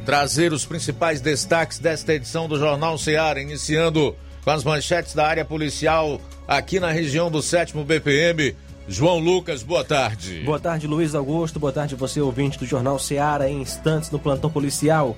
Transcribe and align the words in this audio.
trazer 0.06 0.54
os 0.54 0.66
principais 0.66 1.22
destaques 1.22 1.80
desta 1.80 2.14
edição 2.14 2.48
do 2.48 2.58
Jornal 2.58 2.98
Ceará, 2.98 3.42
iniciando 3.42 4.16
com 4.44 4.50
as 4.50 4.64
manchetes 4.64 5.14
da 5.14 5.28
área 5.28 5.46
policial 5.46 6.20
aqui 6.48 6.80
na 6.80 6.92
região 6.92 7.30
do 7.30 7.42
7 7.42 7.74
BPM. 7.84 8.56
João 8.88 9.20
Lucas, 9.20 9.62
boa 9.62 9.84
tarde. 9.84 10.42
Boa 10.44 10.60
tarde, 10.60 10.88
Luiz 10.88 11.14
Augusto. 11.14 11.60
Boa 11.60 11.72
tarde, 11.72 11.94
você 11.94 12.20
ouvinte 12.20 12.58
do 12.58 12.66
Jornal 12.66 12.98
Ceará. 12.98 13.48
Em 13.48 13.62
instantes 13.62 14.10
no 14.10 14.18
plantão 14.18 14.50
policial. 14.50 15.16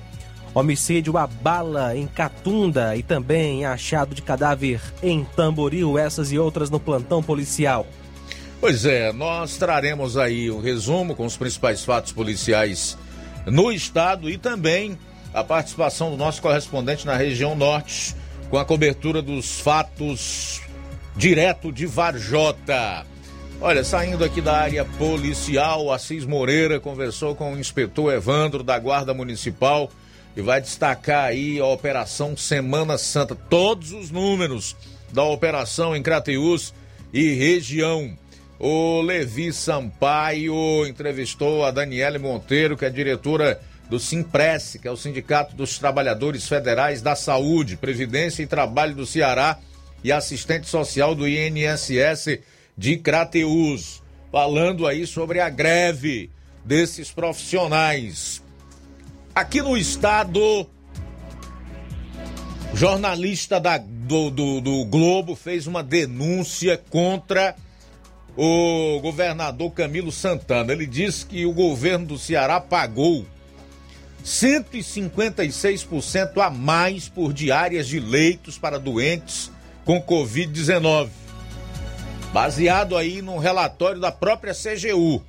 Homicídio 0.54 1.16
a 1.16 1.26
bala 1.26 1.96
em 1.96 2.06
Catunda 2.06 2.94
e 2.94 3.02
também 3.02 3.64
achado 3.64 4.14
de 4.14 4.20
cadáver 4.20 4.78
em 5.02 5.24
Tamboril. 5.24 5.96
Essas 5.96 6.30
e 6.30 6.38
outras 6.38 6.68
no 6.68 6.78
plantão 6.78 7.22
policial. 7.22 7.86
Pois 8.62 8.84
é, 8.84 9.12
nós 9.12 9.56
traremos 9.56 10.16
aí 10.16 10.48
um 10.48 10.60
resumo 10.60 11.16
com 11.16 11.26
os 11.26 11.36
principais 11.36 11.84
fatos 11.84 12.12
policiais 12.12 12.96
no 13.44 13.72
estado 13.72 14.30
e 14.30 14.38
também 14.38 14.96
a 15.34 15.42
participação 15.42 16.12
do 16.12 16.16
nosso 16.16 16.40
correspondente 16.40 17.04
na 17.04 17.16
região 17.16 17.56
norte 17.56 18.14
com 18.48 18.56
a 18.56 18.64
cobertura 18.64 19.20
dos 19.20 19.58
fatos 19.58 20.60
direto 21.16 21.72
de 21.72 21.86
Varjota. 21.86 23.04
Olha, 23.60 23.82
saindo 23.82 24.24
aqui 24.24 24.40
da 24.40 24.56
área 24.56 24.84
policial, 24.84 25.92
Assis 25.92 26.24
Moreira 26.24 26.78
conversou 26.78 27.34
com 27.34 27.54
o 27.54 27.58
inspetor 27.58 28.12
Evandro 28.12 28.62
da 28.62 28.78
Guarda 28.78 29.12
Municipal 29.12 29.90
e 30.36 30.40
vai 30.40 30.60
destacar 30.60 31.24
aí 31.24 31.58
a 31.58 31.66
Operação 31.66 32.36
Semana 32.36 32.96
Santa, 32.96 33.34
todos 33.34 33.90
os 33.90 34.12
números 34.12 34.76
da 35.12 35.24
operação 35.24 35.96
em 35.96 36.02
Crateús 36.02 36.72
e 37.12 37.32
região. 37.32 38.21
O 38.64 39.00
Levi 39.00 39.52
Sampaio 39.52 40.86
entrevistou 40.86 41.64
a 41.64 41.72
Daniele 41.72 42.16
Monteiro, 42.16 42.76
que 42.76 42.84
é 42.84 42.90
diretora 42.90 43.60
do 43.90 43.98
Simpress, 43.98 44.78
que 44.80 44.86
é 44.86 44.90
o 44.90 44.96
Sindicato 44.96 45.56
dos 45.56 45.80
Trabalhadores 45.80 46.46
Federais 46.46 47.02
da 47.02 47.16
Saúde, 47.16 47.76
Previdência 47.76 48.40
e 48.40 48.46
Trabalho 48.46 48.94
do 48.94 49.04
Ceará 49.04 49.58
e 50.04 50.12
assistente 50.12 50.68
social 50.68 51.12
do 51.12 51.26
INSS 51.26 52.38
de 52.78 52.98
Crateus, 52.98 54.00
falando 54.30 54.86
aí 54.86 55.08
sobre 55.08 55.40
a 55.40 55.50
greve 55.50 56.30
desses 56.64 57.10
profissionais. 57.10 58.44
Aqui 59.34 59.60
no 59.60 59.76
estado, 59.76 60.68
jornalista 62.74 63.58
da, 63.58 63.76
do, 63.76 64.30
do, 64.30 64.60
do 64.60 64.84
Globo 64.84 65.34
fez 65.34 65.66
uma 65.66 65.82
denúncia 65.82 66.80
contra 66.88 67.56
o 68.36 69.00
governador 69.00 69.72
Camilo 69.72 70.12
Santana. 70.12 70.72
Ele 70.72 70.86
disse 70.86 71.26
que 71.26 71.44
o 71.44 71.52
governo 71.52 72.06
do 72.06 72.16
Ceará 72.18 72.60
pagou 72.60 73.26
156% 74.24 76.40
a 76.40 76.48
mais 76.50 77.08
por 77.08 77.32
diárias 77.32 77.88
de 77.88 77.98
leitos 77.98 78.56
para 78.58 78.78
doentes 78.78 79.50
com 79.84 80.00
Covid-19. 80.00 81.08
Baseado 82.32 82.96
aí 82.96 83.20
num 83.20 83.38
relatório 83.38 84.00
da 84.00 84.10
própria 84.10 84.54
CGU, 84.54 85.22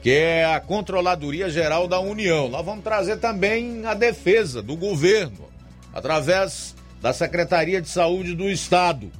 que 0.00 0.10
é 0.10 0.46
a 0.46 0.60
Controladoria 0.60 1.50
Geral 1.50 1.86
da 1.86 2.00
União. 2.00 2.48
Nós 2.48 2.64
vamos 2.64 2.84
trazer 2.84 3.18
também 3.18 3.84
a 3.84 3.92
defesa 3.92 4.62
do 4.62 4.74
governo, 4.76 5.46
através 5.92 6.74
da 7.02 7.12
Secretaria 7.12 7.82
de 7.82 7.88
Saúde 7.88 8.34
do 8.34 8.48
Estado. 8.48 9.12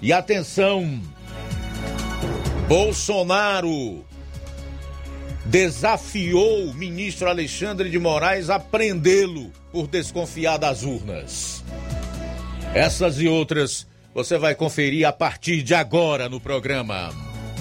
E 0.00 0.12
atenção, 0.12 1.00
Bolsonaro 2.68 4.04
desafiou 5.44 6.66
o 6.66 6.74
ministro 6.74 7.28
Alexandre 7.28 7.90
de 7.90 7.98
Moraes 7.98 8.48
a 8.48 8.58
prendê-lo 8.58 9.50
por 9.70 9.86
desconfiar 9.86 10.58
das 10.58 10.82
urnas. 10.82 11.64
Essas 12.74 13.20
e 13.20 13.28
outras 13.28 13.86
você 14.14 14.38
vai 14.38 14.54
conferir 14.54 15.06
a 15.06 15.12
partir 15.12 15.62
de 15.62 15.74
agora 15.74 16.28
no 16.28 16.40
programa. 16.40 17.10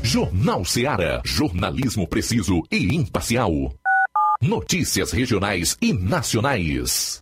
Jornal 0.03 0.65
Ceará, 0.65 1.21
jornalismo 1.25 2.07
preciso 2.07 2.61
e 2.71 2.95
imparcial. 2.95 3.51
Notícias 4.41 5.11
regionais 5.11 5.77
e 5.81 5.93
nacionais. 5.93 7.21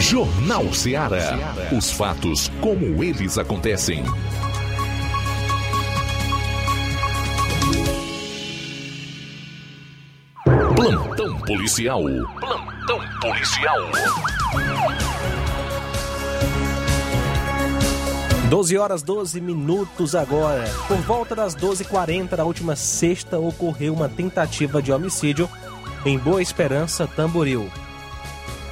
Jornal 0.00 0.72
Ceará. 0.72 1.54
Os 1.76 1.90
fatos 1.90 2.50
como 2.60 3.02
eles 3.02 3.38
acontecem. 3.38 4.04
Plantão 10.76 11.40
policial. 11.40 12.02
Plantão 12.40 13.00
policial. 13.20 13.78
12 18.50 18.78
horas 18.78 19.02
12 19.02 19.40
minutos 19.40 20.14
agora. 20.14 20.64
Por 20.86 20.98
volta 20.98 21.34
das 21.34 21.56
12h40 21.56 22.36
da 22.36 22.44
última 22.44 22.76
sexta 22.76 23.38
ocorreu 23.38 23.92
uma 23.92 24.08
tentativa 24.08 24.80
de 24.80 24.92
homicídio 24.92 25.48
em 26.04 26.16
Boa 26.16 26.40
Esperança, 26.40 27.08
Tamboril. 27.08 27.68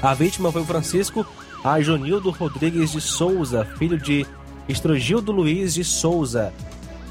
A 0.04 0.12
vítima 0.12 0.52
foi 0.52 0.60
o 0.60 0.66
Francisco 0.66 1.26
Ajonildo 1.64 2.28
Rodrigues 2.28 2.92
de 2.92 3.00
Souza, 3.00 3.64
filho 3.78 3.98
de 3.98 4.26
Estrogildo 4.68 5.32
Luiz 5.32 5.72
de 5.72 5.82
Souza, 5.82 6.52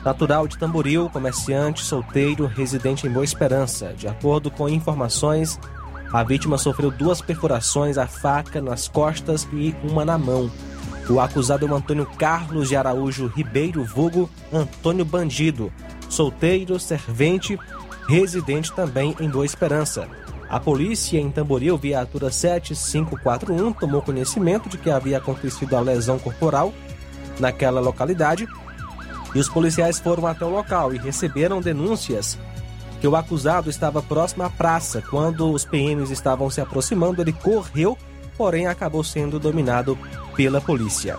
natural 0.05 0.47
de 0.47 0.59
Tamboril, 0.59 1.09
comerciante 1.09 1.83
solteiro, 1.83 2.45
residente 2.45 3.07
em 3.07 3.09
Boa 3.09 3.25
Esperança. 3.25 3.95
De 3.97 4.07
acordo 4.07 4.51
com 4.51 4.69
informações, 4.69 5.59
a 6.13 6.21
vítima 6.21 6.55
sofreu 6.59 6.91
duas 6.91 7.19
perfurações 7.19 7.97
à 7.97 8.05
faca 8.05 8.61
nas 8.61 8.87
costas 8.87 9.47
e 9.51 9.73
uma 9.83 10.05
na 10.05 10.19
mão. 10.19 10.51
O 11.09 11.19
acusado 11.19 11.65
é 11.65 11.69
o 11.69 11.75
Antônio 11.75 12.05
Carlos 12.05 12.69
de 12.69 12.75
Araújo 12.75 13.25
Ribeiro, 13.25 13.83
vulgo 13.83 14.29
Antônio 14.53 15.03
Bandido, 15.03 15.73
solteiro, 16.07 16.79
servente, 16.79 17.57
residente 18.07 18.71
também 18.71 19.15
em 19.19 19.27
Boa 19.27 19.47
Esperança. 19.47 20.07
A 20.49 20.59
polícia 20.59 21.19
em 21.19 21.31
Tamboril, 21.31 21.77
viatura 21.77 22.31
7541, 22.31 23.73
tomou 23.73 24.01
conhecimento 24.01 24.69
de 24.69 24.77
que 24.77 24.89
havia 24.89 25.17
acontecido 25.17 25.75
a 25.75 25.81
lesão 25.81 26.19
corporal 26.19 26.73
naquela 27.39 27.79
localidade 27.79 28.47
e 29.33 29.39
os 29.39 29.49
policiais 29.49 29.99
foram 29.99 30.27
até 30.27 30.45
o 30.45 30.49
local 30.49 30.93
e 30.93 30.97
receberam 30.97 31.59
denúncias 31.59 32.37
que 33.01 33.07
o 33.07 33.15
acusado 33.15 33.69
estava 33.69 34.01
próximo 34.01 34.43
à 34.43 34.49
praça. 34.49 35.01
Quando 35.01 35.51
os 35.51 35.65
PMs 35.65 36.11
estavam 36.11 36.49
se 36.49 36.61
aproximando, 36.61 37.21
ele 37.21 37.33
correu, 37.33 37.97
porém 38.37 38.67
acabou 38.67 39.03
sendo 39.03 39.39
dominado 39.39 39.97
pela 40.35 40.61
polícia. 40.61 41.17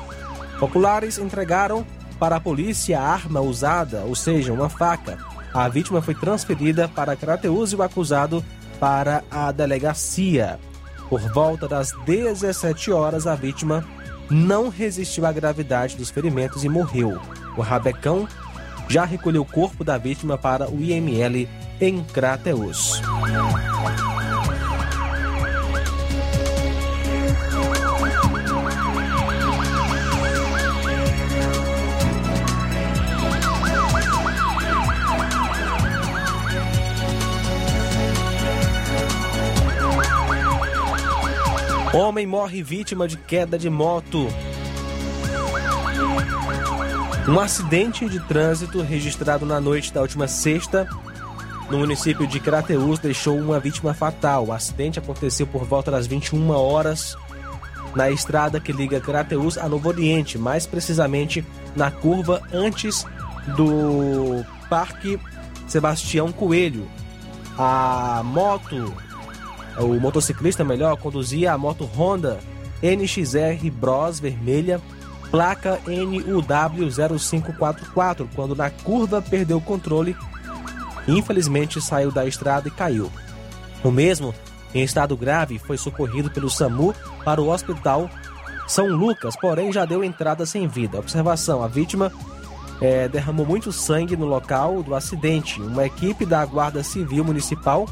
Populares 0.58 1.18
entregaram 1.18 1.84
para 2.18 2.36
a 2.36 2.40
polícia 2.40 3.00
a 3.00 3.06
arma 3.06 3.40
usada, 3.40 4.02
ou 4.06 4.14
seja, 4.14 4.52
uma 4.52 4.68
faca. 4.68 5.18
A 5.52 5.68
vítima 5.68 6.00
foi 6.00 6.14
transferida 6.14 6.88
para 6.88 7.16
Crateus 7.16 7.72
e 7.72 7.76
o 7.76 7.82
acusado 7.82 8.42
para 8.84 9.24
a 9.30 9.50
delegacia. 9.50 10.60
Por 11.08 11.18
volta 11.32 11.66
das 11.66 11.92
17 12.04 12.92
horas, 12.92 13.26
a 13.26 13.34
vítima 13.34 13.82
não 14.30 14.68
resistiu 14.68 15.24
à 15.24 15.32
gravidade 15.32 15.96
dos 15.96 16.10
ferimentos 16.10 16.64
e 16.64 16.68
morreu. 16.68 17.18
O 17.56 17.62
rabecão 17.62 18.28
já 18.86 19.06
recolheu 19.06 19.40
o 19.40 19.46
corpo 19.46 19.82
da 19.82 19.96
vítima 19.96 20.36
para 20.36 20.70
o 20.70 20.82
IML 20.82 21.48
em 21.80 22.04
Crateus. 22.04 23.00
Homem 41.94 42.26
morre 42.26 42.60
vítima 42.60 43.06
de 43.06 43.16
queda 43.16 43.56
de 43.56 43.70
moto. 43.70 44.26
Um 47.28 47.38
acidente 47.38 48.08
de 48.08 48.18
trânsito 48.18 48.82
registrado 48.82 49.46
na 49.46 49.60
noite 49.60 49.92
da 49.92 50.02
última 50.02 50.26
sexta 50.26 50.88
no 51.70 51.78
município 51.78 52.26
de 52.26 52.40
Crateús 52.40 52.98
deixou 52.98 53.38
uma 53.38 53.60
vítima 53.60 53.94
fatal. 53.94 54.46
O 54.46 54.52
acidente 54.52 54.98
aconteceu 54.98 55.46
por 55.46 55.64
volta 55.64 55.92
das 55.92 56.08
21 56.08 56.50
horas 56.50 57.16
na 57.94 58.10
estrada 58.10 58.58
que 58.58 58.72
liga 58.72 59.00
Crateús 59.00 59.56
a 59.56 59.68
Novo 59.68 59.88
Oriente, 59.88 60.36
mais 60.36 60.66
precisamente 60.66 61.46
na 61.76 61.92
curva 61.92 62.42
antes 62.52 63.06
do 63.56 64.44
Parque 64.68 65.16
Sebastião 65.68 66.32
Coelho. 66.32 66.88
A 67.56 68.20
moto, 68.24 68.92
o 69.78 70.00
motociclista 70.00 70.64
melhor, 70.64 70.96
conduzia 70.96 71.52
a 71.52 71.58
moto 71.58 71.84
Honda 71.84 72.40
NXR 72.82 73.70
Bros 73.72 74.18
vermelha, 74.20 74.80
placa 75.30 75.80
NUW0544, 75.86 78.28
quando 78.34 78.54
na 78.54 78.68
curva 78.70 79.22
perdeu 79.22 79.56
o 79.56 79.62
controle 79.62 80.14
e 81.08 81.18
infelizmente 81.18 81.80
saiu 81.80 82.12
da 82.12 82.26
estrada 82.26 82.68
e 82.68 82.70
caiu. 82.70 83.10
O 83.82 83.90
mesmo, 83.90 84.34
em 84.74 84.82
estado 84.82 85.16
grave, 85.16 85.58
foi 85.58 85.78
socorrido 85.78 86.30
pelo 86.30 86.50
SAMU 86.50 86.94
para 87.24 87.40
o 87.40 87.48
Hospital 87.48 88.10
São 88.66 88.86
Lucas, 88.86 89.36
porém 89.36 89.72
já 89.72 89.84
deu 89.84 90.02
entrada 90.04 90.46
sem 90.46 90.68
vida. 90.68 90.98
Observação: 90.98 91.62
a 91.62 91.68
vítima 91.68 92.10
é, 92.80 93.08
derramou 93.08 93.46
muito 93.46 93.72
sangue 93.72 94.16
no 94.16 94.26
local 94.26 94.82
do 94.82 94.94
acidente. 94.94 95.60
Uma 95.60 95.86
equipe 95.86 96.26
da 96.26 96.44
Guarda 96.44 96.82
Civil 96.82 97.24
Municipal 97.24 97.86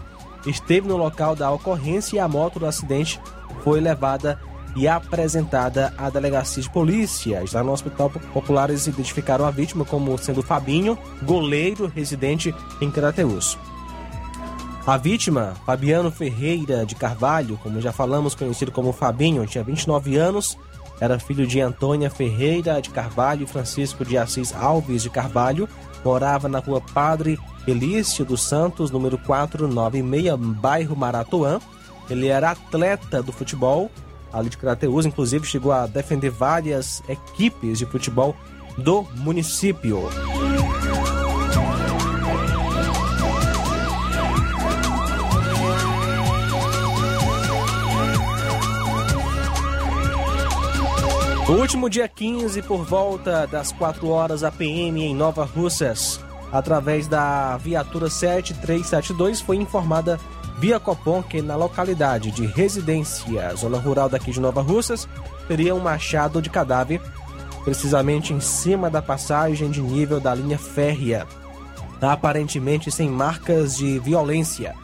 esteve 0.47 0.89
no 0.89 0.97
local 0.97 1.35
da 1.37 1.51
ocorrência 1.51 2.17
e 2.17 2.19
a 2.19 2.29
moto 2.29 2.59
do 2.59 2.67
acidente 2.67 3.21
foi 3.63 3.81
levada 3.81 4.39
e 4.75 4.89
apresentada 4.89 5.93
à 5.99 6.09
delegacia 6.09 6.63
de 6.63 6.71
polícia. 6.71 7.47
Já 7.47 7.63
no 7.63 7.73
Hospital 7.73 8.11
Popular, 8.11 8.71
eles 8.71 8.87
identificaram 8.87 9.45
a 9.45 9.51
vítima 9.51 9.85
como 9.85 10.17
sendo 10.19 10.43
Fabinho, 10.43 10.99
goleiro 11.23 11.87
residente 11.87 12.55
em 12.81 12.91
Crateus. 12.91 13.59
A 14.87 14.97
vítima, 14.97 15.55
Fabiano 15.65 16.11
Ferreira 16.11 16.85
de 16.85 16.95
Carvalho, 16.95 17.57
como 17.63 17.81
já 17.81 17.93
falamos, 17.93 18.35
conhecido 18.35 18.73
como 18.73 18.93
Fabinho, 18.93 19.47
tinha 19.47 19.63
29 19.63 20.17
anos, 20.17 20.59
era 21.01 21.21
filho 21.21 21.47
de 21.47 21.61
Antônia 21.61 22.11
Ferreira 22.11 22.81
de 22.83 22.91
Carvalho 22.91 23.45
e 23.45 23.47
Francisco 23.47 24.05
de 24.05 24.19
Assis 24.19 24.53
Alves 24.53 25.03
de 25.03 25.11
Carvalho, 25.11 25.69
morava 26.05 26.49
na 26.49 26.59
rua 26.59 26.81
Padre 26.81 27.39
Elício 27.67 28.25
dos 28.25 28.43
Santos, 28.43 28.91
número 28.91 29.19
496, 29.19 30.37
bairro 30.61 30.97
Maratuã. 30.97 31.61
Ele 32.11 32.27
era 32.27 32.51
atleta 32.51 33.23
do 33.23 33.33
futebol 33.33 33.91
ali 34.33 34.49
de 34.49 34.57
Crateus, 34.57 35.05
inclusive 35.05 35.47
chegou 35.47 35.73
a 35.73 35.87
defender 35.87 36.31
várias 36.31 37.03
equipes 37.09 37.79
de 37.79 37.87
futebol 37.87 38.35
do 38.79 39.03
município. 39.17 40.09
No 51.49 51.59
último 51.59 51.91
dia 51.91 52.09
15, 52.09 52.63
por 52.63 52.83
volta 52.83 53.47
das 53.47 53.73
4 53.73 54.09
horas, 54.09 54.43
a 54.43 54.51
PM 54.51 55.03
em 55.03 55.15
Nova 55.15 55.45
Russas, 55.45 56.19
através 56.53 57.09
da 57.09 57.57
viatura 57.57 58.11
7372, 58.11 59.41
foi 59.41 59.57
informada 59.57 60.21
via 60.59 60.79
Copom 60.79 61.23
que 61.23 61.41
na 61.41 61.57
localidade 61.57 62.31
de 62.31 62.45
residência, 62.47 63.55
zona 63.57 63.79
rural 63.79 64.09
daqui 64.09 64.31
de 64.31 64.41
Nova 64.41 64.61
Russas, 64.61 65.09
teria 65.49 65.75
um 65.75 65.81
machado 65.81 66.43
de 66.43 66.51
cadáver, 66.51 67.01
precisamente 67.65 68.33
em 68.33 68.41
cima 68.41 68.91
da 68.91 69.01
passagem 69.01 69.71
de 69.71 69.81
nível 69.81 70.21
da 70.21 70.35
linha 70.35 70.59
férrea, 70.59 71.27
aparentemente 72.01 72.91
sem 72.91 73.09
marcas 73.09 73.77
de 73.77 73.99
violência. 73.99 74.75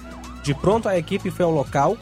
De 0.42 0.54
pronto, 0.54 0.88
a 0.88 0.96
equipe 0.96 1.30
foi 1.30 1.44
ao 1.44 1.50
local 1.50 1.96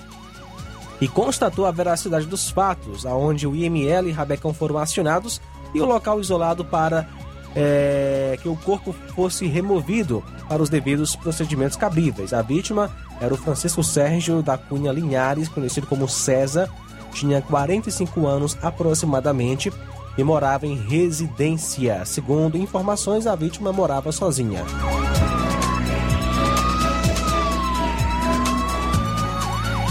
e 1.01 1.09
constatou 1.09 1.67
a 1.67 1.71
veracidade 1.71 2.27
dos 2.27 2.51
fatos, 2.51 3.05
aonde 3.05 3.47
o 3.47 3.55
IML 3.55 4.09
e 4.09 4.13
Rabecão 4.13 4.55
foram 4.55 4.79
acionados 4.79 5.41
e 5.75 5.81
o 5.81 5.85
local 5.85 6.21
isolado 6.21 6.65
para 6.65 7.09
é, 7.57 8.39
que 8.41 8.49
o 8.49 8.55
corpo 8.55 8.95
fosse 9.15 9.47
removido 9.47 10.23
para 10.47 10.63
os 10.63 10.69
devidos 10.69 11.17
procedimentos 11.17 11.77
cabíveis. 11.77 12.35
A 12.35 12.43
vítima 12.43 12.91
era 13.19 13.33
o 13.33 13.37
Francisco 13.37 13.83
Sérgio 13.83 14.43
da 14.43 14.59
Cunha 14.59 14.93
Linhares, 14.93 15.49
conhecido 15.49 15.87
como 15.87 16.07
César, 16.07 16.69
tinha 17.13 17.41
45 17.41 18.27
anos 18.27 18.59
aproximadamente 18.63 19.73
e 20.19 20.23
morava 20.23 20.67
em 20.67 20.77
residência. 20.77 22.05
Segundo 22.05 22.59
informações, 22.59 23.27
a 23.27 23.35
vítima 23.35 23.73
morava 23.73 24.13
sozinha. 24.13 24.63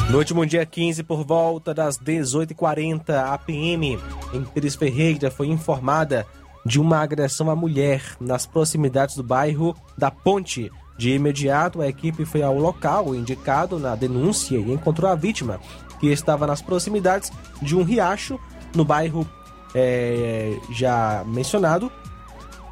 No 0.09 0.19
último 0.19 0.45
dia 0.45 0.65
15, 0.65 1.03
por 1.03 1.25
volta 1.25 1.73
das 1.73 1.97
18h40, 1.97 3.09
a 3.09 3.37
PM 3.39 3.99
em 4.33 4.43
Pires 4.43 4.75
Ferreira 4.75 5.31
foi 5.31 5.47
informada 5.47 6.27
de 6.65 6.79
uma 6.79 6.97
agressão 6.97 7.49
à 7.49 7.55
mulher 7.55 8.01
nas 8.19 8.45
proximidades 8.45 9.15
do 9.15 9.23
bairro 9.23 9.75
da 9.97 10.09
Ponte. 10.09 10.71
De 10.97 11.11
imediato, 11.11 11.81
a 11.81 11.87
equipe 11.87 12.25
foi 12.25 12.41
ao 12.41 12.57
local 12.57 13.13
indicado 13.13 13.77
na 13.77 13.95
denúncia 13.95 14.57
e 14.57 14.71
encontrou 14.71 15.11
a 15.11 15.15
vítima, 15.15 15.59
que 15.99 16.07
estava 16.07 16.47
nas 16.47 16.61
proximidades 16.61 17.31
de 17.61 17.75
um 17.75 17.83
riacho 17.83 18.39
no 18.73 18.83
bairro 18.83 19.27
é, 19.73 20.57
já 20.71 21.23
mencionado. 21.27 21.91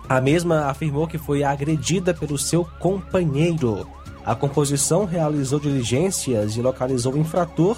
A 0.08 0.20
mesma 0.20 0.66
afirmou 0.66 1.08
que 1.08 1.18
foi 1.18 1.44
agredida 1.44 2.14
pelo 2.14 2.38
seu 2.38 2.66
companheiro. 2.80 3.88
A 4.26 4.34
composição 4.34 5.06
realizou 5.06 5.60
diligências 5.60 6.56
e 6.56 6.62
localizou 6.62 7.14
o 7.14 7.18
infrator, 7.18 7.78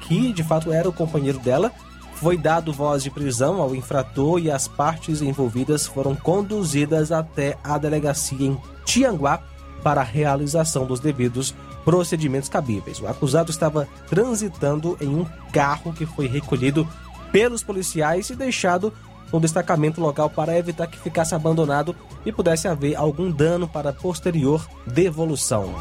que 0.00 0.32
de 0.32 0.44
fato 0.44 0.72
era 0.72 0.88
o 0.88 0.92
companheiro 0.92 1.38
dela. 1.40 1.72
Foi 2.22 2.36
dado 2.36 2.72
voz 2.72 3.02
de 3.02 3.10
prisão 3.10 3.60
ao 3.60 3.74
infrator 3.74 4.38
e 4.38 4.48
as 4.48 4.68
partes 4.68 5.20
envolvidas 5.20 5.88
foram 5.88 6.14
conduzidas 6.14 7.10
até 7.10 7.58
a 7.64 7.76
delegacia 7.76 8.46
em 8.46 8.56
Tianguá 8.84 9.42
para 9.82 10.02
a 10.02 10.04
realização 10.04 10.86
dos 10.86 11.00
devidos 11.00 11.52
procedimentos 11.84 12.48
cabíveis. 12.48 13.00
O 13.00 13.08
acusado 13.08 13.50
estava 13.50 13.88
transitando 14.08 14.96
em 15.00 15.08
um 15.08 15.26
carro 15.52 15.92
que 15.92 16.06
foi 16.06 16.28
recolhido 16.28 16.86
pelos 17.32 17.64
policiais 17.64 18.30
e 18.30 18.36
deixado 18.36 18.92
no 19.32 19.40
destacamento 19.40 20.00
local 20.00 20.30
para 20.30 20.56
evitar 20.56 20.86
que 20.86 21.00
ficasse 21.00 21.34
abandonado 21.34 21.92
e 22.24 22.30
pudesse 22.30 22.68
haver 22.68 22.94
algum 22.94 23.32
dano 23.32 23.66
para 23.66 23.92
posterior 23.92 24.64
devolução. 24.86 25.74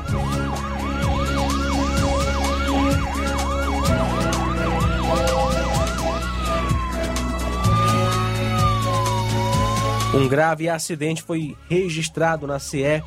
Um 10.14 10.28
grave 10.28 10.68
acidente 10.68 11.24
foi 11.24 11.56
registrado 11.70 12.46
na 12.46 12.60
CE 12.60 13.02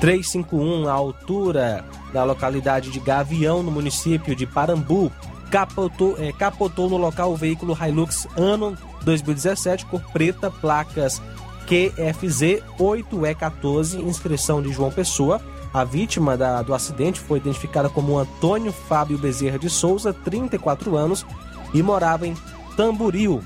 351, 0.00 0.86
à 0.86 0.92
altura 0.92 1.82
da 2.12 2.24
localidade 2.24 2.90
de 2.90 3.00
Gavião, 3.00 3.62
no 3.62 3.70
município 3.70 4.36
de 4.36 4.46
Parambu. 4.46 5.10
Capotou, 5.50 6.16
é, 6.18 6.32
capotou 6.32 6.90
no 6.90 6.96
local 6.98 7.32
o 7.32 7.36
veículo 7.36 7.76
Hilux 7.80 8.26
ano 8.36 8.76
2017, 9.02 9.86
cor 9.86 10.02
preta, 10.12 10.50
placas 10.50 11.22
QFZ 11.66 12.62
8E14, 12.78 14.00
inscrição 14.00 14.60
de 14.60 14.72
João 14.72 14.90
Pessoa. 14.90 15.40
A 15.72 15.84
vítima 15.84 16.36
da, 16.36 16.62
do 16.62 16.74
acidente 16.74 17.20
foi 17.20 17.38
identificada 17.38 17.88
como 17.88 18.18
Antônio 18.18 18.72
Fábio 18.72 19.16
Bezerra 19.16 19.58
de 19.58 19.70
Souza, 19.70 20.12
34 20.12 20.96
anos, 20.96 21.24
e 21.72 21.82
morava 21.82 22.26
em 22.26 22.34
Tamboril. 22.76 23.42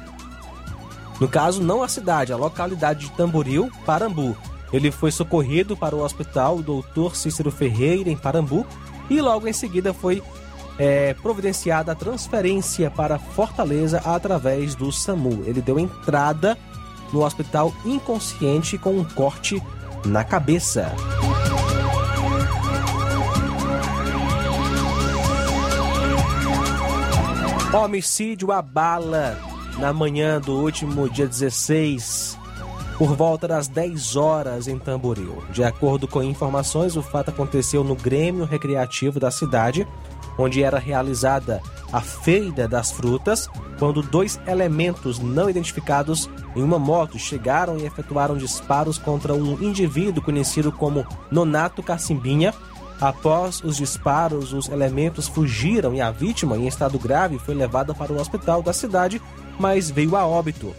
No 1.20 1.28
caso, 1.28 1.62
não 1.62 1.82
a 1.82 1.88
cidade, 1.88 2.32
a 2.32 2.36
localidade 2.36 3.00
de 3.00 3.12
Tamboril, 3.12 3.70
Parambu. 3.84 4.34
Ele 4.72 4.90
foi 4.90 5.10
socorrido 5.10 5.76
para 5.76 5.94
o 5.94 6.02
hospital 6.02 6.62
Dr. 6.62 7.14
Cícero 7.14 7.50
Ferreira, 7.50 8.08
em 8.08 8.16
Parambu, 8.16 8.66
e 9.10 9.20
logo 9.20 9.46
em 9.46 9.52
seguida 9.52 9.92
foi 9.92 10.22
é, 10.78 11.12
providenciada 11.14 11.92
a 11.92 11.94
transferência 11.94 12.90
para 12.90 13.18
Fortaleza 13.18 14.00
através 14.04 14.74
do 14.74 14.90
SAMU. 14.90 15.44
Ele 15.46 15.60
deu 15.60 15.78
entrada 15.78 16.56
no 17.12 17.22
hospital 17.24 17.74
inconsciente 17.84 18.78
com 18.78 18.96
um 18.96 19.04
corte 19.04 19.62
na 20.06 20.24
cabeça. 20.24 20.90
Homicídio 27.72 28.50
abala 28.50 29.49
na 29.80 29.94
manhã 29.94 30.38
do 30.38 30.52
último 30.52 31.08
dia 31.08 31.26
16, 31.26 32.38
por 32.98 33.16
volta 33.16 33.48
das 33.48 33.66
10 33.66 34.14
horas 34.14 34.68
em 34.68 34.78
Tamboril. 34.78 35.42
De 35.50 35.64
acordo 35.64 36.06
com 36.06 36.22
informações, 36.22 36.96
o 36.96 37.02
fato 37.02 37.30
aconteceu 37.30 37.82
no 37.82 37.96
Grêmio 37.96 38.44
Recreativo 38.44 39.18
da 39.18 39.30
cidade, 39.30 39.88
onde 40.36 40.62
era 40.62 40.78
realizada 40.78 41.62
a 41.90 42.02
Feira 42.02 42.68
das 42.68 42.92
Frutas, 42.92 43.48
quando 43.78 44.02
dois 44.02 44.38
elementos 44.46 45.18
não 45.18 45.48
identificados 45.48 46.28
em 46.54 46.62
uma 46.62 46.78
moto 46.78 47.18
chegaram 47.18 47.78
e 47.78 47.86
efetuaram 47.86 48.36
disparos 48.36 48.98
contra 48.98 49.32
um 49.32 49.62
indivíduo 49.62 50.22
conhecido 50.22 50.70
como 50.70 51.06
Nonato 51.30 51.82
Cacimbinha. 51.82 52.52
Após 53.00 53.64
os 53.64 53.78
disparos, 53.78 54.52
os 54.52 54.68
elementos 54.68 55.26
fugiram 55.26 55.94
e 55.94 56.02
a 56.02 56.10
vítima, 56.10 56.58
em 56.58 56.66
estado 56.66 56.98
grave, 56.98 57.38
foi 57.38 57.54
levada 57.54 57.94
para 57.94 58.12
o 58.12 58.20
hospital 58.20 58.62
da 58.62 58.74
cidade, 58.74 59.22
mas 59.60 59.90
veio 59.90 60.16
a 60.16 60.26
óbito. 60.26 60.74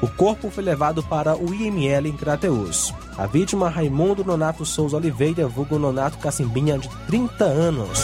O 0.00 0.08
corpo 0.08 0.50
foi 0.50 0.64
levado 0.64 1.02
para 1.02 1.36
o 1.36 1.52
IML 1.54 2.08
em 2.08 2.16
Crateus. 2.16 2.92
A 3.16 3.26
vítima, 3.26 3.68
Raimundo 3.68 4.24
Nonato 4.24 4.64
Souza 4.64 4.96
Oliveira, 4.96 5.46
vulgo 5.46 5.78
Nonato 5.78 6.16
Cacimbinha, 6.18 6.78
de 6.78 6.88
30 7.06 7.44
anos. 7.44 7.98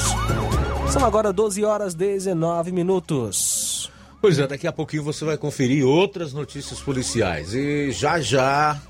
São 0.90 1.04
agora 1.04 1.32
12 1.32 1.64
horas 1.64 1.94
19 1.94 2.72
minutos. 2.72 3.90
Pois 4.20 4.38
é, 4.38 4.46
daqui 4.46 4.66
a 4.66 4.72
pouquinho 4.72 5.02
você 5.02 5.24
vai 5.24 5.38
conferir 5.38 5.86
outras 5.86 6.34
notícias 6.34 6.78
policiais. 6.78 7.54
E 7.54 7.90
já 7.90 8.20
já, 8.20 8.80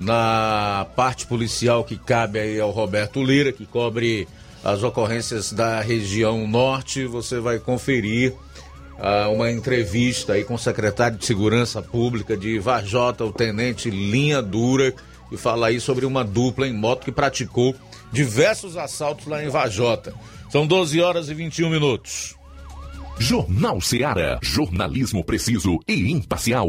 na 0.00 0.86
parte 0.96 1.26
policial 1.26 1.84
que 1.84 1.98
cabe 1.98 2.38
aí 2.38 2.58
ao 2.58 2.70
Roberto 2.70 3.22
Lira, 3.22 3.52
que 3.52 3.66
cobre 3.66 4.26
as 4.64 4.82
ocorrências 4.82 5.52
da 5.52 5.80
região 5.80 6.48
norte, 6.48 7.04
você 7.04 7.38
vai 7.38 7.58
conferir 7.58 8.34
ah, 8.98 9.28
uma 9.28 9.50
entrevista 9.50 10.34
aí 10.34 10.44
com 10.44 10.54
o 10.54 10.58
secretário 10.58 11.18
de 11.18 11.26
Segurança 11.26 11.82
Pública 11.82 12.36
de 12.36 12.58
Varjota, 12.58 13.24
o 13.24 13.32
tenente 13.32 13.90
Linha 13.90 14.40
Dura, 14.40 14.94
e 15.30 15.36
fala 15.36 15.68
aí 15.68 15.80
sobre 15.80 16.06
uma 16.06 16.24
dupla 16.24 16.66
em 16.66 16.72
moto 16.72 17.04
que 17.04 17.12
praticou 17.12 17.74
diversos 18.12 18.76
assaltos 18.76 19.26
lá 19.26 19.42
em 19.42 19.48
Varjota. 19.48 20.14
São 20.50 20.66
12 20.66 21.00
horas 21.00 21.28
e 21.28 21.34
21 21.34 21.70
minutos. 21.70 22.36
Jornal 23.18 23.80
Seara. 23.80 24.38
Jornalismo 24.42 25.24
preciso 25.24 25.78
e 25.88 26.12
imparcial. 26.12 26.68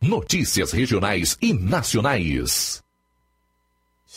Notícias 0.00 0.72
regionais 0.72 1.36
e 1.40 1.52
nacionais. 1.52 2.82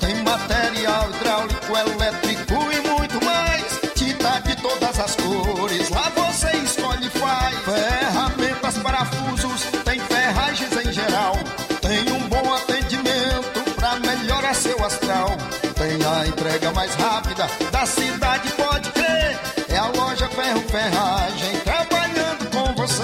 Tem 0.00 0.14
material 0.22 1.10
hidráulico, 1.10 1.76
elétrico 1.76 2.54
e 2.72 2.88
muito 2.88 3.24
mais. 3.24 3.64
Tinta 3.94 4.38
de 4.40 4.56
todas 4.56 4.98
as 5.00 5.16
cores, 5.16 5.90
lá 5.90 6.10
você 6.14 6.50
escolhe 6.58 7.06
e 7.06 7.10
faz. 7.10 7.56
Ferramentas, 7.64 8.78
parafusos, 8.78 9.62
tem 9.84 9.98
ferragens 10.00 10.72
em 10.72 10.92
geral. 10.92 11.34
Tem 11.80 12.12
um 12.12 12.28
bom 12.28 12.54
atendimento 12.54 13.74
pra 13.74 13.98
melhorar 14.00 14.54
seu 14.54 14.84
astral. 14.84 15.30
Tem 15.74 15.98
a 16.04 16.26
entrega 16.26 16.72
mais 16.72 16.94
rápida 16.94 17.48
da 17.70 17.86
cidade, 17.86 18.50
pode 18.52 18.90
crer. 18.90 19.38
É 19.68 19.76
a 19.76 19.88
loja 19.88 20.28
Ferro 20.28 20.60
Ferragem 20.68 21.60
trabalhando 21.60 22.50
com 22.50 22.74
você. 22.74 23.02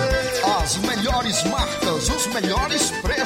As 0.63 0.77
melhores 0.77 1.43
marcas, 1.45 2.09
os 2.09 2.27
melhores 2.29 2.91
preços. 3.03 3.12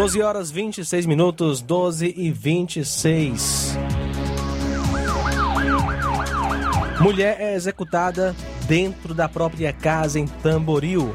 12 0.00 0.22
horas 0.22 0.50
26 0.50 1.04
minutos, 1.04 1.60
12 1.60 2.14
e 2.16 2.32
26. 2.32 3.76
Mulher 6.98 7.38
é 7.38 7.54
executada 7.54 8.34
dentro 8.66 9.12
da 9.12 9.28
própria 9.28 9.74
casa 9.74 10.18
em 10.18 10.26
Tamboril. 10.26 11.14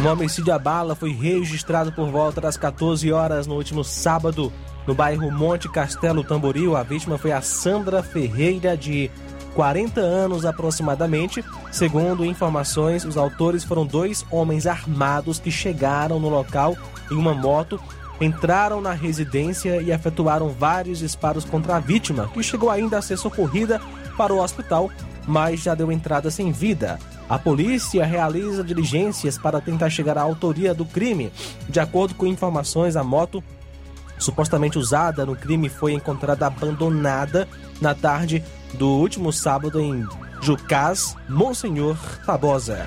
Um 0.00 0.08
homicídio 0.08 0.52
à 0.52 0.58
bala 0.58 0.96
foi 0.96 1.12
registrado 1.12 1.92
por 1.92 2.10
volta 2.10 2.40
das 2.40 2.56
14 2.56 3.12
horas 3.12 3.46
no 3.46 3.54
último 3.54 3.84
sábado 3.84 4.52
no 4.84 4.94
bairro 4.94 5.30
Monte 5.30 5.68
Castelo 5.68 6.24
Tamboril. 6.24 6.76
A 6.76 6.82
vítima 6.82 7.16
foi 7.18 7.30
a 7.30 7.40
Sandra 7.40 8.02
Ferreira, 8.02 8.76
de 8.76 9.12
40 9.54 10.00
anos 10.00 10.44
aproximadamente. 10.44 11.44
Segundo 11.70 12.24
informações, 12.24 13.04
os 13.04 13.16
autores 13.16 13.62
foram 13.62 13.86
dois 13.86 14.26
homens 14.28 14.66
armados 14.66 15.38
que 15.38 15.52
chegaram 15.52 16.18
no 16.18 16.28
local 16.28 16.76
em 17.12 17.16
uma 17.16 17.34
moto, 17.34 17.80
entraram 18.20 18.80
na 18.80 18.92
residência 18.92 19.80
e 19.80 19.90
efetuaram 19.90 20.48
vários 20.48 20.98
disparos 21.00 21.44
contra 21.44 21.76
a 21.76 21.80
vítima, 21.80 22.28
que 22.32 22.42
chegou 22.42 22.70
ainda 22.70 22.98
a 22.98 23.02
ser 23.02 23.16
socorrida 23.16 23.80
para 24.16 24.32
o 24.32 24.42
hospital, 24.42 24.90
mas 25.26 25.60
já 25.60 25.74
deu 25.74 25.90
entrada 25.90 26.30
sem 26.30 26.50
vida. 26.52 26.98
A 27.28 27.38
polícia 27.38 28.04
realiza 28.04 28.64
diligências 28.64 29.38
para 29.38 29.60
tentar 29.60 29.90
chegar 29.90 30.18
à 30.18 30.22
autoria 30.22 30.74
do 30.74 30.84
crime. 30.84 31.32
De 31.68 31.80
acordo 31.80 32.14
com 32.14 32.26
informações, 32.26 32.96
a 32.96 33.04
moto 33.04 33.42
supostamente 34.18 34.78
usada 34.78 35.26
no 35.26 35.34
crime 35.34 35.68
foi 35.68 35.92
encontrada 35.92 36.46
abandonada 36.46 37.48
na 37.80 37.94
tarde 37.94 38.44
do 38.74 38.88
último 38.88 39.32
sábado 39.32 39.80
em 39.80 40.06
Jucás, 40.40 41.16
Monsenhor 41.28 41.96
Tabosa. 42.24 42.86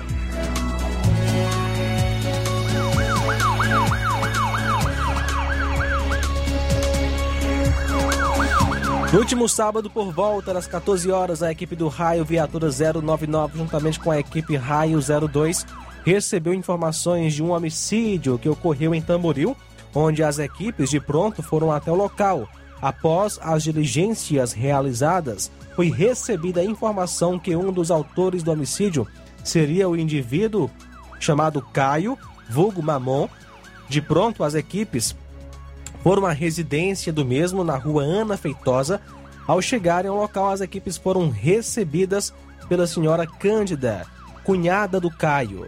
No 9.16 9.20
último 9.20 9.48
sábado, 9.48 9.88
por 9.88 10.12
volta 10.12 10.52
das 10.52 10.66
14 10.66 11.10
horas, 11.10 11.42
a 11.42 11.50
equipe 11.50 11.74
do 11.74 11.88
Raio 11.88 12.22
Viatura 12.22 12.68
099, 12.68 13.56
juntamente 13.56 13.98
com 13.98 14.10
a 14.10 14.18
equipe 14.18 14.56
Raio 14.56 15.00
02, 15.00 15.64
recebeu 16.04 16.52
informações 16.52 17.32
de 17.32 17.42
um 17.42 17.52
homicídio 17.52 18.38
que 18.38 18.46
ocorreu 18.46 18.94
em 18.94 19.00
Tamboril, 19.00 19.56
onde 19.94 20.22
as 20.22 20.38
equipes 20.38 20.90
de 20.90 21.00
pronto 21.00 21.42
foram 21.42 21.72
até 21.72 21.90
o 21.90 21.94
local. 21.94 22.46
Após 22.82 23.38
as 23.40 23.62
diligências 23.62 24.52
realizadas, 24.52 25.50
foi 25.74 25.90
recebida 25.90 26.60
a 26.60 26.64
informação 26.64 27.38
que 27.38 27.56
um 27.56 27.72
dos 27.72 27.90
autores 27.90 28.42
do 28.42 28.52
homicídio 28.52 29.08
seria 29.42 29.88
o 29.88 29.96
indivíduo 29.96 30.70
chamado 31.18 31.62
Caio, 31.62 32.18
vulgo 32.50 32.82
Mamon. 32.82 33.30
De 33.88 34.02
pronto, 34.02 34.44
as 34.44 34.54
equipes 34.54 35.16
foram 36.06 36.24
à 36.24 36.30
residência 36.30 37.12
do 37.12 37.24
mesmo 37.24 37.64
na 37.64 37.76
rua 37.76 38.04
Ana 38.04 38.36
Feitosa. 38.36 39.00
Ao 39.44 39.60
chegarem 39.60 40.08
ao 40.08 40.16
local, 40.16 40.50
as 40.50 40.60
equipes 40.60 40.96
foram 40.96 41.28
recebidas 41.30 42.32
pela 42.68 42.86
senhora 42.86 43.26
Cândida, 43.26 44.06
cunhada 44.44 45.00
do 45.00 45.10
Caio. 45.10 45.66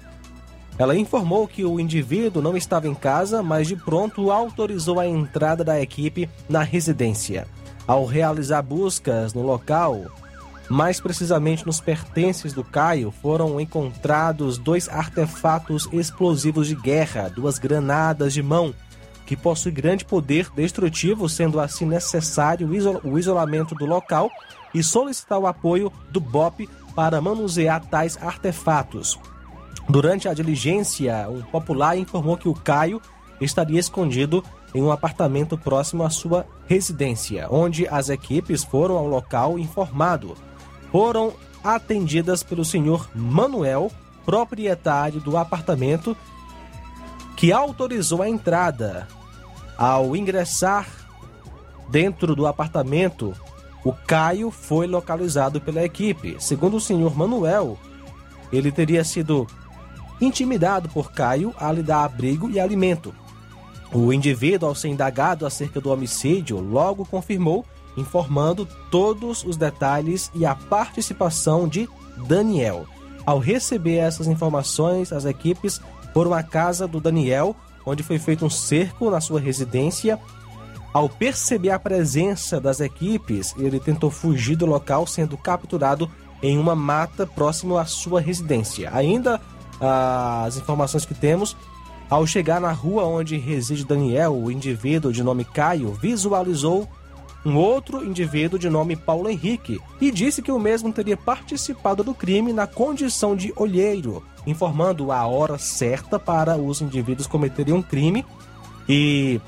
Ela 0.79 0.97
informou 0.97 1.49
que 1.49 1.65
o 1.65 1.81
indivíduo 1.81 2.41
não 2.41 2.57
estava 2.57 2.87
em 2.87 2.95
casa, 2.95 3.43
mas 3.43 3.67
de 3.67 3.75
pronto 3.75 4.31
autorizou 4.31 5.01
a 5.01 5.09
entrada 5.09 5.65
da 5.65 5.83
equipe 5.83 6.31
na 6.49 6.63
residência. 6.63 7.49
Ao 7.85 8.05
realizar 8.05 8.63
buscas 8.63 9.35
no 9.35 9.43
local, 9.43 10.05
mais 10.71 11.01
precisamente 11.01 11.67
nos 11.67 11.81
pertences 11.81 12.53
do 12.53 12.63
Caio, 12.63 13.11
foram 13.11 13.61
encontrados 13.61 14.57
dois 14.57 14.89
artefatos 14.89 15.89
explosivos 15.93 16.69
de 16.69 16.77
guerra, 16.77 17.29
duas 17.29 17.59
granadas 17.59 18.33
de 18.33 18.41
mão 18.41 18.73
que 19.29 19.37
possui 19.37 19.71
grande 19.71 20.07
poder 20.07 20.49
destrutivo, 20.57 21.29
sendo 21.29 21.61
assim 21.61 21.85
necessário 21.85 22.67
o 23.05 23.19
isolamento 23.19 23.75
do 23.75 23.85
local 23.85 24.31
e 24.73 24.83
solicitar 24.83 25.39
o 25.39 25.47
apoio 25.47 25.93
do 26.11 26.19
BOP 26.19 26.67
para 26.97 27.21
manusear 27.21 27.85
tais 27.85 28.17
artefatos. 28.17 29.21
Durante 29.87 30.31
a 30.31 30.33
diligência, 30.33 31.29
um 31.29 31.43
popular 31.43 31.99
informou 31.99 32.39
que 32.39 32.49
o 32.49 32.55
Caio 32.55 33.03
estaria 33.39 33.79
escondido 33.79 34.43
em 34.75 34.83
um 34.83 34.91
apartamento 34.91 35.59
próximo 35.59 36.05
à 36.05 36.09
sua 36.09 36.47
residência, 36.67 37.49
onde 37.51 37.87
as 37.87 38.09
equipes 38.09 38.65
foram 38.65 38.97
ao 38.97 39.07
local 39.07 39.59
informado. 39.59 40.39
Foram 40.91 41.35
atendidas 41.63 42.43
pelo 42.43 42.65
senhor 42.65 43.11
Manuel, 43.15 43.93
proprietário 44.25 45.21
do 45.21 45.37
apartamento, 45.37 46.17
que 47.37 47.53
autorizou 47.53 48.23
a 48.23 48.29
entrada 48.29 49.07
ao 49.79 50.17
ingressar 50.17 50.89
dentro 51.89 52.35
do 52.35 52.47
apartamento, 52.47 53.33
o 53.85 53.93
Caio 53.93 54.51
foi 54.51 54.89
localizado 54.89 55.61
pela 55.61 55.85
equipe. 55.85 56.37
Segundo 56.41 56.77
o 56.77 56.81
senhor 56.81 57.17
Manuel, 57.17 57.79
ele 58.53 58.73
teria 58.73 59.05
sido 59.05 59.47
intimidado 60.21 60.89
por 60.89 61.13
Caio 61.13 61.55
a 61.57 61.71
lhe 61.71 61.83
dar 61.83 62.05
abrigo 62.05 62.51
e 62.51 62.59
alimento. 62.59 63.15
O 63.93 64.13
indivíduo, 64.13 64.69
ao 64.69 64.75
ser 64.75 64.89
indagado 64.89 65.47
acerca 65.47 65.81
do 65.81 65.91
homicídio, 65.91 66.61
logo 66.61 67.07
confirmou, 67.07 67.65
informando 67.97 68.69
todos 68.91 69.45
os 69.45 69.57
detalhes 69.57 70.31
e 70.35 70.45
a 70.45 70.55
participação 70.55 71.69
de 71.69 71.89
Daniel. 72.27 72.85
Ao 73.25 73.39
receber 73.39 73.97
essas 73.97 74.27
informações, 74.27 75.13
as 75.13 75.25
equipes 75.25 75.81
foram 76.13 76.35
à 76.35 76.43
casa 76.43 76.87
do 76.87 77.01
Daniel, 77.01 77.55
onde 77.89 78.03
foi 78.03 78.19
feito 78.19 78.45
um 78.45 78.51
cerco 78.51 79.11
na 79.11 79.21
sua 79.21 79.41
residência. 79.41 80.19
Ao 80.93 81.09
perceber 81.09 81.71
a 81.71 81.79
presença 81.79 82.61
das 82.61 82.81
equipes, 82.81 83.55
ele 83.59 83.79
tentou 83.79 84.11
fugir 84.11 84.57
do 84.57 84.67
local, 84.67 85.07
sendo 85.07 85.37
capturado 85.37 86.11
em 86.43 86.59
uma 86.59 86.75
mata 86.75 87.27
próximo 87.27 87.77
à 87.77 87.85
sua 87.85 88.21
residência. 88.21 88.91
Ainda 88.93 89.41
as 89.81 90.57
informações 90.57 91.05
que 91.05 91.15
temos, 91.15 91.57
ao 92.11 92.27
chegar 92.27 92.61
na 92.61 92.73
rua 92.73 93.05
onde 93.05 93.37
reside 93.37 93.85
Daniel, 93.85 94.35
o 94.35 94.51
indivíduo 94.51 95.13
de 95.13 95.23
nome 95.23 95.45
Caio 95.45 95.93
visualizou 95.93 96.89
um 97.45 97.57
outro 97.57 98.05
indivíduo 98.05 98.59
de 98.59 98.69
nome 98.69 98.97
Paulo 98.97 99.29
Henrique 99.29 99.81
e 100.01 100.11
disse 100.11 100.43
que 100.43 100.53
o 100.53 100.59
mesmo 100.59 100.93
teria 100.93 101.17
participado 101.17 102.03
do 102.03 102.15
crime 102.15 102.53
na 102.53 102.67
condição 102.67 103.37
de 103.37 103.53
olheiro, 103.57 104.23
informando 104.47 105.13
a 105.13 105.27
hora 105.27 105.59
certa 105.59 106.19
para 106.19 106.57
os 106.57 106.81
indivíduos 106.81 107.27
cometerem 107.27 107.75
um 107.75 107.83
crime. 107.83 108.25
E 108.89 109.41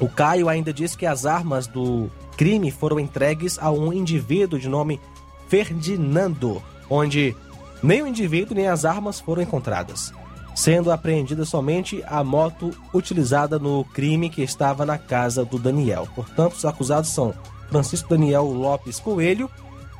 o 0.00 0.08
Caio 0.08 0.48
ainda 0.48 0.72
disse 0.72 0.96
que 0.96 1.06
as 1.06 1.26
armas 1.26 1.66
do 1.66 2.10
crime 2.36 2.70
foram 2.70 2.98
entregues 2.98 3.58
a 3.58 3.70
um 3.70 3.92
indivíduo 3.92 4.58
de 4.58 4.68
nome 4.68 5.00
Ferdinando, 5.48 6.62
onde 6.88 7.36
nem 7.82 8.02
o 8.02 8.06
indivíduo 8.06 8.54
nem 8.54 8.68
as 8.68 8.84
armas 8.84 9.20
foram 9.20 9.42
encontradas 9.42 10.12
sendo 10.54 10.90
apreendida 10.92 11.44
somente 11.44 12.02
a 12.06 12.22
moto 12.22 12.70
utilizada 12.92 13.58
no 13.58 13.84
crime 13.84 14.28
que 14.28 14.42
estava 14.42 14.84
na 14.84 14.98
casa 14.98 15.44
do 15.44 15.58
Daniel. 15.58 16.08
Portanto, 16.14 16.54
os 16.54 16.64
acusados 16.64 17.10
são 17.10 17.34
Francisco 17.68 18.08
Daniel 18.08 18.44
Lopes 18.44 18.98
Coelho, 18.98 19.50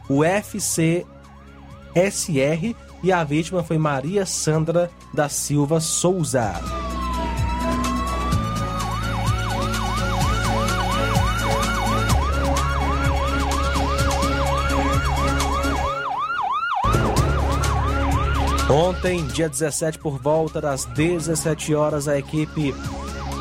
o 0.08 0.24
FCSR 0.24 1.06
e 3.02 3.12
a 3.12 3.24
vítima 3.24 3.62
foi 3.62 3.78
Maria 3.78 4.26
Sandra 4.26 4.90
da 5.14 5.28
Silva 5.28 5.80
Souza. 5.80 6.52
Ontem, 18.70 19.26
dia 19.26 19.48
17, 19.48 19.98
por 19.98 20.16
volta 20.16 20.60
das 20.60 20.84
17 20.84 21.74
horas, 21.74 22.06
a 22.06 22.16
equipe 22.16 22.72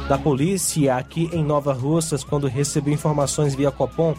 da 0.08 0.18
polícia 0.18 0.96
aqui 0.96 1.30
em 1.32 1.44
Nova 1.44 1.72
Russas, 1.72 2.24
quando 2.24 2.48
recebeu 2.48 2.92
informações 2.92 3.54
via 3.54 3.70
Copom 3.70 4.16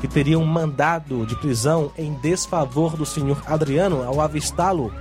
que 0.00 0.06
teria 0.06 0.38
um 0.38 0.44
mandado 0.44 1.26
de 1.26 1.34
prisão 1.34 1.90
em 1.98 2.14
desfavor 2.20 2.96
do 2.96 3.04
senhor 3.04 3.42
Adriano, 3.46 4.04
ao 4.04 4.20
avistá-lo 4.20 4.92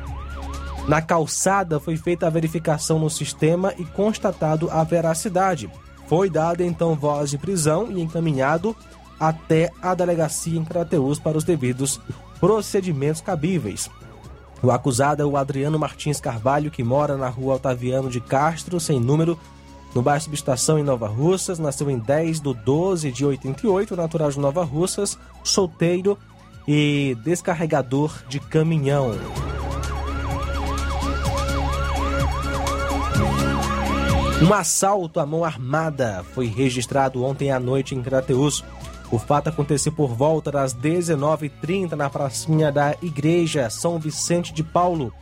na 0.87 1.03
calçada, 1.03 1.79
foi 1.79 1.97
feita 1.97 2.25
a 2.25 2.31
verificação 2.31 2.97
no 2.97 3.09
sistema 3.09 3.75
e 3.77 3.85
constatado 3.85 4.71
a 4.71 4.83
veracidade. 4.83 5.69
Foi 6.07 6.31
dada 6.31 6.63
então 6.63 6.95
voz 6.95 7.29
de 7.29 7.37
prisão 7.37 7.91
e 7.91 8.01
encaminhado 8.01 8.75
até 9.19 9.71
a 9.81 9.93
delegacia 9.93 10.59
em 10.59 10.65
Crateus 10.65 11.19
para 11.19 11.37
os 11.37 11.43
devidos 11.43 12.01
procedimentos 12.39 13.21
cabíveis. 13.21 13.87
O 14.63 14.71
acusado 14.71 15.21
é 15.21 15.25
o 15.25 15.35
Adriano 15.35 15.77
Martins 15.77 16.21
Carvalho, 16.21 16.71
que 16.71 16.81
mora 16.81 17.17
na 17.17 17.27
rua 17.27 17.55
Otaviano 17.55 18.09
de 18.09 18.21
Castro, 18.21 18.79
sem 18.79 18.97
número, 18.97 19.37
no 19.93 20.01
bairro 20.01 20.23
Subestação, 20.23 20.79
em 20.79 20.83
Nova 20.83 21.05
Russas. 21.05 21.59
Nasceu 21.59 21.91
em 21.91 21.99
10 21.99 22.39
de 22.39 22.53
12 22.53 23.11
de 23.11 23.25
88, 23.25 23.93
natural 23.97 24.31
de 24.31 24.39
Nova 24.39 24.63
Russas, 24.63 25.19
solteiro 25.43 26.17
e 26.65 27.17
descarregador 27.25 28.23
de 28.29 28.39
caminhão. 28.39 29.11
Um 34.41 34.53
assalto 34.53 35.19
à 35.19 35.25
mão 35.25 35.43
armada 35.43 36.23
foi 36.33 36.47
registrado 36.47 37.23
ontem 37.23 37.51
à 37.51 37.59
noite 37.59 37.95
em 37.95 38.01
Crateus. 38.01 38.63
O 39.11 39.19
fato 39.19 39.49
aconteceu 39.49 39.91
por 39.91 40.09
volta 40.09 40.51
das 40.51 40.73
19h30 40.73 41.91
na 41.91 42.09
pracinha 42.09 42.71
da 42.71 42.95
Igreja 43.01 43.69
São 43.69 43.99
Vicente 43.99 44.53
de 44.53 44.63
Paulo. 44.63 45.13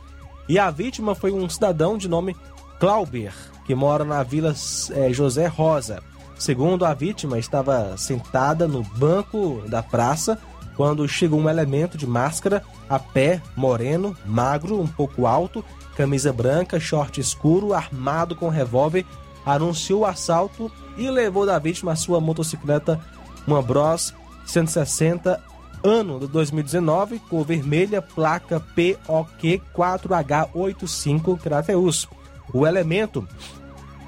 E 0.48 0.58
a 0.58 0.70
vítima 0.70 1.14
foi 1.14 1.32
um 1.32 1.48
cidadão 1.48 1.98
de 1.98 2.08
nome 2.08 2.36
Clauber, 2.80 3.34
que 3.66 3.74
mora 3.74 4.04
na 4.04 4.22
Vila 4.22 4.54
é, 4.92 5.12
José 5.12 5.46
Rosa. 5.46 6.02
Segundo 6.38 6.84
a 6.84 6.94
vítima, 6.94 7.38
estava 7.38 7.96
sentada 7.96 8.66
no 8.66 8.82
banco 8.82 9.62
da 9.68 9.82
praça 9.82 10.38
quando 10.76 11.06
chegou 11.06 11.38
um 11.38 11.48
elemento 11.48 11.98
de 11.98 12.06
máscara, 12.06 12.62
a 12.88 12.98
pé, 12.98 13.40
moreno, 13.54 14.16
magro, 14.24 14.80
um 14.80 14.86
pouco 14.86 15.26
alto, 15.26 15.64
camisa 15.96 16.32
branca, 16.32 16.80
short 16.80 17.20
escuro, 17.20 17.74
armado 17.74 18.34
com 18.34 18.48
revólver, 18.48 19.04
anunciou 19.44 20.00
o 20.00 20.06
assalto 20.06 20.72
e 20.96 21.08
levou 21.10 21.44
da 21.44 21.58
vítima 21.58 21.92
a 21.92 21.96
sua 21.96 22.20
motocicleta 22.20 23.00
uma 23.46 23.62
Bros 23.62 24.14
160 24.46 25.40
ano 25.84 26.20
de 26.20 26.28
2019, 26.28 27.18
cor 27.18 27.44
vermelha, 27.44 28.00
placa 28.00 28.60
POQ 28.60 29.60
4H85 29.74 31.38
Crateus. 31.40 32.08
O 32.52 32.66
elemento 32.66 33.26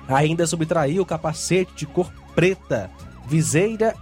ainda 0.09 0.47
subtraiu 0.47 1.03
o 1.03 1.07
capacete 1.07 1.73
de 1.75 1.87
cor 1.87 2.11
preta, 2.35 2.90
viseira 3.27 3.94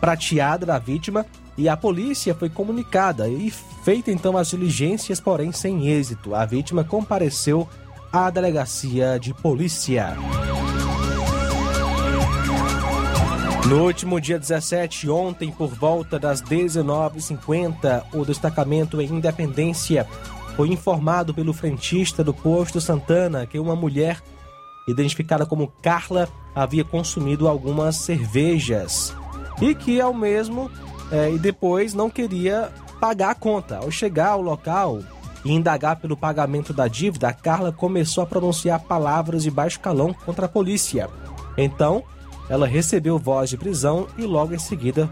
prateada 0.00 0.66
da 0.66 0.78
vítima 0.78 1.26
e 1.56 1.68
a 1.68 1.76
polícia 1.76 2.34
foi 2.34 2.48
comunicada 2.48 3.28
e 3.28 3.50
feita 3.82 4.12
então 4.12 4.36
as 4.36 4.48
diligências, 4.50 5.18
porém 5.18 5.50
sem 5.50 5.88
êxito. 5.88 6.34
A 6.34 6.44
vítima 6.44 6.84
compareceu 6.84 7.68
à 8.12 8.30
delegacia 8.30 9.18
de 9.18 9.34
polícia. 9.34 10.16
No 13.68 13.84
último 13.84 14.18
dia 14.18 14.38
17, 14.38 15.10
ontem, 15.10 15.52
por 15.52 15.68
volta 15.68 16.18
das 16.18 16.40
19h50, 16.40 18.02
o 18.14 18.24
destacamento 18.24 18.98
em 18.98 19.10
Independência 19.12 20.06
foi 20.56 20.68
informado 20.68 21.34
pelo 21.34 21.52
frentista 21.52 22.24
do 22.24 22.32
posto 22.32 22.80
Santana 22.80 23.44
que 23.44 23.58
uma 23.58 23.76
mulher, 23.76 24.22
identificada 24.88 25.44
como 25.44 25.70
Carla, 25.82 26.30
havia 26.54 26.82
consumido 26.82 27.46
algumas 27.46 27.96
cervejas 27.96 29.14
e 29.60 29.74
que, 29.74 30.00
ao 30.00 30.14
mesmo, 30.14 30.70
é, 31.12 31.30
e 31.30 31.38
depois 31.38 31.92
não 31.92 32.08
queria 32.08 32.72
pagar 32.98 33.32
a 33.32 33.34
conta. 33.34 33.76
Ao 33.76 33.90
chegar 33.90 34.28
ao 34.28 34.40
local 34.40 35.00
e 35.44 35.52
indagar 35.52 35.96
pelo 35.96 36.16
pagamento 36.16 36.72
da 36.72 36.88
dívida, 36.88 37.34
Carla 37.34 37.70
começou 37.70 38.24
a 38.24 38.26
pronunciar 38.26 38.80
palavras 38.80 39.42
de 39.42 39.50
baixo 39.50 39.78
calão 39.78 40.14
contra 40.14 40.46
a 40.46 40.48
polícia. 40.48 41.10
Então, 41.54 42.02
ela 42.48 42.66
recebeu 42.66 43.18
voz 43.18 43.50
de 43.50 43.56
prisão 43.56 44.06
e 44.16 44.22
logo 44.22 44.54
em 44.54 44.58
seguida 44.58 45.08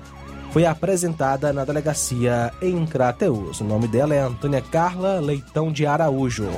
foi 0.52 0.64
apresentada 0.64 1.52
na 1.52 1.64
delegacia 1.64 2.52
em 2.62 2.86
Crateus. 2.86 3.60
O 3.60 3.64
nome 3.64 3.86
dela 3.86 4.14
é 4.14 4.20
Antônia 4.20 4.62
Carla 4.62 5.20
Leitão 5.20 5.70
de 5.70 5.84
Araújo. 5.84 6.48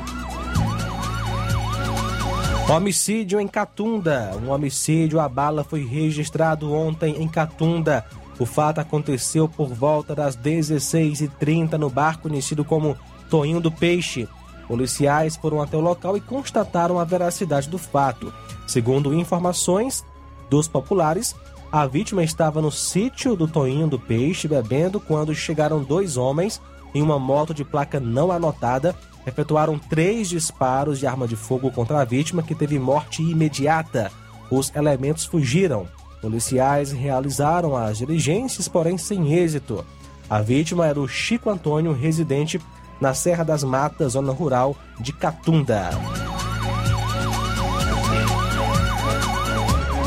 Homicídio 2.68 3.40
em 3.40 3.48
Catunda. 3.48 4.38
Um 4.40 4.50
homicídio 4.50 5.18
a 5.18 5.28
bala 5.28 5.64
foi 5.64 5.84
registrado 5.84 6.72
ontem 6.72 7.20
em 7.20 7.26
Catunda. 7.26 8.04
O 8.38 8.46
fato 8.46 8.78
aconteceu 8.78 9.48
por 9.48 9.68
volta 9.68 10.14
das 10.14 10.36
16h30 10.36 11.72
no 11.72 11.90
bar 11.90 12.18
conhecido 12.18 12.64
como 12.64 12.96
Toinho 13.28 13.60
do 13.60 13.72
Peixe. 13.72 14.28
Policiais 14.68 15.34
foram 15.34 15.62
até 15.62 15.76
o 15.76 15.80
local 15.80 16.16
e 16.16 16.20
constataram 16.20 17.00
a 17.00 17.04
veracidade 17.04 17.68
do 17.68 17.78
fato. 17.78 18.32
Segundo 18.66 19.14
informações, 19.14 20.04
dos 20.48 20.68
populares, 20.68 21.34
a 21.70 21.86
vítima 21.86 22.22
estava 22.22 22.62
no 22.62 22.70
sítio 22.70 23.36
do 23.36 23.46
Toinho 23.46 23.86
do 23.86 23.98
Peixe 23.98 24.48
bebendo 24.48 24.98
quando 24.98 25.34
chegaram 25.34 25.82
dois 25.82 26.16
homens 26.16 26.60
em 26.94 27.02
uma 27.02 27.18
moto 27.18 27.52
de 27.52 27.64
placa 27.64 28.00
não 28.00 28.32
anotada, 28.32 28.94
efetuaram 29.26 29.78
três 29.78 30.28
disparos 30.28 30.98
de 30.98 31.06
arma 31.06 31.28
de 31.28 31.36
fogo 31.36 31.70
contra 31.70 32.00
a 32.00 32.04
vítima, 32.04 32.42
que 32.42 32.54
teve 32.54 32.78
morte 32.78 33.22
imediata. 33.22 34.10
Os 34.50 34.74
elementos 34.74 35.26
fugiram. 35.26 35.86
Policiais 36.20 36.90
realizaram 36.90 37.76
as 37.76 37.98
diligências, 37.98 38.66
porém 38.66 38.96
sem 38.96 39.34
êxito. 39.34 39.84
A 40.28 40.40
vítima 40.40 40.86
era 40.86 40.98
o 40.98 41.06
Chico 41.06 41.50
Antônio, 41.50 41.92
residente 41.92 42.60
na 43.00 43.14
Serra 43.14 43.44
das 43.44 43.62
Matas, 43.62 44.12
zona 44.12 44.32
rural 44.32 44.74
de 44.98 45.12
Catunda. 45.12 45.90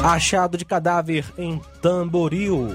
Achado 0.04 0.58
de 0.58 0.66
cadáver 0.66 1.32
em 1.38 1.62
Tamboril. 1.80 2.70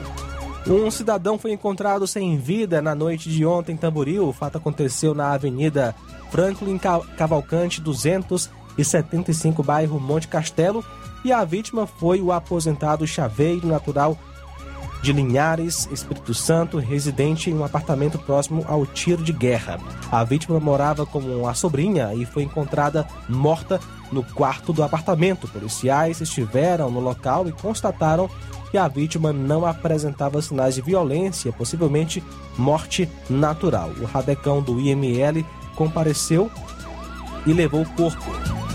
Um 0.65 0.89
cidadão 0.93 1.37
foi 1.37 1.51
encontrado 1.51 2.07
sem 2.07 2.39
vida 2.39 2.81
na 2.81 2.95
noite 2.95 3.29
de 3.29 3.45
ontem 3.45 3.73
em 3.73 3.77
Tamboril. 3.77 4.29
O 4.29 4.33
fato 4.33 4.59
aconteceu 4.59 5.13
na 5.13 5.33
Avenida 5.33 5.93
Franklin 6.31 6.79
Cavalcante 7.17 7.81
275, 7.81 9.61
bairro 9.61 9.99
Monte 9.99 10.29
Castelo. 10.29 10.85
e 11.25 11.33
a 11.33 11.45
vítima 11.45 11.85
foi 11.85 12.21
o 12.21 12.31
aposentado 12.31 13.05
chaveiro 13.05 13.67
natural 13.67 14.17
de 15.07 15.13
Linhares, 15.13 15.89
Espírito 15.93 16.35
Santo, 16.35 16.79
residente 16.79 17.49
em 17.49 17.55
um 17.55 17.65
apartamento 17.65 18.19
próximo 18.19 18.65
ao 18.67 18.85
tiro 18.85 19.23
de 19.23 19.33
guerra. 19.33 19.79
A 20.11 20.25
vítima 20.25 20.59
morava 20.59 21.07
com 21.07 21.47
a 21.47 21.55
sobrinha 21.55 22.13
e 22.13 22.27
foi 22.27 22.43
encontrada 22.43 23.07
morta 23.29 23.79
no 24.11 24.25
quarto 24.25 24.73
do 24.73 24.83
apartamento. 24.83 25.47
Policiais 25.47 26.21
estiveram 26.21 26.91
no 26.91 26.99
local 26.99 27.47
e 27.47 27.53
constataram 27.53 28.29
que 28.73 28.77
a 28.77 28.89
vítima 28.89 29.33
não 29.33 29.65
apresentava 29.65 30.43
sinais 30.43 30.75
de 30.75 30.83
violência, 30.83 31.53
possivelmente 31.53 32.21
morte 32.59 33.09
natural. 33.31 33.91
O 34.01 34.07
rabecão 34.07 34.61
do 34.61 34.81
IML 34.81 35.47
compareceu 35.77 36.51
e 37.47 37.53
levou 37.53 37.83
o 37.83 37.91
corpo. 37.91 38.66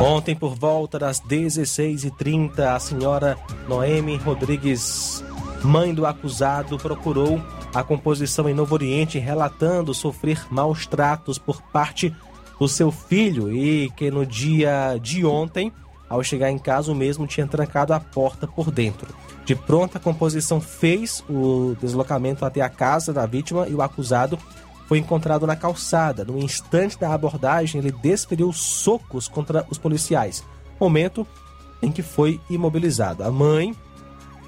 Ontem, 0.00 0.36
por 0.36 0.54
volta 0.54 0.98
das 0.98 1.22
16h30, 1.22 2.58
a 2.58 2.78
senhora 2.78 3.38
Noemi 3.66 4.16
Rodrigues, 4.16 5.24
mãe 5.64 5.94
do 5.94 6.04
acusado, 6.04 6.76
procurou 6.76 7.40
a 7.74 7.82
composição 7.82 8.46
em 8.46 8.52
Novo 8.52 8.74
Oriente, 8.74 9.18
relatando 9.18 9.94
sofrer 9.94 10.46
maus 10.50 10.86
tratos 10.86 11.38
por 11.38 11.62
parte 11.62 12.14
do 12.60 12.68
seu 12.68 12.90
filho 12.90 13.50
e 13.50 13.90
que 13.96 14.10
no 14.10 14.26
dia 14.26 14.98
de 15.00 15.24
ontem, 15.24 15.72
ao 16.10 16.22
chegar 16.22 16.50
em 16.50 16.58
casa, 16.58 16.92
o 16.92 16.94
mesmo 16.94 17.26
tinha 17.26 17.46
trancado 17.46 17.94
a 17.94 18.00
porta 18.00 18.46
por 18.46 18.70
dentro. 18.70 19.08
De 19.46 19.54
pronto, 19.54 19.96
a 19.96 20.00
composição 20.00 20.60
fez 20.60 21.24
o 21.28 21.74
deslocamento 21.80 22.44
até 22.44 22.60
a 22.60 22.68
casa 22.68 23.14
da 23.14 23.24
vítima 23.24 23.66
e 23.66 23.74
o 23.74 23.80
acusado 23.80 24.38
foi 24.86 24.98
encontrado 24.98 25.46
na 25.46 25.56
calçada. 25.56 26.24
No 26.24 26.38
instante 26.38 26.98
da 26.98 27.12
abordagem, 27.12 27.80
ele 27.80 27.92
desferiu 27.92 28.52
socos 28.52 29.28
contra 29.28 29.66
os 29.70 29.78
policiais, 29.78 30.44
momento 30.80 31.26
em 31.82 31.90
que 31.90 32.02
foi 32.02 32.40
imobilizado. 32.48 33.22
A 33.22 33.30
mãe 33.30 33.74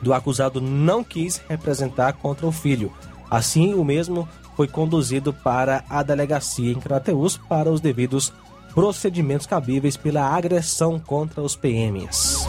do 0.01 0.15
acusado 0.15 0.61
não 0.61 1.03
quis 1.03 1.41
representar 1.49 2.15
contra 2.15 2.47
o 2.47 2.53
filho. 2.53 2.93
Assim, 3.31 3.75
o 3.75 3.85
mesmo 3.85 4.29
foi 4.57 4.67
conduzido 4.67 5.33
para 5.33 5.85
a 5.89 6.03
delegacia 6.03 6.73
em 6.73 6.81
Crateus 6.81 7.37
para 7.37 7.71
os 7.71 7.81
devidos 7.81 8.33
procedimentos 8.75 9.47
cabíveis 9.47 9.97
pela 9.97 10.25
agressão 10.25 10.99
contra 10.99 11.43
os 11.43 11.57
PMs. 11.57 12.47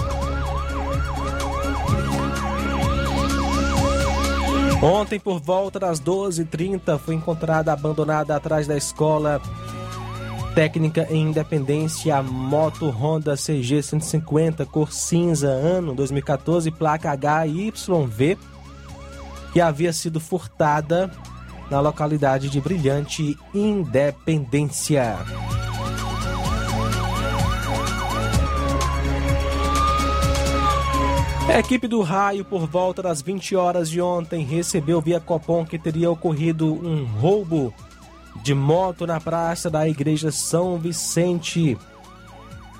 Ontem, 4.81 5.19
por 5.19 5.41
volta 5.41 5.77
das 5.77 5.99
12h30, 5.99 6.97
foi 6.99 7.15
encontrada 7.15 7.73
abandonada 7.73 8.33
atrás 8.33 8.65
da 8.65 8.77
escola 8.77 9.41
técnica 10.55 11.05
em 11.09 11.23
Independência 11.29 12.15
a 12.15 12.23
moto 12.23 12.89
Honda 12.89 13.35
CG 13.35 13.83
150 13.83 14.65
cor 14.65 14.93
cinza, 14.93 15.49
ano 15.49 15.93
2014, 15.93 16.71
placa 16.71 17.11
HYV, 17.13 18.37
que 19.51 19.59
havia 19.59 19.91
sido 19.91 20.19
furtada 20.19 21.11
na 21.69 21.81
localidade 21.81 22.49
de 22.49 22.61
Brilhante 22.61 23.37
Independência. 23.53 25.17
A 31.49 31.59
equipe 31.59 31.87
do 31.87 32.01
Raio, 32.01 32.45
por 32.45 32.67
volta 32.67 33.01
das 33.01 33.21
20 33.21 33.55
horas 33.55 33.89
de 33.89 33.99
ontem, 33.99 34.45
recebeu 34.45 35.01
via 35.01 35.19
Copom 35.19 35.65
que 35.65 35.79
teria 35.79 36.09
ocorrido 36.09 36.71
um 36.73 37.05
roubo 37.05 37.73
de 38.43 38.53
moto 38.53 39.07
na 39.07 39.19
praça 39.19 39.69
da 39.69 39.87
Igreja 39.87 40.31
São 40.31 40.77
Vicente, 40.77 41.77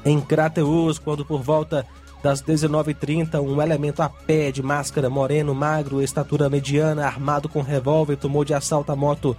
em 0.06 0.22
Crateus, 0.22 1.00
quando 1.00 1.26
por 1.26 1.42
volta 1.42 1.86
das 2.24 2.44
19h30, 2.44 3.42
um 3.42 3.62
elemento 3.62 4.02
a 4.02 4.10
pé 4.10 4.52
de 4.52 4.62
máscara 4.62 5.10
moreno, 5.10 5.56
magro, 5.56 6.02
estatura 6.02 6.50
mediana, 6.50 7.06
armado 7.06 7.50
com 7.50 7.62
revólver, 7.62 8.18
tomou 8.18 8.46
de 8.46 8.54
assalto 8.54 8.92
a 8.92 8.96
moto 8.96 9.36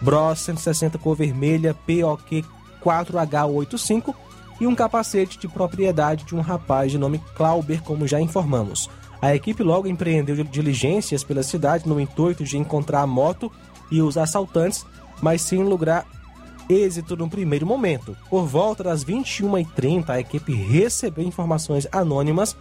Bros 0.00 0.38
160 0.40 0.98
cor 0.98 1.16
vermelha 1.16 1.74
POQ 1.74 2.44
4H85 2.82 4.14
e 4.60 4.66
um 4.66 4.74
capacete 4.74 5.38
de 5.38 5.48
propriedade 5.48 6.24
de 6.24 6.34
um 6.34 6.40
rapaz 6.40 6.90
de 6.92 6.98
nome 6.98 7.20
Clauber, 7.34 7.82
como 7.82 8.06
já 8.06 8.20
informamos. 8.20 8.88
A 9.20 9.34
equipe 9.34 9.62
logo 9.62 9.88
empreendeu 9.88 10.36
diligências 10.44 11.24
pela 11.24 11.42
cidade 11.42 11.88
no 11.88 11.98
intuito 11.98 12.44
de 12.44 12.58
encontrar 12.58 13.00
a 13.00 13.06
moto 13.06 13.50
e 13.90 14.02
os 14.02 14.18
assaltantes, 14.18 14.84
mas 15.22 15.40
sem 15.42 15.62
lograr 15.62 16.06
êxito 16.68 17.16
no 17.16 17.28
primeiro 17.28 17.66
momento. 17.66 18.16
Por 18.28 18.44
volta 18.46 18.84
das 18.84 19.04
21h30, 19.04 20.10
a 20.10 20.20
equipe 20.20 20.52
recebeu 20.52 21.24
informações 21.24 21.86
anônimas 21.92 22.56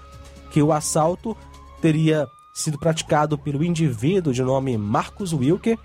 que 0.52 0.62
o 0.62 0.72
assalto 0.72 1.36
teria 1.82 2.30
sido 2.54 2.78
praticado 2.78 3.38
pelo 3.38 3.64
indivíduo 3.64 4.32
de 4.32 4.44
nome 4.44 4.78
Marcos 4.78 5.34
Wilker 5.34 5.78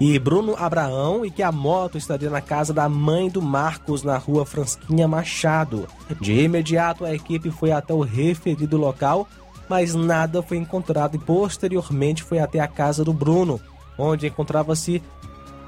e 0.00 0.18
Bruno 0.18 0.56
Abraão 0.56 1.24
e 1.24 1.30
que 1.30 1.42
a 1.42 1.52
moto 1.52 1.96
estaria 1.96 2.30
na 2.30 2.40
casa 2.40 2.72
da 2.72 2.88
mãe 2.88 3.28
do 3.28 3.40
Marcos 3.40 4.02
na 4.02 4.16
rua 4.16 4.44
Fransquinha 4.44 5.06
Machado. 5.06 5.86
De 6.20 6.40
imediato, 6.40 7.04
a 7.04 7.14
equipe 7.14 7.50
foi 7.50 7.72
até 7.72 7.92
o 7.92 8.00
referido 8.00 8.76
local, 8.76 9.28
mas 9.68 9.94
nada 9.94 10.42
foi 10.42 10.56
encontrado 10.56 11.16
e 11.16 11.18
posteriormente 11.18 12.22
foi 12.22 12.38
até 12.38 12.60
a 12.60 12.68
casa 12.68 13.04
do 13.04 13.12
Bruno, 13.12 13.60
onde 13.96 14.26
encontrava-se 14.26 15.02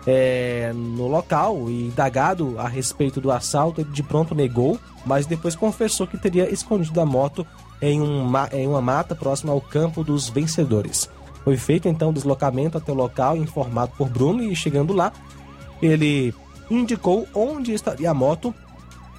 é, 0.06 0.72
no 0.72 1.08
local 1.08 1.68
e 1.68 1.86
indagado 1.86 2.54
a 2.58 2.68
respeito 2.68 3.20
do 3.20 3.32
assalto, 3.32 3.80
ele 3.80 3.90
de 3.90 4.02
pronto 4.02 4.34
negou, 4.34 4.78
mas 5.04 5.26
depois 5.26 5.56
confessou 5.56 6.06
que 6.06 6.16
teria 6.16 6.48
escondido 6.48 7.00
a 7.00 7.06
moto 7.06 7.44
em, 7.82 8.00
um, 8.00 8.30
em 8.52 8.66
uma 8.66 8.80
mata 8.80 9.14
próxima 9.14 9.52
ao 9.52 9.60
campo 9.60 10.04
dos 10.04 10.28
vencedores. 10.28 11.10
Foi 11.46 11.56
feito 11.56 11.86
então 11.86 12.10
o 12.10 12.12
deslocamento 12.12 12.76
até 12.76 12.90
o 12.90 12.94
local, 12.96 13.36
informado 13.36 13.92
por 13.96 14.08
Bruno, 14.08 14.42
e 14.42 14.56
chegando 14.56 14.92
lá, 14.92 15.12
ele 15.80 16.34
indicou 16.68 17.24
onde 17.32 17.72
estaria 17.72 18.10
a 18.10 18.14
moto 18.14 18.52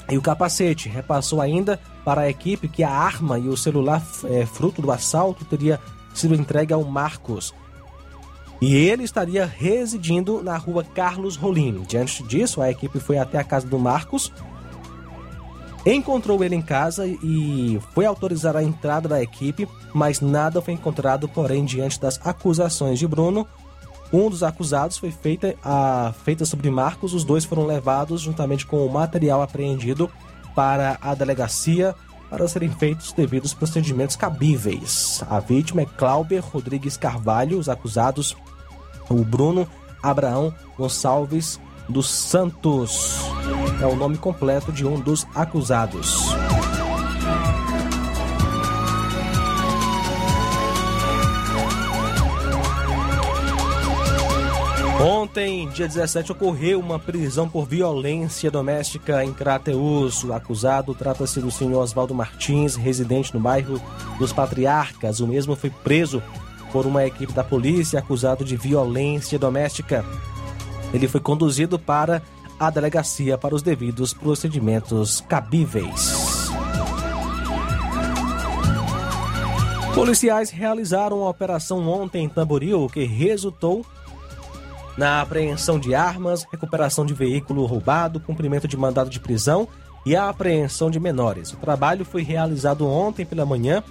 e 0.09 0.17
o 0.17 0.21
capacete. 0.21 0.89
Repassou 0.89 1.39
ainda 1.39 1.79
para 2.03 2.23
a 2.23 2.29
equipe 2.29 2.67
que 2.67 2.83
a 2.83 2.91
arma 2.91 3.39
e 3.39 3.47
o 3.47 3.55
celular 3.55 4.05
é, 4.25 4.45
fruto 4.45 4.81
do 4.81 4.91
assalto 4.91 5.45
teria 5.45 5.79
sido 6.13 6.35
entregue 6.35 6.73
ao 6.73 6.83
Marcos. 6.83 7.55
E 8.59 8.75
ele 8.75 9.03
estaria 9.03 9.45
residindo 9.45 10.43
na 10.43 10.57
rua 10.57 10.83
Carlos 10.83 11.37
Rolim. 11.37 11.85
Diante 11.87 12.23
disso, 12.23 12.61
a 12.61 12.69
equipe 12.69 12.99
foi 12.99 13.17
até 13.17 13.37
a 13.37 13.43
casa 13.45 13.65
do 13.65 13.79
Marcos 13.79 14.33
encontrou 15.95 16.43
ele 16.43 16.55
em 16.55 16.61
casa 16.61 17.07
e 17.07 17.79
foi 17.93 18.05
autorizar 18.05 18.55
a 18.55 18.63
entrada 18.63 19.07
da 19.07 19.21
equipe, 19.21 19.67
mas 19.93 20.19
nada 20.19 20.61
foi 20.61 20.73
encontrado, 20.73 21.27
porém, 21.27 21.63
diante 21.63 21.99
das 21.99 22.19
acusações 22.25 22.99
de 22.99 23.07
Bruno, 23.07 23.47
um 24.11 24.29
dos 24.29 24.43
acusados 24.43 24.97
foi 24.97 25.11
feita, 25.11 25.55
a, 25.63 26.13
feita 26.23 26.45
sobre 26.45 26.69
Marcos, 26.69 27.13
os 27.13 27.23
dois 27.23 27.45
foram 27.45 27.65
levados 27.65 28.21
juntamente 28.21 28.65
com 28.65 28.85
o 28.85 28.91
material 28.91 29.41
apreendido 29.41 30.09
para 30.55 30.97
a 31.01 31.13
delegacia 31.13 31.93
para 32.29 32.47
serem 32.47 32.69
feitos 32.69 33.13
devidos 33.13 33.53
procedimentos 33.53 34.15
cabíveis. 34.15 35.23
A 35.29 35.39
vítima 35.39 35.81
é 35.81 35.85
Cláudia 35.85 36.41
Rodrigues 36.41 36.97
Carvalho, 36.97 37.57
os 37.57 37.69
acusados 37.69 38.35
o 39.09 39.23
Bruno 39.23 39.67
Abraão 40.01 40.53
Gonçalves 40.77 41.59
dos 41.87 42.09
Santos. 42.09 43.36
É 43.79 43.85
o 43.85 43.95
nome 43.95 44.17
completo 44.17 44.71
de 44.71 44.85
um 44.85 44.99
dos 44.99 45.27
acusados. 45.35 46.35
Ontem, 54.99 55.69
dia 55.69 55.87
17, 55.87 56.31
ocorreu 56.31 56.79
uma 56.79 56.97
prisão 56.97 57.47
por 57.47 57.67
violência 57.67 58.49
doméstica 58.49 59.23
em 59.23 59.31
Crateus. 59.31 60.23
O 60.23 60.33
acusado 60.33 60.95
trata-se 60.95 61.39
do 61.39 61.51
senhor 61.51 61.83
Oswaldo 61.83 62.15
Martins, 62.15 62.75
residente 62.75 63.31
no 63.31 63.39
bairro 63.39 63.79
dos 64.17 64.33
Patriarcas. 64.33 65.19
O 65.19 65.27
mesmo 65.27 65.55
foi 65.55 65.69
preso 65.69 66.23
por 66.71 66.87
uma 66.87 67.05
equipe 67.05 67.31
da 67.31 67.43
polícia 67.43 67.99
acusado 67.99 68.43
de 68.43 68.57
violência 68.57 69.37
doméstica. 69.37 70.03
Ele 70.91 71.07
foi 71.07 71.21
conduzido 71.21 71.77
para 71.77 72.23
a 72.59 72.69
delegacia 72.69 73.37
para 73.37 73.55
os 73.55 73.61
devidos 73.61 74.13
procedimentos 74.13 75.21
cabíveis. 75.21 76.27
Policiais 79.93 80.51
realizaram 80.51 81.21
uma 81.21 81.29
operação 81.29 81.87
ontem 81.87 82.25
em 82.25 82.29
Tamboril 82.29 82.87
que 82.87 83.03
resultou 83.03 83.85
na 84.97 85.21
apreensão 85.21 85.79
de 85.79 85.93
armas, 85.93 86.45
recuperação 86.51 87.05
de 87.05 87.13
veículo 87.13 87.65
roubado, 87.65 88.19
cumprimento 88.19 88.67
de 88.67 88.75
mandado 88.75 89.09
de 89.09 89.19
prisão 89.19 89.67
e 90.05 90.15
a 90.15 90.29
apreensão 90.29 90.89
de 90.89 90.99
menores. 90.99 91.51
O 91.51 91.57
trabalho 91.57 92.05
foi 92.05 92.23
realizado 92.23 92.87
ontem 92.87 93.25
pela 93.25 93.45
manhã. 93.45 93.83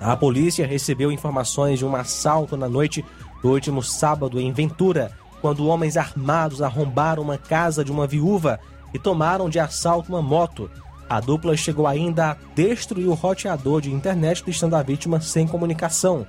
A 0.00 0.16
polícia 0.16 0.66
recebeu 0.66 1.12
informações 1.12 1.78
de 1.78 1.84
um 1.84 1.94
assalto 1.96 2.56
na 2.56 2.68
noite 2.68 3.04
no 3.42 3.52
último 3.52 3.82
sábado 3.82 4.40
em 4.40 4.52
Ventura, 4.52 5.12
quando 5.40 5.66
homens 5.66 5.96
armados 5.96 6.62
arrombaram 6.62 7.22
uma 7.22 7.38
casa 7.38 7.84
de 7.84 7.92
uma 7.92 8.06
viúva 8.06 8.58
e 8.92 8.98
tomaram 8.98 9.48
de 9.48 9.58
assalto 9.58 10.10
uma 10.12 10.22
moto. 10.22 10.70
A 11.08 11.20
dupla 11.20 11.56
chegou 11.56 11.86
ainda 11.86 12.32
a 12.32 12.36
destruir 12.54 13.08
o 13.08 13.14
roteador 13.14 13.80
de 13.80 13.92
internet, 13.92 14.44
deixando 14.44 14.76
a 14.76 14.82
vítima 14.82 15.20
sem 15.20 15.46
comunicação. 15.46 16.26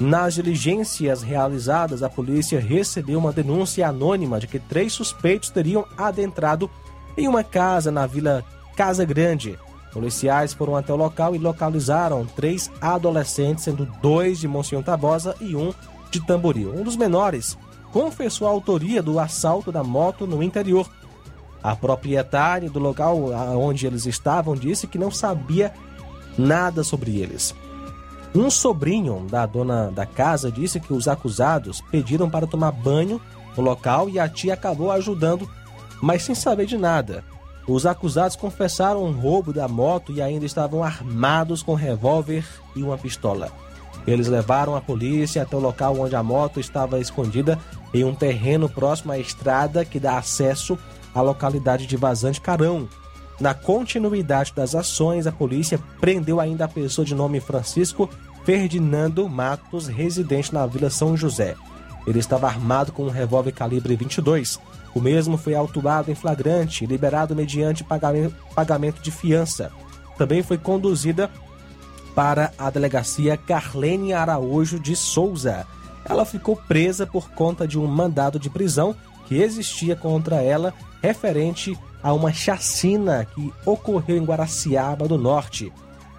Nas 0.00 0.34
diligências 0.34 1.22
realizadas, 1.22 2.02
a 2.02 2.08
polícia 2.08 2.60
recebeu 2.60 3.18
uma 3.18 3.32
denúncia 3.32 3.86
anônima 3.88 4.38
de 4.38 4.46
que 4.46 4.58
três 4.58 4.92
suspeitos 4.92 5.50
teriam 5.50 5.84
adentrado 5.96 6.70
em 7.16 7.26
uma 7.26 7.42
casa 7.42 7.90
na 7.90 8.06
Vila 8.06 8.44
Casa 8.76 9.04
Grande. 9.04 9.58
Policiais 9.92 10.52
foram 10.52 10.76
até 10.76 10.92
o 10.92 10.96
local 10.96 11.34
e 11.34 11.38
localizaram 11.38 12.24
três 12.24 12.70
adolescentes, 12.80 13.64
sendo 13.64 13.86
dois 14.00 14.38
de 14.38 14.46
Monsenhor 14.46 14.84
Tabosa 14.84 15.34
e 15.40 15.56
um 15.56 15.72
de 16.10 16.24
Tamboril. 16.24 16.72
Um 16.74 16.84
dos 16.84 16.96
menores 16.96 17.58
confessou 17.92 18.46
a 18.46 18.50
autoria 18.50 19.02
do 19.02 19.18
assalto 19.18 19.72
da 19.72 19.82
moto 19.82 20.26
no 20.26 20.42
interior. 20.42 20.88
A 21.62 21.74
proprietária 21.74 22.70
do 22.70 22.78
local 22.78 23.30
onde 23.56 23.86
eles 23.86 24.06
estavam 24.06 24.54
disse 24.54 24.86
que 24.86 24.98
não 24.98 25.10
sabia 25.10 25.72
nada 26.36 26.84
sobre 26.84 27.18
eles. 27.18 27.54
Um 28.34 28.50
sobrinho 28.50 29.26
da 29.28 29.46
dona 29.46 29.90
da 29.90 30.06
casa 30.06 30.52
disse 30.52 30.78
que 30.78 30.92
os 30.92 31.08
acusados 31.08 31.80
pediram 31.90 32.28
para 32.28 32.46
tomar 32.46 32.72
banho 32.72 33.20
no 33.56 33.62
local 33.62 34.08
e 34.08 34.18
a 34.18 34.28
tia 34.28 34.54
acabou 34.54 34.92
ajudando, 34.92 35.48
mas 36.00 36.22
sem 36.22 36.34
saber 36.34 36.66
de 36.66 36.76
nada. 36.76 37.24
Os 37.66 37.84
acusados 37.84 38.36
confessaram 38.36 39.04
um 39.04 39.12
roubo 39.12 39.52
da 39.52 39.66
moto 39.66 40.12
e 40.12 40.22
ainda 40.22 40.46
estavam 40.46 40.82
armados 40.82 41.62
com 41.62 41.74
revólver 41.74 42.46
e 42.76 42.82
uma 42.82 42.96
pistola. 42.96 43.50
Eles 44.08 44.26
levaram 44.26 44.74
a 44.74 44.80
polícia 44.80 45.42
até 45.42 45.54
o 45.54 45.60
local 45.60 46.00
onde 46.00 46.16
a 46.16 46.22
moto 46.22 46.58
estava 46.58 46.98
escondida 46.98 47.58
em 47.92 48.04
um 48.04 48.14
terreno 48.14 48.66
próximo 48.66 49.12
à 49.12 49.18
estrada 49.18 49.84
que 49.84 50.00
dá 50.00 50.16
acesso 50.16 50.78
à 51.14 51.20
localidade 51.20 51.86
de 51.86 51.94
Vazante 51.94 52.40
Carão. 52.40 52.88
Na 53.38 53.52
continuidade 53.52 54.54
das 54.56 54.74
ações, 54.74 55.26
a 55.26 55.32
polícia 55.32 55.78
prendeu 56.00 56.40
ainda 56.40 56.64
a 56.64 56.68
pessoa 56.68 57.04
de 57.04 57.14
nome 57.14 57.38
Francisco 57.38 58.08
Ferdinando 58.44 59.28
Matos, 59.28 59.88
residente 59.88 60.54
na 60.54 60.64
Vila 60.64 60.88
São 60.88 61.14
José. 61.14 61.54
Ele 62.06 62.18
estava 62.18 62.46
armado 62.46 62.92
com 62.92 63.04
um 63.04 63.10
revólver 63.10 63.52
calibre 63.52 63.94
22. 63.94 64.58
O 64.94 65.00
mesmo 65.02 65.36
foi 65.36 65.54
autuado 65.54 66.10
em 66.10 66.14
flagrante 66.14 66.82
e 66.82 66.86
liberado 66.86 67.36
mediante 67.36 67.84
pagamento 67.84 69.02
de 69.02 69.10
fiança. 69.10 69.70
Também 70.16 70.42
foi 70.42 70.56
conduzida 70.56 71.30
para 72.18 72.52
a 72.58 72.68
delegacia 72.68 73.36
Carlene 73.36 74.12
Araújo 74.12 74.80
de 74.80 74.96
Souza. 74.96 75.64
Ela 76.04 76.24
ficou 76.24 76.56
presa 76.56 77.06
por 77.06 77.30
conta 77.30 77.64
de 77.64 77.78
um 77.78 77.86
mandado 77.86 78.40
de 78.40 78.50
prisão 78.50 78.92
que 79.28 79.40
existia 79.40 79.94
contra 79.94 80.42
ela 80.42 80.74
referente 81.00 81.78
a 82.02 82.12
uma 82.12 82.32
chacina 82.32 83.24
que 83.24 83.52
ocorreu 83.64 84.16
em 84.16 84.24
Guaraciaba 84.24 85.06
do 85.06 85.16
Norte. 85.16 85.72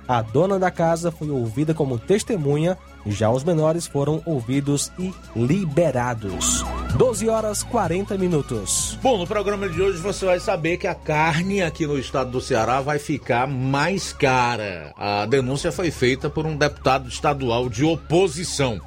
A 0.08 0.22
dona 0.22 0.58
da 0.58 0.72
casa 0.72 1.12
foi 1.12 1.30
ouvida 1.30 1.74
como 1.74 2.00
testemunha, 2.00 2.78
já 3.06 3.30
os 3.30 3.44
menores 3.44 3.88
foram 3.88 4.22
ouvidos 4.26 4.92
e 5.00 5.14
liberados. 5.36 6.66
12 6.98 7.30
horas 7.30 7.64
40 7.64 8.18
minutos. 8.18 8.98
Bom, 9.02 9.18
no 9.18 9.28
programa 9.28 9.70
de 9.70 9.82
hoje 9.82 10.00
você 10.00 10.26
vai 10.26 10.40
saber 10.40 10.78
que 10.78 10.88
a 10.88 10.96
carne 10.96 11.62
aqui 11.62 11.86
no 11.86 11.98
estado 11.98 12.32
do 12.32 12.42
Ceará 12.42 12.82
vai 12.82 13.00
ficar 13.00 13.48
mais 13.48 14.12
cara. 14.12 14.94
A 14.98 15.26
denúncia 15.26 15.72
foi 15.72 15.92
feita 15.92 16.30
por 16.30 16.46
um 16.46 16.58
deputado 16.58 17.08
estadual 17.08 17.70
de 17.70 17.84
oposição. 17.84 18.82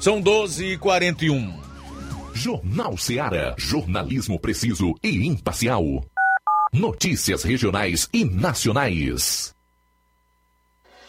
São 0.00 0.20
12 0.20 0.64
e 0.64 0.78
41. 0.78 1.52
Jornal 2.32 2.96
Ceará. 2.96 3.54
Jornalismo 3.58 4.38
preciso 4.38 4.94
e 5.02 5.26
imparcial. 5.26 5.82
Notícias 6.72 7.42
regionais 7.42 8.08
e 8.12 8.24
nacionais. 8.24 9.57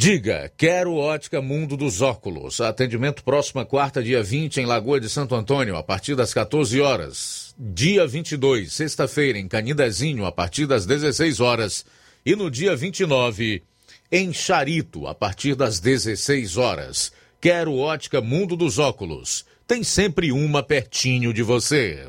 Diga, 0.00 0.48
quero 0.56 0.94
ótica 0.94 1.42
Mundo 1.42 1.76
dos 1.76 2.00
Óculos. 2.00 2.60
Atendimento 2.60 3.24
próxima 3.24 3.66
quarta, 3.66 4.00
dia 4.00 4.22
20, 4.22 4.58
em 4.58 4.64
Lagoa 4.64 5.00
de 5.00 5.08
Santo 5.08 5.34
Antônio, 5.34 5.74
a 5.74 5.82
partir 5.82 6.14
das 6.14 6.32
14 6.32 6.80
horas. 6.80 7.52
Dia 7.58 8.06
22, 8.06 8.72
sexta-feira, 8.72 9.40
em 9.40 9.48
Canidezinho, 9.48 10.24
a 10.24 10.30
partir 10.30 10.66
das 10.66 10.86
16 10.86 11.40
horas. 11.40 11.84
E 12.24 12.36
no 12.36 12.48
dia 12.48 12.76
29, 12.76 13.64
em 14.12 14.32
Charito, 14.32 15.08
a 15.08 15.16
partir 15.16 15.56
das 15.56 15.80
16 15.80 16.56
horas. 16.56 17.12
Quero 17.40 17.74
ótica 17.76 18.20
Mundo 18.20 18.56
dos 18.56 18.78
Óculos. 18.78 19.44
Tem 19.66 19.82
sempre 19.82 20.30
uma 20.30 20.62
pertinho 20.62 21.34
de 21.34 21.42
você. 21.42 22.06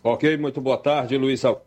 Ok, 0.00 0.36
muito 0.36 0.60
boa 0.60 0.78
tarde, 0.78 1.18
Luiz 1.18 1.44
Al... 1.44 1.66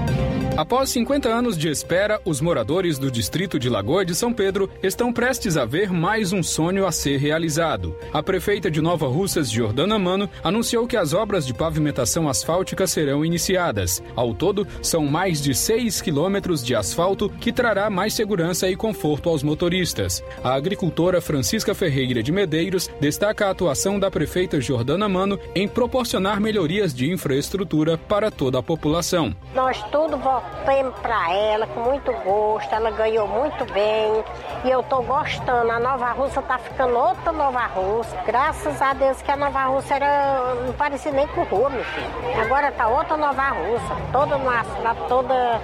Após 0.57 0.89
50 0.89 1.29
anos 1.29 1.57
de 1.57 1.69
espera, 1.69 2.19
os 2.25 2.41
moradores 2.41 2.99
do 2.99 3.09
distrito 3.09 3.57
de 3.57 3.69
Lagoa 3.69 4.03
de 4.03 4.13
São 4.13 4.33
Pedro 4.33 4.69
estão 4.83 5.11
prestes 5.13 5.55
a 5.55 5.63
ver 5.63 5.91
mais 5.91 6.33
um 6.33 6.43
sonho 6.43 6.85
a 6.85 6.91
ser 6.91 7.17
realizado. 7.17 7.95
A 8.13 8.21
prefeita 8.21 8.69
de 8.69 8.81
Nova 8.81 9.07
Russas, 9.07 9.49
Jordana 9.49 9.97
Mano, 9.97 10.29
anunciou 10.43 10.85
que 10.85 10.97
as 10.97 11.13
obras 11.13 11.45
de 11.47 11.53
pavimentação 11.53 12.27
asfáltica 12.27 12.85
serão 12.85 13.23
iniciadas. 13.23 14.03
Ao 14.13 14.33
todo, 14.33 14.67
são 14.81 15.05
mais 15.05 15.41
de 15.41 15.55
6 15.55 16.01
quilômetros 16.01 16.61
de 16.63 16.75
asfalto 16.75 17.29
que 17.29 17.53
trará 17.53 17.89
mais 17.89 18.13
segurança 18.13 18.69
e 18.69 18.75
conforto 18.75 19.29
aos 19.29 19.43
motoristas. 19.43 20.21
A 20.43 20.53
agricultora 20.53 21.21
Francisca 21.21 21.73
Ferreira 21.73 22.21
de 22.21 22.31
Medeiros 22.31 22.89
destaca 22.99 23.47
a 23.47 23.51
atuação 23.51 23.97
da 23.97 24.11
prefeita 24.11 24.59
Jordana 24.59 25.07
Mano 25.07 25.39
em 25.55 25.65
proporcionar 25.65 26.41
melhorias 26.41 26.93
de 26.93 27.09
infraestrutura 27.09 27.97
para 27.97 28.29
toda 28.29 28.59
a 28.59 28.63
população. 28.63 29.33
Nós 29.55 29.81
tudo 29.91 30.17
votamos 30.65 30.99
para 30.99 31.33
ela 31.33 31.67
com 31.67 31.79
muito 31.81 32.11
gosto, 32.23 32.73
ela 32.73 32.91
ganhou 32.91 33.27
muito 33.27 33.65
bem 33.73 34.23
e 34.63 34.69
eu 34.69 34.83
tô 34.83 35.01
gostando. 35.01 35.71
A 35.71 35.79
Nova 35.79 36.11
Russa 36.11 36.41
tá 36.41 36.57
ficando 36.57 36.97
outra 36.97 37.31
Nova 37.31 37.65
Russa. 37.65 38.15
Graças 38.25 38.81
a 38.81 38.93
Deus 38.93 39.21
que 39.21 39.31
a 39.31 39.35
Nova 39.35 39.65
Russa 39.65 39.95
era, 39.95 40.55
não 40.65 40.73
parecia 40.73 41.11
nem 41.11 41.27
com 41.27 41.43
rua, 41.43 41.69
meu 41.69 41.83
filho. 41.83 42.41
Agora 42.41 42.71
tá 42.71 42.87
outra 42.87 43.17
Nova 43.17 43.49
Russa, 43.49 43.95
toda 44.11 44.37
na, 44.37 44.95
toda 45.07 45.61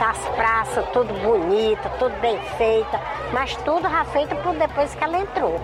as 0.00 0.28
praças, 0.36 0.84
tudo 0.92 1.12
bonita, 1.22 1.88
tudo 1.98 2.14
bem 2.20 2.38
feita, 2.56 3.00
mas 3.32 3.54
tudo 3.56 3.88
já 3.88 4.04
feito 4.06 4.34
por 4.36 4.54
depois 4.54 4.94
que 4.94 5.04
ela 5.04 5.18
entrou. 5.18 5.60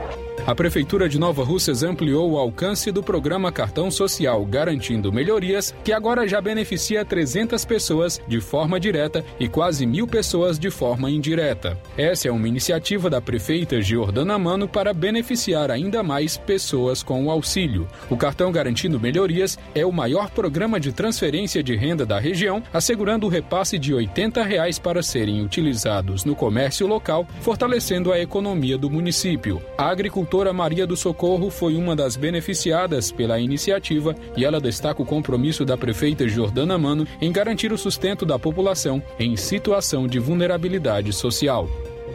A 0.46 0.54
Prefeitura 0.54 1.08
de 1.08 1.18
Nova 1.18 1.42
Russas 1.42 1.82
ampliou 1.82 2.32
o 2.32 2.38
alcance 2.38 2.92
do 2.92 3.02
programa 3.02 3.50
Cartão 3.50 3.90
Social, 3.90 4.44
garantindo 4.44 5.10
melhorias 5.10 5.74
que 5.82 5.90
agora 5.90 6.28
já 6.28 6.38
beneficia 6.38 7.02
300 7.02 7.64
pessoas 7.64 8.20
de 8.28 8.42
forma 8.42 8.78
direta 8.78 9.24
e 9.40 9.48
quase 9.48 9.86
mil 9.86 10.06
pessoas 10.06 10.58
de 10.58 10.70
forma 10.70 11.10
indireta. 11.10 11.80
Essa 11.96 12.28
é 12.28 12.30
uma 12.30 12.46
iniciativa 12.46 13.08
da 13.08 13.22
prefeita 13.22 13.80
Giordana 13.80 14.38
Mano 14.38 14.68
para 14.68 14.92
beneficiar 14.92 15.70
ainda 15.70 16.02
mais 16.02 16.36
pessoas 16.36 17.02
com 17.02 17.24
o 17.24 17.30
auxílio. 17.30 17.88
O 18.10 18.16
cartão 18.16 18.52
Garantindo 18.52 19.00
Melhorias 19.00 19.58
é 19.74 19.86
o 19.86 19.92
maior 19.92 20.28
programa 20.28 20.78
de 20.78 20.92
transferência 20.92 21.62
de 21.62 21.74
renda 21.74 22.04
da 22.04 22.18
região, 22.18 22.62
assegurando 22.70 23.24
o 23.24 23.30
repasse 23.30 23.78
de 23.78 23.94
80 23.94 24.42
reais 24.42 24.78
para 24.78 25.02
serem 25.02 25.42
utilizados 25.42 26.22
no 26.22 26.36
comércio 26.36 26.86
local, 26.86 27.26
fortalecendo 27.40 28.12
a 28.12 28.20
economia 28.20 28.76
do 28.76 28.90
município. 28.90 29.62
A 29.78 29.88
agricultura 29.88 30.33
Maria 30.52 30.84
do 30.84 30.96
Socorro 30.96 31.48
foi 31.48 31.76
uma 31.76 31.94
das 31.94 32.16
beneficiadas 32.16 33.12
pela 33.12 33.38
iniciativa 33.38 34.16
e 34.36 34.44
ela 34.44 34.60
destaca 34.60 35.00
o 35.00 35.06
compromisso 35.06 35.64
da 35.64 35.76
prefeita 35.76 36.26
Jordana 36.26 36.76
Mano 36.76 37.06
em 37.20 37.30
garantir 37.30 37.72
o 37.72 37.78
sustento 37.78 38.26
da 38.26 38.36
população 38.36 39.00
em 39.16 39.36
situação 39.36 40.08
de 40.08 40.18
vulnerabilidade 40.18 41.12
social 41.12 41.68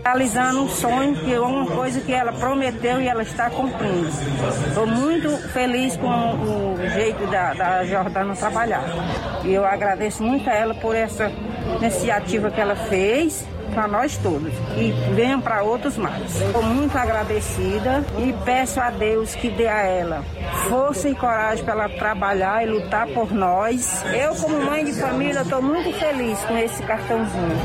realizando 0.03 0.61
um 0.61 0.69
sonho, 0.69 1.15
que 1.15 1.33
é 1.33 1.39
uma 1.39 1.65
coisa 1.65 1.99
que 1.99 2.11
ela 2.11 2.31
prometeu 2.31 3.01
e 3.01 3.07
ela 3.07 3.21
está 3.21 3.49
cumprindo. 3.49 4.07
Estou 4.67 4.87
muito 4.87 5.29
feliz 5.49 5.97
com 5.97 6.07
o 6.07 6.77
jeito 6.93 7.27
da, 7.27 7.53
da 7.53 7.83
Jordana 7.83 8.35
trabalhar. 8.35 8.85
E 9.43 9.53
eu 9.53 9.65
agradeço 9.65 10.23
muito 10.23 10.49
a 10.49 10.53
ela 10.53 10.73
por 10.75 10.95
essa 10.95 11.29
iniciativa 11.81 12.49
que 12.49 12.61
ela 12.61 12.75
fez 12.75 13.45
para 13.69 13.87
nós 13.87 14.17
todos 14.17 14.51
e 14.77 14.91
venham 15.13 15.39
para 15.39 15.63
outros 15.63 15.97
mais. 15.97 16.41
Estou 16.41 16.63
muito 16.63 16.97
agradecida 16.97 18.03
e 18.17 18.33
peço 18.45 18.79
a 18.79 18.89
Deus 18.89 19.35
que 19.35 19.49
dê 19.49 19.67
a 19.67 19.81
ela 19.81 20.23
força 20.67 21.09
e 21.09 21.15
coragem 21.15 21.63
para 21.63 21.73
ela 21.73 21.89
trabalhar 21.89 22.65
e 22.65 22.69
lutar 22.69 23.07
por 23.07 23.31
nós. 23.31 24.03
Eu, 24.13 24.35
como 24.35 24.61
mãe 24.61 24.85
de 24.85 24.93
família, 24.93 25.41
estou 25.41 25.61
muito 25.61 25.91
feliz 25.97 26.39
com 26.41 26.57
esse 26.57 26.81
cartãozinho. 26.83 27.57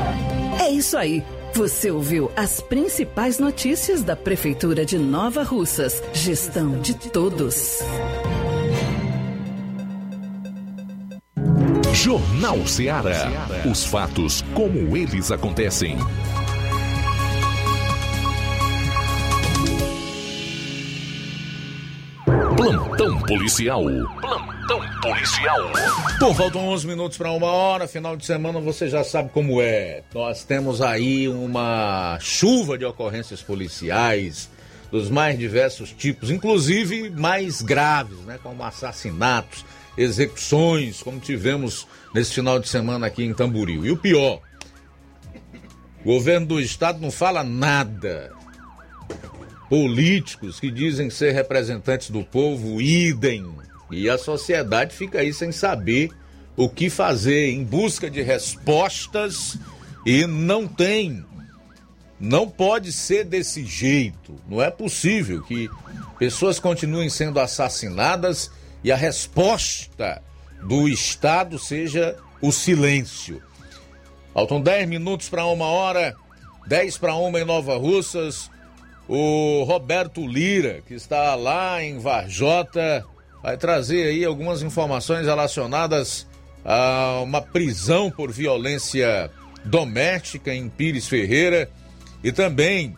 É 0.63 0.69
isso 0.69 0.97
aí. 0.97 1.23
Você 1.53 1.89
ouviu 1.89 2.29
as 2.35 2.59
principais 2.59 3.39
notícias 3.39 4.03
da 4.03 4.15
Prefeitura 4.15 4.85
de 4.85 4.97
Nova 4.97 5.43
Russas. 5.43 6.03
Gestão 6.13 6.81
de 6.81 6.93
todos. 6.95 7.79
Jornal 11.95 12.67
Ceará. 12.67 13.31
Os 13.65 13.85
fatos 13.85 14.43
como 14.53 14.97
eles 14.97 15.31
acontecem. 15.31 15.97
Plantão 22.57 23.17
policial. 23.21 23.83
Plantão 24.19 24.81
policial. 25.01 25.71
Bom, 26.19 26.33
faltam 26.35 26.67
11 26.67 26.85
minutos 26.85 27.17
para 27.17 27.31
uma 27.31 27.47
hora. 27.47 27.87
Final 27.87 28.17
de 28.17 28.25
semana 28.25 28.59
você 28.59 28.89
já 28.89 29.03
sabe 29.03 29.29
como 29.29 29.61
é. 29.61 30.03
Nós 30.13 30.43
temos 30.43 30.81
aí 30.81 31.29
uma 31.29 32.17
chuva 32.19 32.77
de 32.77 32.83
ocorrências 32.83 33.41
policiais 33.41 34.49
dos 34.91 35.09
mais 35.09 35.39
diversos 35.39 35.91
tipos, 35.91 36.29
inclusive 36.29 37.09
mais 37.09 37.61
graves, 37.61 38.19
né, 38.19 38.37
como 38.41 38.63
assassinatos, 38.63 39.65
execuções, 39.97 41.01
como 41.01 41.19
tivemos 41.19 41.87
nesse 42.13 42.33
final 42.33 42.59
de 42.59 42.67
semana 42.67 43.07
aqui 43.07 43.23
em 43.23 43.33
Tamboril. 43.33 43.85
E 43.85 43.91
o 43.91 43.97
pior, 43.97 44.41
O 46.05 46.13
governo 46.13 46.45
do 46.45 46.59
estado 46.61 47.01
não 47.01 47.09
fala 47.09 47.43
nada. 47.43 48.31
Políticos 49.67 50.59
que 50.59 50.69
dizem 50.69 51.09
ser 51.09 51.31
representantes 51.31 52.11
do 52.11 52.23
povo, 52.23 52.79
idem. 52.79 53.51
E 53.89 54.07
a 54.07 54.15
sociedade 54.15 54.95
fica 54.95 55.19
aí 55.19 55.33
sem 55.33 55.51
saber 55.51 56.11
o 56.55 56.69
que 56.69 56.91
fazer, 56.91 57.49
em 57.49 57.63
busca 57.63 58.07
de 58.07 58.21
respostas 58.21 59.57
e 60.05 60.27
não 60.27 60.67
tem. 60.67 61.25
Não 62.19 62.47
pode 62.47 62.91
ser 62.91 63.25
desse 63.25 63.65
jeito. 63.65 64.35
Não 64.47 64.61
é 64.61 64.69
possível 64.69 65.41
que 65.41 65.67
pessoas 66.19 66.59
continuem 66.59 67.09
sendo 67.09 67.39
assassinadas 67.39 68.51
e 68.85 68.91
a 68.91 68.95
resposta 68.95 70.21
do 70.61 70.87
Estado 70.87 71.57
seja 71.57 72.15
o 72.39 72.51
silêncio. 72.51 73.41
Faltam 74.31 74.61
10 74.61 74.87
minutos 74.87 75.27
para 75.27 75.43
uma 75.47 75.65
hora, 75.65 76.15
10 76.67 76.99
para 76.99 77.15
uma 77.15 77.39
em 77.39 77.45
Nova 77.45 77.75
Russas. 77.77 78.47
O 79.07 79.63
Roberto 79.63 80.27
Lira, 80.27 80.83
que 80.87 80.93
está 80.93 81.33
lá 81.33 81.81
em 81.81 81.97
Varjota, 81.97 83.03
vai 83.41 83.57
trazer 83.57 84.05
aí 84.05 84.23
algumas 84.23 84.61
informações 84.61 85.25
relacionadas 85.25 86.27
a 86.63 87.21
uma 87.23 87.41
prisão 87.41 88.11
por 88.11 88.31
violência 88.31 89.31
doméstica 89.63 90.53
em 90.53 90.69
Pires 90.69 91.07
Ferreira 91.07 91.71
e 92.23 92.31
também 92.31 92.95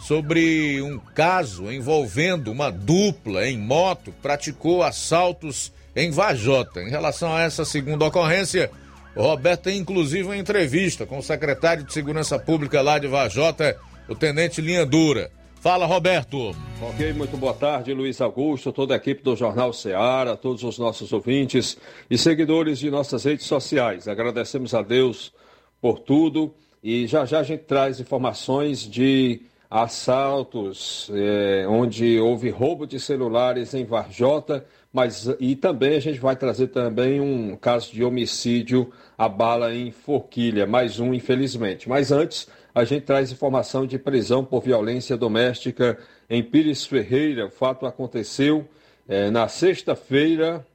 sobre 0.00 0.80
um 0.82 0.98
caso 0.98 1.70
envolvendo 1.70 2.50
uma 2.50 2.70
dupla 2.70 3.46
em 3.46 3.58
moto 3.58 4.12
praticou 4.22 4.82
assaltos 4.82 5.72
em 5.94 6.10
Vajota. 6.10 6.82
Em 6.82 6.88
relação 6.88 7.34
a 7.34 7.42
essa 7.42 7.64
segunda 7.64 8.04
ocorrência, 8.06 8.70
o 9.14 9.22
Roberto 9.22 9.62
tem 9.64 9.78
inclusive 9.78 10.24
uma 10.24 10.36
entrevista 10.36 11.04
com 11.04 11.18
o 11.18 11.22
secretário 11.22 11.84
de 11.84 11.92
Segurança 11.92 12.38
Pública 12.38 12.80
lá 12.80 12.98
de 12.98 13.06
Vajota, 13.06 13.76
o 14.08 14.14
Tenente 14.14 14.60
Linha 14.60 14.86
Dura. 14.86 15.30
Fala, 15.60 15.84
Roberto. 15.84 16.56
Ok, 16.80 17.12
muito 17.12 17.36
boa 17.36 17.52
tarde, 17.52 17.92
Luiz 17.92 18.18
Augusto, 18.22 18.72
toda 18.72 18.94
a 18.94 18.96
equipe 18.96 19.22
do 19.22 19.36
Jornal 19.36 19.74
Ceará, 19.74 20.34
todos 20.34 20.64
os 20.64 20.78
nossos 20.78 21.12
ouvintes 21.12 21.76
e 22.10 22.16
seguidores 22.16 22.78
de 22.78 22.90
nossas 22.90 23.24
redes 23.24 23.44
sociais. 23.44 24.08
Agradecemos 24.08 24.72
a 24.72 24.80
Deus 24.80 25.34
por 25.78 25.98
tudo 25.98 26.54
e 26.82 27.06
já 27.06 27.26
já 27.26 27.40
a 27.40 27.42
gente 27.42 27.64
traz 27.64 28.00
informações 28.00 28.88
de 28.88 29.42
assaltos, 29.70 31.08
é, 31.14 31.64
onde 31.68 32.18
houve 32.18 32.50
roubo 32.50 32.86
de 32.88 32.98
celulares 32.98 33.72
em 33.72 33.84
Varjota, 33.84 34.66
mas 34.92 35.28
e 35.38 35.54
também 35.54 35.96
a 35.96 36.00
gente 36.00 36.18
vai 36.18 36.34
trazer 36.34 36.68
também 36.68 37.20
um 37.20 37.56
caso 37.56 37.92
de 37.92 38.02
homicídio 38.02 38.90
a 39.16 39.28
bala 39.28 39.72
em 39.72 39.92
Forquilha, 39.92 40.66
mais 40.66 40.98
um 40.98 41.14
infelizmente. 41.14 41.88
Mas 41.88 42.10
antes 42.10 42.48
a 42.74 42.82
gente 42.84 43.04
traz 43.04 43.30
informação 43.30 43.86
de 43.86 43.96
prisão 43.96 44.44
por 44.44 44.62
violência 44.62 45.16
doméstica 45.16 45.96
em 46.28 46.42
Pires 46.42 46.84
Ferreira. 46.84 47.46
O 47.46 47.50
fato 47.50 47.86
aconteceu 47.86 48.68
é, 49.08 49.30
na 49.30 49.46
sexta-feira 49.46 50.66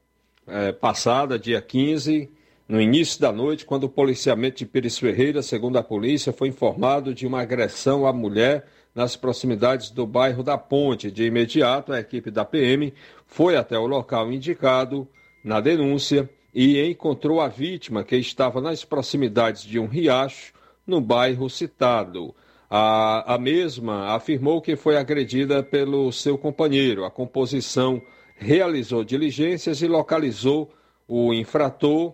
é, 0.48 0.72
passada, 0.72 1.38
dia 1.38 1.62
15, 1.62 2.30
no 2.68 2.80
início 2.82 3.20
da 3.20 3.32
noite, 3.32 3.66
quando 3.66 3.84
o 3.84 3.90
policiamento 3.90 4.58
de 4.58 4.66
Pires 4.66 4.98
Ferreira, 4.98 5.42
segundo 5.42 5.78
a 5.78 5.84
polícia, 5.84 6.32
foi 6.32 6.48
informado 6.48 7.14
de 7.14 7.28
uma 7.28 7.42
agressão 7.42 8.08
à 8.08 8.14
mulher 8.14 8.66
nas 8.96 9.18
proximidades 9.18 9.92
do 9.92 10.08
bairro 10.08 10.42
da 10.42 10.58
Ponte. 10.58 11.12
De 11.12 11.26
imediato, 11.26 11.92
a 11.92 12.00
equipe 12.00 12.32
da 12.32 12.46
PM 12.46 12.94
foi 13.28 13.58
até 13.58 13.78
o 13.78 13.86
local 13.86 14.32
indicado 14.32 15.06
na 15.44 15.60
denúncia 15.60 16.30
e 16.54 16.82
encontrou 16.82 17.42
a 17.42 17.50
vítima 17.50 18.06
que 18.06 18.16
estava 18.16 18.62
nas 18.62 18.86
proximidades 18.86 19.64
de 19.64 19.78
um 19.78 19.86
riacho 19.86 20.54
no 20.88 21.02
bairro 21.02 21.50
citado. 21.50 22.34
A, 22.70 23.36
a 23.36 23.38
mesma 23.38 24.16
afirmou 24.16 24.62
que 24.62 24.78
foi 24.78 24.96
agredida 24.96 25.62
pelo 25.62 26.12
seu 26.14 26.38
companheiro. 26.38 27.04
A 27.04 27.12
composição 27.12 28.02
realizou 28.38 29.04
diligências 29.04 29.82
e 29.82 29.88
localizou 29.88 30.72
o 31.08 31.34
infrator, 31.34 32.14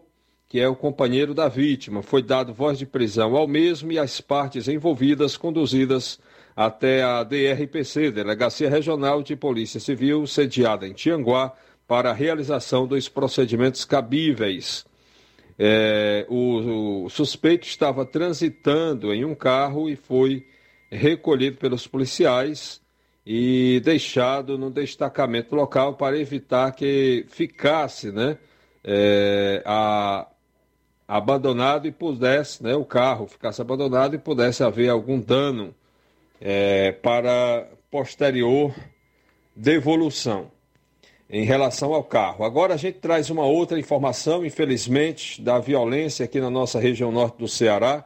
que 0.50 0.60
é 0.60 0.68
o 0.68 0.76
companheiro 0.76 1.34
da 1.34 1.48
vítima. 1.48 2.02
Foi 2.02 2.22
dado 2.22 2.54
voz 2.54 2.78
de 2.78 2.86
prisão 2.86 3.38
ao 3.38 3.48
mesmo 3.48 3.92
e 3.92 4.00
as 4.00 4.20
partes 4.20 4.68
envolvidas 4.68 5.38
conduzidas 5.38 6.20
até 6.66 7.04
a 7.04 7.24
DRPC, 7.24 8.12
Delegacia 8.12 8.70
Regional 8.70 9.24
de 9.24 9.36
Polícia 9.36 9.80
Civil, 9.80 10.28
sediada 10.28 10.88
em 10.88 10.94
Tianguá, 10.94 11.54
para 11.88 12.12
a 12.12 12.14
realização 12.14 12.86
dos 12.86 13.10
procedimentos 13.10 13.84
cabíveis. 13.84 14.86
É, 15.58 16.26
o, 16.30 17.06
o 17.06 17.10
suspeito 17.10 17.68
estava 17.68 18.06
transitando 18.06 19.14
em 19.14 19.26
um 19.26 19.36
carro 19.36 19.90
e 19.90 19.96
foi 19.96 20.46
recolhido 20.92 21.58
pelos 21.58 21.88
policiais 21.88 22.80
e 23.26 23.82
deixado 23.84 24.58
no 24.58 24.70
destacamento 24.70 25.56
local 25.56 25.96
para 25.96 26.18
evitar 26.18 26.72
que 26.72 27.26
ficasse 27.30 28.12
né, 28.12 28.38
é, 28.84 29.62
a, 29.66 30.28
abandonado 31.08 31.88
e 31.88 31.92
pudesse, 31.92 32.64
né, 32.64 32.76
o 32.76 32.86
carro 32.86 33.28
ficasse 33.28 33.62
abandonado 33.62 34.16
e 34.16 34.20
pudesse 34.20 34.64
haver 34.64 34.90
algum 34.90 35.20
dano 35.20 35.76
é, 36.42 36.92
para 36.92 37.70
posterior 37.92 38.74
devolução 39.56 40.52
em 41.30 41.46
relação 41.46 41.94
ao 41.94 42.04
carro. 42.04 42.44
Agora 42.44 42.74
a 42.74 42.78
gente 42.78 42.98
traz 42.98 43.30
uma 43.30 43.46
outra 43.46 43.80
informação, 43.80 44.44
infelizmente, 44.44 45.42
da 45.42 45.60
violência 45.60 46.26
aqui 46.26 46.42
na 46.42 46.50
nossa 46.50 46.80
região 46.80 47.12
norte 47.12 47.38
do 47.38 47.48
Ceará. 47.48 48.06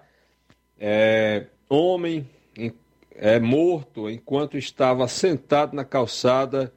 É, 0.77 1.45
homem 1.69 2.29
é 3.15 3.39
morto 3.39 4.09
enquanto 4.09 4.57
estava 4.57 5.07
sentado 5.07 5.73
na 5.73 5.85
calçada 5.85 6.71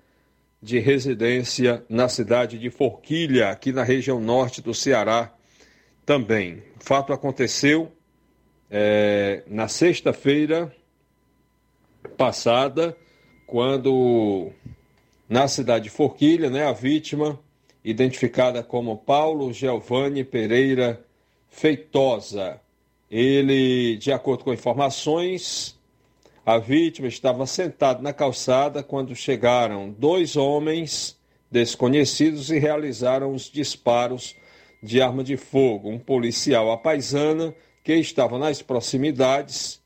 de 0.63 0.79
residência 0.79 1.85
na 1.89 2.09
cidade 2.09 2.59
de 2.59 2.71
Forquilha, 2.71 3.51
aqui 3.51 3.73
na 3.73 3.83
região 3.83 4.21
norte 4.21 4.63
do 4.63 4.73
Ceará 4.73 5.33
também. 6.07 6.63
O 6.81 6.85
fato 6.85 7.13
aconteceu 7.13 7.93
é, 8.71 9.43
na 9.47 9.69
sexta-feira 9.69 10.73
passada, 12.17 12.97
quando 13.47 14.51
na 15.29 15.47
cidade 15.47 15.85
de 15.85 15.91
Forquilha, 15.91 16.49
né, 16.49 16.67
a 16.67 16.73
vítima, 16.73 17.39
identificada 17.85 18.63
como 18.63 18.97
Paulo 18.97 19.53
Giovanni 19.53 20.25
Pereira 20.25 21.05
Feitosa. 21.49 22.61
Ele, 23.11 23.97
de 23.97 24.13
acordo 24.13 24.45
com 24.45 24.53
informações, 24.53 25.79
a 26.45 26.59
vítima 26.59 27.09
estava 27.09 27.47
sentada 27.47 28.03
na 28.03 28.13
calçada 28.13 28.83
quando 28.83 29.15
chegaram 29.15 29.91
dois 29.91 30.37
homens 30.37 31.17
desconhecidos 31.51 32.51
e 32.51 32.59
realizaram 32.59 33.33
os 33.33 33.51
disparos 33.51 34.37
de 34.83 35.01
arma 35.01 35.25
de 35.25 35.37
fogo. 35.37 35.91
Um 35.91 35.99
policial 35.99 36.71
apaisana 36.71 37.55
que 37.83 37.95
estava 37.95 38.39
nas 38.39 38.61
proximidades 38.61 39.78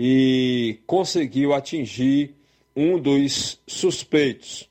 e 0.00 0.78
conseguiu 0.86 1.52
atingir 1.52 2.36
um 2.76 3.00
dos 3.00 3.60
suspeitos, 3.66 4.70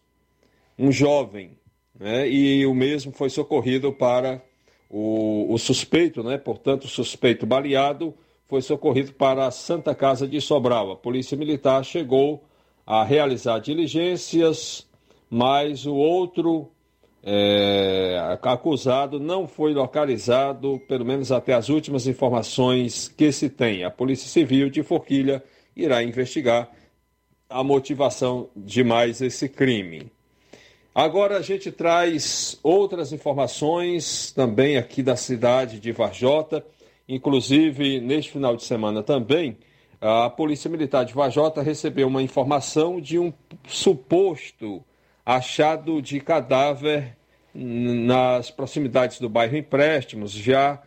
um 0.79 0.89
jovem, 0.89 1.57
né? 1.99 2.29
e 2.29 2.65
o 2.65 2.73
mesmo 2.73 3.11
foi 3.11 3.29
socorrido 3.29 3.91
para 3.91 4.41
o, 4.89 5.53
o 5.53 5.57
suspeito, 5.57 6.23
né? 6.23 6.37
portanto, 6.37 6.85
o 6.85 6.87
suspeito 6.87 7.45
baleado 7.45 8.13
foi 8.47 8.61
socorrido 8.61 9.11
para 9.11 9.45
a 9.45 9.51
Santa 9.51 9.93
Casa 9.93 10.25
de 10.25 10.39
Sobral. 10.39 10.91
A 10.91 10.95
Polícia 10.95 11.35
Militar 11.35 11.83
chegou 11.83 12.45
a 12.85 13.03
realizar 13.03 13.59
diligências, 13.59 14.87
mas 15.29 15.85
o 15.85 15.93
outro 15.93 16.71
é, 17.23 18.37
acusado 18.41 19.19
não 19.19 19.47
foi 19.47 19.73
localizado, 19.73 20.81
pelo 20.87 21.05
menos 21.05 21.31
até 21.31 21.53
as 21.53 21.69
últimas 21.69 22.07
informações 22.07 23.07
que 23.07 23.31
se 23.31 23.49
tem. 23.49 23.83
A 23.83 23.91
Polícia 23.91 24.29
Civil 24.29 24.69
de 24.69 24.83
Forquilha 24.83 25.43
irá 25.75 26.03
investigar 26.03 26.69
a 27.49 27.63
motivação 27.63 28.49
de 28.55 28.83
mais 28.83 29.21
esse 29.21 29.47
crime. 29.47 30.11
Agora 30.93 31.37
a 31.37 31.41
gente 31.41 31.71
traz 31.71 32.59
outras 32.63 33.13
informações 33.13 34.31
também 34.31 34.77
aqui 34.77 35.03
da 35.03 35.15
cidade 35.15 35.79
de 35.79 35.91
Varjota, 35.91 36.65
inclusive 37.07 38.01
neste 38.01 38.31
final 38.31 38.55
de 38.55 38.63
semana 38.63 39.03
também. 39.03 39.57
A 40.01 40.29
Polícia 40.29 40.69
Militar 40.69 41.05
de 41.05 41.13
Varjota 41.13 41.61
recebeu 41.61 42.07
uma 42.07 42.21
informação 42.21 42.99
de 42.99 43.19
um 43.19 43.31
suposto 43.67 44.83
achado 45.27 46.01
de 46.01 46.21
cadáver 46.21 47.17
nas 47.53 48.49
proximidades 48.49 49.19
do 49.19 49.27
bairro 49.27 49.57
Empréstimos, 49.57 50.31
já, 50.31 50.81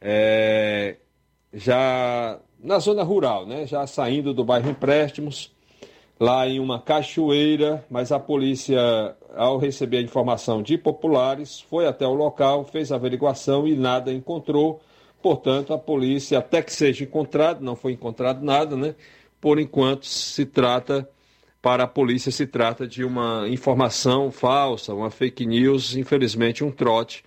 é, 0.00 0.94
já 1.52 2.38
na 2.62 2.78
zona 2.78 3.02
rural, 3.02 3.44
né? 3.46 3.66
já 3.66 3.84
saindo 3.88 4.32
do 4.32 4.44
bairro 4.44 4.70
Empréstimos, 4.70 5.52
lá 6.20 6.46
em 6.46 6.60
uma 6.60 6.80
cachoeira, 6.80 7.84
mas 7.90 8.12
a 8.12 8.20
polícia, 8.20 8.78
ao 9.34 9.58
receber 9.58 9.96
a 9.96 10.02
informação 10.02 10.62
de 10.62 10.78
populares, 10.78 11.60
foi 11.60 11.88
até 11.88 12.06
o 12.06 12.14
local, 12.14 12.64
fez 12.64 12.92
a 12.92 12.94
averiguação 12.94 13.66
e 13.66 13.74
nada 13.74 14.12
encontrou, 14.12 14.80
Portanto, 15.22 15.74
a 15.74 15.78
polícia, 15.78 16.38
até 16.38 16.62
que 16.62 16.72
seja 16.72 17.04
encontrado, 17.04 17.62
não 17.62 17.76
foi 17.76 17.92
encontrado 17.92 18.42
nada, 18.42 18.74
né? 18.74 18.94
Por 19.38 19.60
enquanto, 19.60 20.06
se 20.06 20.46
trata, 20.46 21.06
para 21.62 21.84
a 21.84 21.86
polícia, 21.86 22.32
se 22.32 22.46
trata 22.46 22.86
de 22.86 23.04
uma 23.04 23.46
informação 23.48 24.30
falsa, 24.30 24.94
uma 24.94 25.10
fake 25.10 25.46
news, 25.46 25.94
infelizmente 25.94 26.64
um 26.64 26.70
trote 26.70 27.24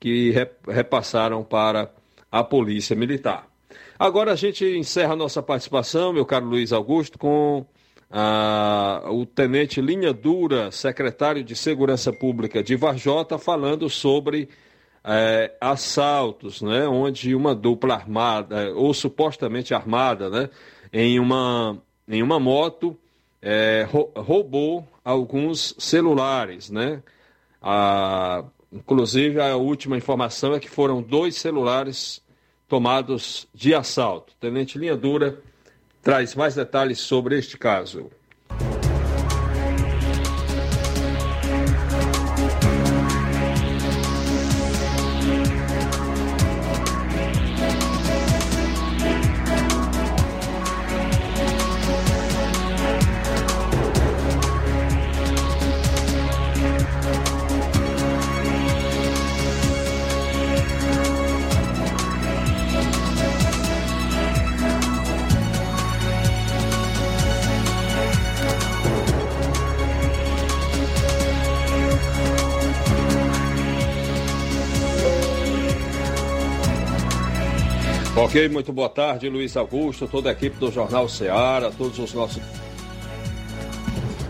que 0.00 0.34
repassaram 0.66 1.44
para 1.44 1.90
a 2.30 2.42
polícia 2.42 2.96
militar. 2.96 3.46
Agora 3.98 4.32
a 4.32 4.36
gente 4.36 4.64
encerra 4.64 5.14
a 5.14 5.16
nossa 5.16 5.42
participação, 5.42 6.12
meu 6.12 6.26
caro 6.26 6.46
Luiz 6.46 6.72
Augusto, 6.72 7.18
com 7.18 7.64
ah, 8.10 9.02
o 9.10 9.24
tenente 9.24 9.80
Linha 9.80 10.12
Dura, 10.12 10.70
secretário 10.70 11.42
de 11.42 11.56
Segurança 11.56 12.12
Pública 12.12 12.62
de 12.62 12.76
Varjota, 12.76 13.38
falando 13.38 13.88
sobre 13.88 14.48
é, 15.06 15.54
assaltos, 15.60 16.60
né, 16.60 16.86
onde 16.88 17.34
uma 17.34 17.54
dupla 17.54 17.94
armada, 17.94 18.72
ou 18.74 18.92
supostamente 18.92 19.72
armada, 19.72 20.28
né, 20.28 20.50
em, 20.92 21.20
uma, 21.20 21.80
em 22.08 22.22
uma 22.22 22.40
moto, 22.40 22.98
é, 23.48 23.86
roubou 24.16 24.84
alguns 25.04 25.76
celulares. 25.78 26.68
Né? 26.68 27.00
A, 27.62 28.42
inclusive, 28.72 29.40
a 29.40 29.54
última 29.54 29.96
informação 29.96 30.52
é 30.52 30.58
que 30.58 30.68
foram 30.68 31.00
dois 31.00 31.36
celulares 31.36 32.20
tomados 32.66 33.46
de 33.54 33.72
assalto. 33.72 34.34
Tenente 34.40 34.76
Linha 34.76 34.96
Dura 34.96 35.38
traz 36.02 36.34
mais 36.34 36.56
detalhes 36.56 36.98
sobre 36.98 37.38
este 37.38 37.56
caso. 37.56 38.10
Muito 78.50 78.70
boa 78.70 78.90
tarde, 78.90 79.30
Luiz 79.30 79.56
Augusto, 79.56 80.06
toda 80.06 80.28
a 80.28 80.32
equipe 80.32 80.58
do 80.58 80.70
Jornal 80.70 81.08
Ceará, 81.08 81.70
todos 81.70 81.98
os 81.98 82.12
nossos. 82.12 82.42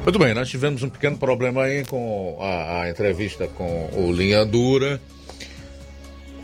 Muito 0.05 0.17
bem, 0.17 0.33
nós 0.33 0.49
tivemos 0.49 0.85
um 0.85 0.89
pequeno 0.89 1.19
problema 1.19 1.65
aí 1.65 1.85
com 1.85 2.39
a, 2.41 2.83
a 2.83 2.89
entrevista 2.89 3.49
com 3.49 3.91
o 3.93 4.13
Linha 4.13 4.47
Dura. 4.47 5.01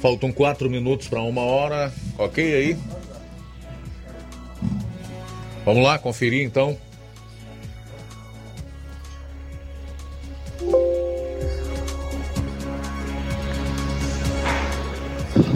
Faltam 0.00 0.32
quatro 0.32 0.68
minutos 0.68 1.06
para 1.06 1.22
uma 1.22 1.42
hora, 1.42 1.92
ok 2.18 2.52
aí? 2.52 2.76
Vamos 5.64 5.84
lá, 5.84 6.00
conferir 6.00 6.44
então. 6.44 6.76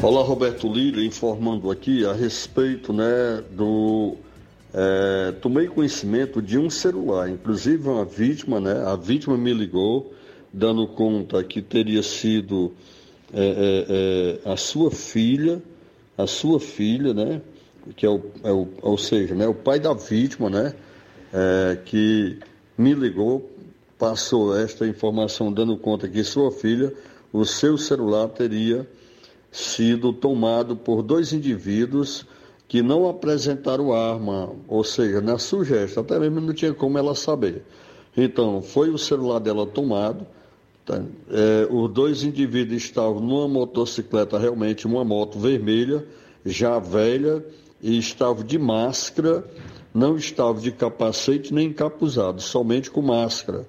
Olá, 0.09 0.22
Roberto 0.22 0.72
Lira, 0.72 1.04
informando 1.04 1.68
aqui 1.68 2.07
a 2.07 2.12
respeito 2.12 2.92
né, 2.92 3.42
do. 3.50 4.14
É, 4.72 5.32
tomei 5.42 5.66
conhecimento 5.66 6.40
de 6.40 6.57
um 6.57 6.70
celular, 6.70 7.28
inclusive 7.28 7.88
uma 7.88 8.04
vítima, 8.04 8.61
né? 8.61 8.84
A 8.86 8.94
vítima 8.94 9.36
me 9.36 9.52
ligou, 9.52 10.14
dando 10.52 10.86
conta 10.86 11.42
que 11.42 11.61
teria 11.61 12.04
sido 12.04 12.72
é, 13.34 14.38
é, 14.44 14.46
é 14.46 14.52
a 14.52 14.57
sua 14.57 14.92
filha, 14.92 15.61
a 16.16 16.28
sua 16.28 16.61
filha, 16.61 17.12
né? 17.12 17.42
Que 17.96 18.07
é 18.07 18.09
o, 18.09 18.22
é 18.44 18.52
o, 18.52 18.68
ou 18.82 18.96
seja, 18.96 19.34
né, 19.34 19.48
o 19.48 19.54
pai 19.54 19.80
da 19.80 19.92
vítima, 19.92 20.48
né? 20.48 20.72
É, 21.34 21.80
que 21.84 22.38
me 22.78 22.94
ligou, 22.94 23.50
passou 23.98 24.57
esta 24.57 24.86
informação 24.86 25.52
dando 25.52 25.76
conta 25.76 26.09
que 26.09 26.22
sua 26.22 26.52
filha, 26.52 26.94
o 27.32 27.44
seu 27.44 27.76
celular 27.76 28.28
teria 28.28 28.86
sido 29.57 30.12
tomado 30.12 30.76
por 30.76 31.02
dois 31.02 31.32
indivíduos 31.32 32.26
que 32.68 32.82
não 32.82 33.09
apresentaram 33.09 33.90
arma, 33.94 34.52
ou 34.68 34.84
seja, 34.84 35.22
na 35.22 35.38
sugestão, 35.38 36.02
até 36.02 36.18
mesmo 36.18 36.42
não 36.42 36.52
tinha 36.52 36.74
como 36.74 36.98
ela 36.98 37.14
saber. 37.14 37.62
Então, 38.14 38.61
foi 38.61 38.90
o 38.90 38.98
celular 38.98 39.38
dela 39.38 39.66
tomado, 39.66 40.26
tá? 40.84 41.02
é, 41.30 41.66
os 41.70 41.90
dois 41.90 42.22
indivíduos 42.22 42.82
estavam 42.82 43.18
numa 43.18 43.48
motocicleta, 43.48 44.38
realmente 44.38 44.86
uma 44.86 45.02
moto 45.04 45.38
vermelha, 45.38 46.04
já 46.44 46.78
velha, 46.78 47.42
e 47.80 47.96
estavam 47.96 48.44
de 48.44 48.59
máscara, 48.59 49.42
não 49.94 50.18
estavam 50.18 50.61
de 50.61 50.70
capacete 50.70 51.54
nem 51.54 51.68
encapuzado, 51.68 52.42
somente 52.42 52.90
com 52.90 53.00
máscara. 53.00 53.66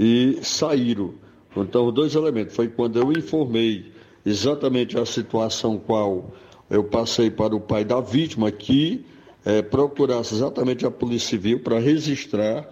E 0.00 0.38
saíram. 0.42 1.12
Então, 1.54 1.88
os 1.88 1.94
dois 1.94 2.14
elementos. 2.14 2.54
Foi 2.54 2.68
quando 2.68 2.98
eu 2.98 3.12
informei 3.12 3.95
exatamente 4.26 4.98
a 4.98 5.06
situação 5.06 5.78
qual 5.78 6.32
eu 6.68 6.82
passei 6.82 7.30
para 7.30 7.54
o 7.54 7.60
pai 7.60 7.84
da 7.84 8.00
vítima, 8.00 8.50
que 8.50 9.06
é, 9.44 9.62
procurasse 9.62 10.34
exatamente 10.34 10.84
a 10.84 10.90
Polícia 10.90 11.28
Civil 11.30 11.60
para 11.60 11.78
registrar 11.78 12.68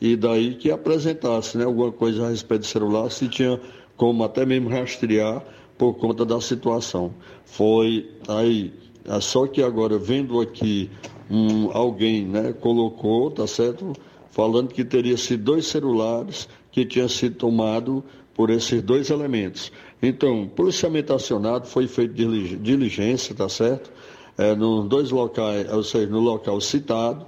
e 0.00 0.16
daí 0.16 0.54
que 0.54 0.70
apresentasse 0.70 1.58
né, 1.58 1.64
alguma 1.64 1.92
coisa 1.92 2.26
a 2.26 2.30
respeito 2.30 2.62
do 2.62 2.66
celular, 2.66 3.10
se 3.10 3.28
tinha 3.28 3.60
como 3.96 4.24
até 4.24 4.46
mesmo 4.46 4.70
rastrear 4.70 5.44
por 5.76 5.94
conta 5.94 6.24
da 6.24 6.40
situação. 6.40 7.14
Foi 7.44 8.10
aí, 8.26 8.72
é 9.04 9.20
só 9.20 9.46
que 9.46 9.62
agora 9.62 9.98
vendo 9.98 10.40
aqui 10.40 10.90
um, 11.30 11.70
alguém 11.72 12.24
né, 12.24 12.52
colocou, 12.54 13.30
tá 13.30 13.46
certo? 13.46 13.92
Falando 14.30 14.68
que 14.68 14.84
teria 14.84 15.16
sido 15.16 15.44
dois 15.44 15.66
celulares 15.66 16.48
que 16.72 16.84
tinham 16.84 17.08
sido 17.08 17.36
tomados 17.36 18.02
por 18.34 18.50
esses 18.50 18.82
dois 18.82 19.10
elementos. 19.10 19.70
Então, 20.06 20.46
policiamento 20.46 21.12
acionado, 21.12 21.66
foi 21.66 21.86
feito 21.86 22.14
diligência, 22.14 23.34
tá 23.34 23.48
certo? 23.48 23.90
É, 24.36 24.54
nos 24.54 24.88
dois 24.88 25.10
locais, 25.10 25.72
ou 25.72 25.82
seja, 25.82 26.06
no 26.06 26.20
local 26.20 26.60
citado, 26.60 27.24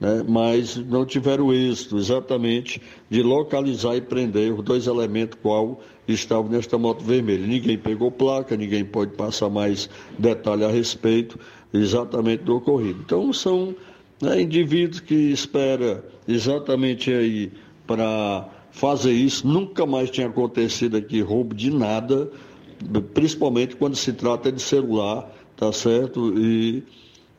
né, 0.00 0.24
mas 0.28 0.76
não 0.76 1.04
tiveram 1.04 1.52
êxito 1.52 1.96
exatamente 1.96 2.80
de 3.08 3.22
localizar 3.22 3.96
e 3.96 4.00
prender 4.00 4.52
os 4.52 4.62
dois 4.62 4.86
elementos 4.86 5.38
qual 5.42 5.80
estavam 6.06 6.50
nesta 6.50 6.78
moto 6.78 7.02
vermelha. 7.02 7.46
Ninguém 7.46 7.78
pegou 7.78 8.10
placa, 8.10 8.56
ninguém 8.56 8.84
pode 8.84 9.12
passar 9.12 9.48
mais 9.48 9.88
detalhe 10.18 10.64
a 10.64 10.68
respeito 10.68 11.38
exatamente 11.72 12.44
do 12.44 12.56
ocorrido. 12.56 13.00
Então 13.04 13.32
são 13.32 13.74
né, 14.20 14.40
indivíduos 14.40 15.00
que 15.00 15.14
espera 15.14 16.04
exatamente 16.26 17.12
aí 17.12 17.52
para 17.86 18.48
fazer 18.70 19.12
isso. 19.12 19.46
Nunca 19.46 19.86
mais 19.86 20.10
tinha 20.10 20.26
acontecido 20.26 20.96
aqui 20.96 21.20
roubo 21.20 21.54
de 21.54 21.70
nada, 21.70 22.30
principalmente 23.14 23.76
quando 23.76 23.96
se 23.96 24.12
trata 24.12 24.52
de 24.52 24.62
celular, 24.62 25.30
tá 25.56 25.72
certo? 25.72 26.32
E, 26.38 26.82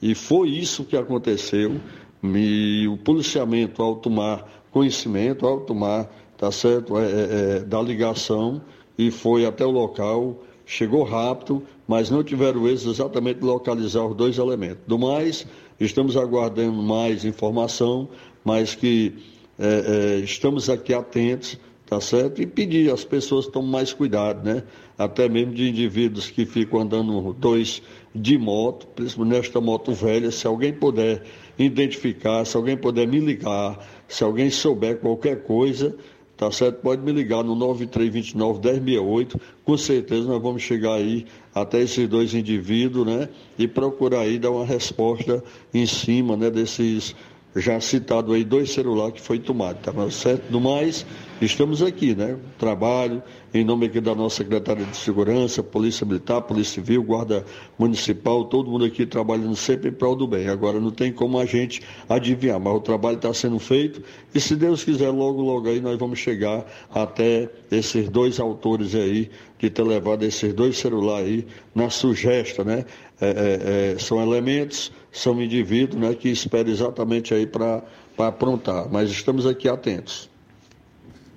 e 0.02 0.16
foi 0.16 0.50
isso 0.50 0.84
que 0.84 0.98
aconteceu. 0.98 1.80
E 2.24 2.88
o 2.88 2.98
policiamento, 2.98 3.82
ao 3.82 3.96
tomar 3.96 4.66
conhecimento, 4.72 5.46
ao 5.46 5.62
tomar, 5.62 6.10
tá 6.38 6.52
certo, 6.52 6.98
é, 6.98 7.06
é, 7.06 7.58
é 7.58 7.60
da 7.62 7.82
ligação, 7.82 8.62
e 8.98 9.10
foi 9.10 9.46
até 9.46 9.66
o 9.66 9.72
local, 9.72 10.44
chegou 10.66 11.04
rápido, 11.04 11.64
mas 11.88 12.10
não 12.10 12.24
tiveram 12.24 12.68
êxito 12.68 12.92
exatamente 12.92 13.42
localizar 13.42 14.06
os 14.06 14.16
dois 14.16 14.38
elementos. 14.38 14.84
Do 14.86 15.00
mais, 15.00 15.48
estamos 15.80 16.18
aguardando 16.18 16.84
mais 16.84 17.24
informação, 17.26 18.10
mas 18.44 18.76
que 18.76 19.16
é, 19.60 20.16
é, 20.16 20.20
estamos 20.20 20.70
aqui 20.70 20.93
atentos, 20.93 21.60
tá 21.86 21.99
certo? 21.99 22.41
E 22.41 22.47
pedir 22.47 22.91
às 22.91 23.03
pessoas 23.03 23.47
tomem 23.47 23.70
mais 23.70 23.91
cuidado, 23.91 24.43
né? 24.47 24.64
Até 24.97 25.28
mesmo 25.28 25.53
de 25.53 25.68
indivíduos 25.68 26.30
que 26.30 26.45
ficam 26.45 26.80
andando 26.80 27.34
dois 27.34 27.82
de 28.16 28.38
moto, 28.38 28.88
principalmente 28.88 29.38
nesta 29.38 29.60
moto 29.60 29.91
velha, 29.93 30.32
se 30.32 30.47
alguém 30.47 30.72
puder 30.72 31.24
identificar, 31.57 32.45
se 32.45 32.55
alguém 32.55 32.78
puder 32.78 33.07
me 33.07 33.20
ligar, 33.20 33.86
se 34.07 34.24
alguém 34.24 34.49
souber 34.49 34.97
qualquer 34.99 35.43
coisa, 35.43 35.95
tá 36.38 36.49
certo? 36.51 36.78
Pode 36.82 37.01
me 37.01 37.12
ligar 37.12 37.43
no 37.43 37.53
9329 37.53 38.80
1068, 38.80 39.41
com 39.66 39.78
certeza 39.78 40.26
nós 40.26 40.41
vamos 40.41 40.62
chegar 40.62 40.93
aí 40.93 41.26
até 41.53 41.82
esses 41.82 42.07
dois 42.07 42.34
indivíduos, 42.34 43.05
né? 43.05 43.28
E 43.57 43.68
procurar 43.68 44.22
aí 44.22 44.39
dar 44.39 44.51
uma 44.51 44.66
resposta 44.66 45.43
em 45.74 45.86
cima, 45.86 46.38
né, 46.38 46.49
desses 46.49 47.14
já 47.56 47.80
citado 47.80 48.34
aí 48.34 48.43
dois 48.43 48.72
celulares 48.72 49.16
que 49.16 49.22
foi 49.22 49.39
tomado, 49.39 49.78
tá 49.78 50.12
certo? 50.12 50.52
Do 50.52 50.62
mais, 50.62 51.06
estamos 51.41 51.82
aqui, 51.82 52.14
né? 52.14 52.38
Trabalho 52.58 53.24
em 53.52 53.64
nome 53.64 53.88
aqui 53.88 54.00
da 54.00 54.14
nossa 54.14 54.38
secretária 54.38 54.86
de 54.86 54.95
Segurança, 54.95 55.64
Polícia 55.64 56.06
Militar, 56.06 56.41
Polícia 56.41 56.76
Civil, 56.76 57.02
Guarda 57.02 57.43
Municipal, 57.80 58.45
todo 58.45 58.70
mundo 58.70 58.86
aqui 58.86 59.06
trabalhando 59.06 59.56
sempre 59.56 59.89
em 59.89 59.91
prol 59.91 60.16
do 60.16 60.28
bem. 60.28 60.47
Agora 60.47 60.80
não 60.80 60.91
tem 60.91 61.12
como 61.12 61.39
a 61.39 61.45
gente 61.45 61.82
adivinhar, 62.08 62.60
mas 62.60 62.76
o 62.76 62.80
trabalho 62.80 63.16
está 63.16 63.34
sendo 63.34 63.58
feito 63.58 64.04
e 64.34 64.39
se 64.39 64.56
Deus 64.56 64.84
quiser, 64.84 65.10
logo, 65.10 65.41
logo 65.41 65.68
aí 65.68 65.82
nós 65.82 65.97
vamos 65.97 66.20
chegar 66.20 66.64
até 66.93 67.50
esses 67.72 68.08
dois 68.10 68.39
autores 68.39 68.93
aí 68.93 69.32
de 69.58 69.70
ter 69.70 69.84
levado 69.84 70.24
esses 70.24 70.54
dois 70.54 70.78
celulares 70.78 71.28
aí 71.28 71.47
na 71.74 71.89
sugesta, 71.89 72.64
né? 72.64 72.86
É, 73.20 73.28
é, 73.28 73.93
é, 73.93 74.00
são 74.00 74.22
elementos, 74.22 74.91
são 75.12 75.41
indivíduos 75.41 76.01
né, 76.01 76.14
que 76.14 76.30
esperam 76.30 76.72
exatamente 76.72 77.34
aí 77.34 77.45
para 77.45 77.84
aprontar, 78.18 78.88
mas 78.91 79.10
estamos 79.10 79.45
aqui 79.45 79.68
atentos. 79.68 80.30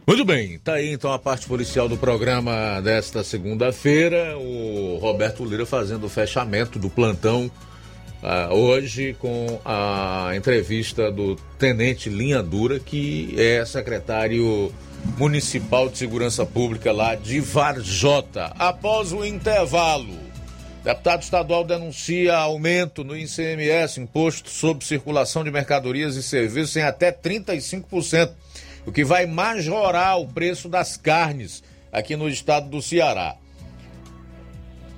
Muito 0.05 0.25
bem, 0.25 0.59
tá 0.59 0.75
aí 0.75 0.93
então 0.93 1.13
a 1.13 1.19
parte 1.19 1.47
policial 1.47 1.89
do 1.89 1.97
programa 1.97 2.81
desta 2.81 3.23
segunda-feira. 3.23 4.37
O 4.37 4.99
Roberto 5.01 5.45
Lira 5.45 5.65
fazendo 5.65 6.07
o 6.07 6.09
fechamento 6.09 6.77
do 6.77 6.91
plantão 6.91 7.49
uh, 8.21 8.53
hoje 8.53 9.15
com 9.21 9.61
a 9.65 10.33
entrevista 10.35 11.11
do 11.11 11.37
Tenente 11.57 12.09
Linha 12.09 12.43
Dura, 12.43 12.81
que 12.81 13.33
é 13.39 13.65
secretário 13.65 14.73
municipal 15.17 15.89
de 15.89 15.99
segurança 15.99 16.45
pública 16.45 16.93
lá 16.93 17.15
de 17.15 17.39
Varjota. 17.39 18.53
Após 18.59 19.13
o 19.13 19.25
intervalo, 19.25 20.15
deputado 20.83 21.23
estadual 21.23 21.65
denuncia 21.65 22.37
aumento 22.37 23.05
no 23.05 23.17
ICMS, 23.17 24.01
Imposto 24.01 24.51
sobre 24.51 24.85
Circulação 24.85 25.45
de 25.45 25.51
Mercadorias 25.51 26.17
e 26.17 26.23
Serviços, 26.23 26.77
em 26.77 26.83
até 26.83 27.13
35% 27.13 28.33
o 28.85 28.91
que 28.91 29.05
vai 29.05 29.27
majorar 29.27 30.19
o 30.19 30.27
preço 30.27 30.69
das 30.69 30.97
carnes 30.97 31.63
aqui 31.93 32.17
no 32.17 32.29
estado 32.29 32.69
do 32.69 32.83
Ceará. 32.83 33.37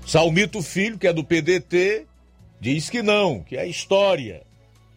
Salmito 0.07 0.62
Filho, 0.62 0.99
que 0.99 1.07
é 1.07 1.12
do 1.12 1.24
PDT, 1.24 2.07
diz 2.61 2.89
que 2.89 3.03
não, 3.03 3.41
que 3.41 3.57
é 3.57 3.66
história. 3.66 4.43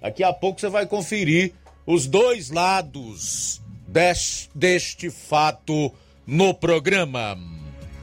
Daqui 0.02 0.24
a 0.24 0.32
pouco 0.32 0.60
você 0.60 0.70
vai 0.70 0.86
conferir 0.86 1.54
os 1.86 2.08
dois 2.08 2.50
lados 2.50 3.62
deste, 3.88 4.50
deste 4.54 5.10
fato 5.10 5.94
no 6.26 6.54
programa. 6.54 7.57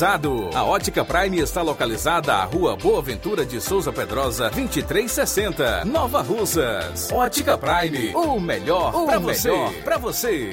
A 0.00 0.62
Ótica 0.62 1.04
Prime 1.04 1.40
está 1.40 1.60
localizada 1.60 2.32
à 2.32 2.44
Rua 2.44 2.76
Boa 2.76 3.02
Ventura 3.02 3.44
de 3.44 3.60
Souza 3.60 3.92
Pedrosa, 3.92 4.48
2360, 4.48 5.84
Nova 5.86 6.22
Russas. 6.22 7.10
Ótica 7.10 7.58
Prime, 7.58 8.14
o 8.14 8.38
melhor 8.38 8.92
para 8.92 9.18
você. 9.18 9.50
Pra 9.82 9.98
você. 9.98 10.50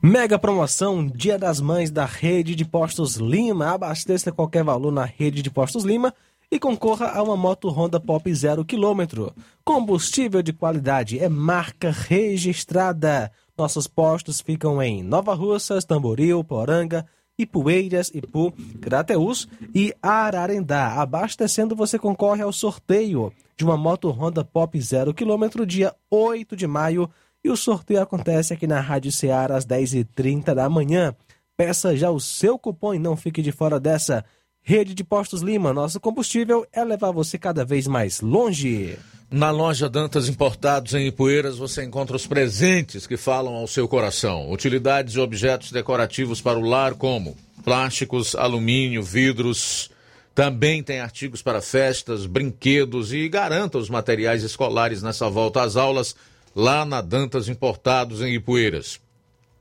Mega 0.00 0.38
promoção 0.38 1.04
Dia 1.04 1.36
das 1.36 1.60
Mães 1.60 1.90
da 1.90 2.04
Rede 2.04 2.54
de 2.54 2.64
Postos 2.64 3.16
Lima. 3.16 3.72
Abasteça 3.72 4.30
qualquer 4.30 4.62
valor 4.62 4.92
na 4.92 5.04
Rede 5.04 5.42
de 5.42 5.50
Postos 5.50 5.82
Lima 5.82 6.14
e 6.48 6.60
concorra 6.60 7.08
a 7.08 7.20
uma 7.24 7.36
moto 7.36 7.68
Honda 7.70 7.98
Pop 7.98 8.32
0 8.32 8.64
km. 8.64 9.32
Combustível 9.64 10.42
de 10.42 10.52
qualidade 10.52 11.18
é 11.18 11.28
marca 11.28 11.90
registrada. 11.90 13.32
Nossos 13.56 13.86
postos 13.86 14.40
ficam 14.40 14.82
em 14.82 15.02
Nova 15.02 15.34
Russas, 15.34 15.84
Tamboril, 15.84 16.44
Poranga, 16.44 17.06
Ipueiras, 17.38 18.10
Ipu, 18.14 18.52
Crateús 18.80 19.48
e 19.74 19.94
Ararendá. 20.02 21.00
Abastecendo, 21.00 21.74
você 21.74 21.98
concorre 21.98 22.42
ao 22.42 22.52
sorteio 22.52 23.32
de 23.56 23.64
uma 23.64 23.76
moto 23.76 24.10
Honda 24.10 24.44
Pop 24.44 24.78
0 24.78 25.14
km 25.14 25.64
dia 25.66 25.94
8 26.10 26.54
de 26.54 26.66
maio. 26.66 27.08
E 27.42 27.48
o 27.48 27.56
sorteio 27.56 28.02
acontece 28.02 28.52
aqui 28.52 28.66
na 28.66 28.80
Rádio 28.80 29.10
Ceará 29.10 29.56
às 29.56 29.64
10h30 29.64 30.54
da 30.54 30.68
manhã. 30.68 31.14
Peça 31.56 31.96
já 31.96 32.10
o 32.10 32.20
seu 32.20 32.58
cupom 32.58 32.92
e 32.92 32.98
não 32.98 33.16
fique 33.16 33.40
de 33.40 33.52
fora 33.52 33.80
dessa. 33.80 34.24
Rede 34.60 34.94
de 34.94 35.04
Postos 35.04 35.42
Lima, 35.42 35.72
nosso 35.72 36.00
combustível 36.00 36.66
é 36.72 36.84
levar 36.84 37.12
você 37.12 37.38
cada 37.38 37.64
vez 37.64 37.86
mais 37.86 38.20
longe. 38.20 38.98
Na 39.28 39.50
loja 39.50 39.88
Dantas 39.88 40.28
Importados 40.28 40.94
em 40.94 41.08
Ipueiras 41.08 41.58
você 41.58 41.82
encontra 41.82 42.14
os 42.14 42.28
presentes 42.28 43.08
que 43.08 43.16
falam 43.16 43.56
ao 43.56 43.66
seu 43.66 43.88
coração. 43.88 44.52
Utilidades 44.52 45.16
e 45.16 45.20
objetos 45.20 45.72
decorativos 45.72 46.40
para 46.40 46.56
o 46.56 46.62
lar 46.62 46.94
como 46.94 47.36
plásticos, 47.64 48.36
alumínio, 48.36 49.02
vidros. 49.02 49.90
Também 50.32 50.80
tem 50.80 51.00
artigos 51.00 51.42
para 51.42 51.60
festas, 51.60 52.24
brinquedos 52.24 53.12
e 53.12 53.28
garanta 53.28 53.78
os 53.78 53.90
materiais 53.90 54.44
escolares 54.44 55.02
nessa 55.02 55.28
volta 55.28 55.60
às 55.62 55.74
aulas 55.74 56.14
lá 56.54 56.84
na 56.84 57.00
Dantas 57.00 57.48
Importados 57.48 58.22
em 58.22 58.32
Ipueiras. 58.34 59.00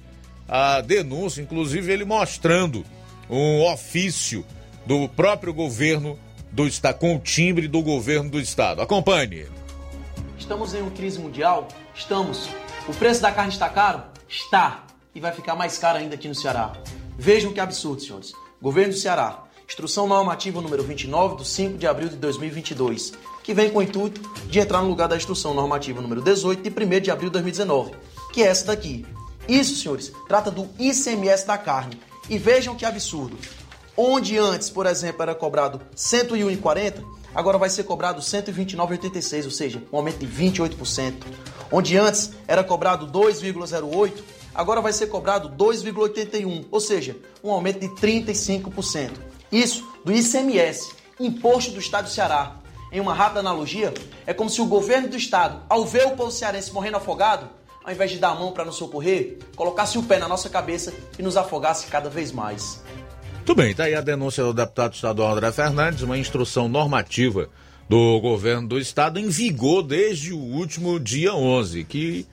a 0.49 0.81
denúncia, 0.81 1.41
inclusive 1.41 1.91
ele 1.91 2.03
mostrando 2.03 2.83
um 3.29 3.63
ofício 3.71 4.43
do 4.85 5.07
próprio 5.07 5.53
governo 5.53 6.17
do 6.51 6.65
estado, 6.65 6.97
com 6.97 7.15
o 7.15 7.19
timbre 7.19 7.67
do 7.67 7.81
governo 7.81 8.29
do 8.29 8.39
estado. 8.39 8.81
Acompanhe. 8.81 9.45
Estamos 10.37 10.73
em 10.73 10.81
uma 10.81 10.91
crise 10.91 11.19
mundial? 11.19 11.67
Estamos. 11.93 12.49
O 12.87 12.93
preço 12.93 13.21
da 13.21 13.31
carne 13.31 13.51
está 13.51 13.69
caro? 13.69 14.01
Está. 14.27 14.85
E 15.13 15.19
vai 15.19 15.31
ficar 15.31 15.55
mais 15.55 15.77
caro 15.77 15.99
ainda 15.99 16.15
aqui 16.15 16.27
no 16.27 16.33
Ceará. 16.33 16.73
Vejam 17.17 17.53
que 17.53 17.59
absurdo, 17.59 18.01
senhores. 18.01 18.33
Governo 18.59 18.93
do 18.93 18.99
Ceará. 18.99 19.43
Instrução 19.67 20.07
normativa 20.07 20.59
número 20.61 20.81
29, 20.81 21.35
do 21.35 21.45
5 21.45 21.77
de 21.77 21.85
abril 21.85 22.09
de 22.09 22.15
2022, 22.15 23.13
que 23.43 23.53
vem 23.53 23.69
com 23.69 23.77
o 23.77 23.83
intuito 23.83 24.19
de 24.47 24.57
entrar 24.57 24.81
no 24.81 24.89
lugar 24.89 25.07
da 25.07 25.15
instrução 25.15 25.53
normativa 25.53 26.01
número 26.01 26.23
18, 26.23 26.67
de 26.67 26.69
1 26.69 27.01
de 27.01 27.11
abril 27.11 27.29
de 27.29 27.33
2019, 27.33 27.91
que 28.33 28.41
é 28.41 28.47
essa 28.47 28.65
daqui, 28.65 29.05
isso, 29.55 29.75
senhores, 29.75 30.11
trata 30.27 30.51
do 30.51 30.69
ICMS 30.77 31.45
da 31.45 31.57
carne. 31.57 31.99
E 32.29 32.37
vejam 32.37 32.75
que 32.75 32.85
absurdo. 32.85 33.37
Onde 33.97 34.37
antes, 34.37 34.69
por 34.69 34.85
exemplo, 34.85 35.23
era 35.23 35.35
cobrado 35.35 35.79
R$ 35.79 35.85
101,40, 35.97 37.03
agora 37.33 37.57
vai 37.57 37.69
ser 37.69 37.83
cobrado 37.83 38.21
R$ 38.21 38.25
129,86, 38.25 39.45
ou 39.45 39.51
seja, 39.51 39.83
um 39.91 39.97
aumento 39.97 40.19
de 40.19 40.27
28%. 40.27 41.15
Onde 41.71 41.97
antes 41.97 42.31
era 42.47 42.63
cobrado 42.63 43.07
2,08, 43.07 44.13
agora 44.53 44.79
vai 44.79 44.93
ser 44.93 45.07
cobrado 45.07 45.49
2,81, 45.49 46.65
ou 46.71 46.79
seja, 46.79 47.17
um 47.43 47.51
aumento 47.51 47.79
de 47.79 47.89
35%. 47.89 49.11
Isso 49.51 49.85
do 50.05 50.13
ICMS, 50.13 50.93
Imposto 51.19 51.71
do 51.71 51.79
Estado 51.79 52.05
do 52.05 52.11
Ceará. 52.11 52.55
Em 52.91 52.99
uma 52.99 53.13
rápida 53.13 53.41
analogia, 53.41 53.93
é 54.25 54.33
como 54.33 54.49
se 54.49 54.61
o 54.61 54.65
governo 54.65 55.09
do 55.09 55.17
estado, 55.17 55.61
ao 55.69 55.85
ver 55.85 56.07
o 56.07 56.15
povo 56.15 56.31
cearense 56.31 56.73
morrendo 56.73 56.97
afogado, 56.97 57.49
ao 57.83 57.91
invés 57.91 58.11
de 58.11 58.17
dar 58.17 58.29
a 58.29 58.35
mão 58.35 58.51
para 58.51 58.65
nos 58.65 58.75
socorrer, 58.75 59.37
colocasse 59.55 59.97
o 59.97 60.03
pé 60.03 60.19
na 60.19 60.27
nossa 60.27 60.49
cabeça 60.49 60.93
e 61.17 61.23
nos 61.23 61.37
afogasse 61.37 61.87
cada 61.87 62.09
vez 62.09 62.31
mais. 62.31 62.83
Muito 63.35 63.55
bem, 63.55 63.71
está 63.71 63.85
aí 63.85 63.95
a 63.95 64.01
denúncia 64.01 64.43
do 64.43 64.53
deputado 64.53 64.93
estadual 64.93 65.33
André 65.33 65.51
Fernandes, 65.51 66.03
uma 66.03 66.17
instrução 66.17 66.67
normativa 66.67 67.49
do 67.89 68.19
governo 68.19 68.67
do 68.67 68.77
estado 68.77 69.19
em 69.19 69.27
vigor 69.27 69.81
desde 69.81 70.31
o 70.31 70.37
último 70.37 70.99
dia 70.99 71.33
11, 71.33 71.83
que 71.85 72.27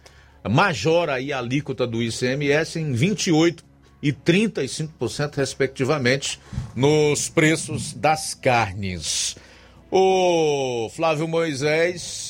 majora 0.47 1.15
aí 1.15 1.33
a 1.33 1.39
alíquota 1.39 1.87
do 1.87 2.03
ICMS 2.03 2.79
em 2.79 2.93
28 2.93 3.65
e 4.03 4.13
35% 4.13 5.37
respectivamente 5.37 6.39
nos 6.75 7.31
preços 7.31 7.95
das 7.95 8.35
carnes. 8.35 9.37
O 9.91 10.91
Flávio 10.95 11.27
Moisés 11.27 12.26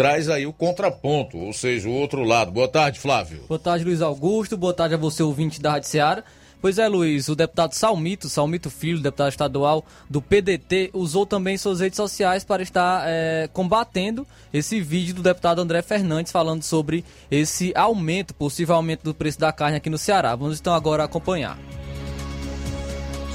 traz 0.00 0.30
aí 0.30 0.46
o 0.46 0.52
contraponto, 0.54 1.36
ou 1.36 1.52
seja, 1.52 1.86
o 1.86 1.92
outro 1.92 2.24
lado. 2.24 2.50
Boa 2.50 2.66
tarde, 2.66 2.98
Flávio. 2.98 3.44
Boa 3.46 3.58
tarde, 3.58 3.84
Luiz 3.84 4.00
Augusto. 4.00 4.56
Boa 4.56 4.72
tarde 4.72 4.94
a 4.94 4.96
você, 4.96 5.22
ouvinte 5.22 5.60
da 5.60 5.72
Rádio 5.72 5.90
Seara. 5.90 6.24
Pois 6.58 6.78
é, 6.78 6.88
Luiz, 6.88 7.28
o 7.28 7.36
deputado 7.36 7.74
Salmito, 7.74 8.26
Salmito 8.26 8.70
Filho, 8.70 8.98
deputado 8.98 9.28
estadual 9.28 9.84
do 10.08 10.22
PDT, 10.22 10.88
usou 10.94 11.26
também 11.26 11.58
suas 11.58 11.80
redes 11.80 11.98
sociais 11.98 12.42
para 12.44 12.62
estar 12.62 13.04
é, 13.06 13.50
combatendo 13.52 14.26
esse 14.54 14.80
vídeo 14.80 15.16
do 15.16 15.22
deputado 15.22 15.60
André 15.60 15.82
Fernandes 15.82 16.32
falando 16.32 16.62
sobre 16.62 17.04
esse 17.30 17.70
aumento, 17.74 18.34
possível 18.34 18.76
aumento 18.76 19.02
do 19.02 19.14
preço 19.14 19.38
da 19.38 19.52
carne 19.52 19.76
aqui 19.76 19.90
no 19.90 19.98
Ceará. 19.98 20.34
Vamos 20.34 20.60
então 20.60 20.72
agora 20.72 21.04
acompanhar. 21.04 21.58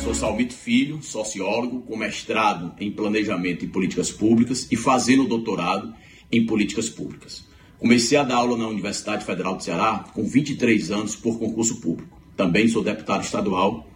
Sou 0.03 0.16
Salmito 0.16 0.55
Filho, 0.55 0.99
sociólogo, 1.03 1.84
com 1.84 1.95
mestrado 1.95 2.74
em 2.80 2.89
Planejamento 2.89 3.63
e 3.63 3.68
Políticas 3.68 4.09
Públicas 4.11 4.68
e 4.72 4.76
fazendo 4.76 5.28
doutorado 5.28 5.93
em 6.32 6.45
Políticas 6.45 6.89
Públicas. 6.89 7.45
Comecei 7.80 8.17
a 8.17 8.23
dar 8.23 8.36
aula 8.36 8.57
na 8.57 8.67
Universidade 8.67 9.26
Federal 9.26 9.55
do 9.55 9.63
Ceará 9.63 10.05
com 10.13 10.23
23 10.23 10.91
anos 10.91 11.15
por 11.15 11.38
concurso 11.38 11.82
público. 11.82 12.19
Também 12.36 12.67
sou 12.67 12.84
deputado 12.84 13.23
estadual. 13.23 13.89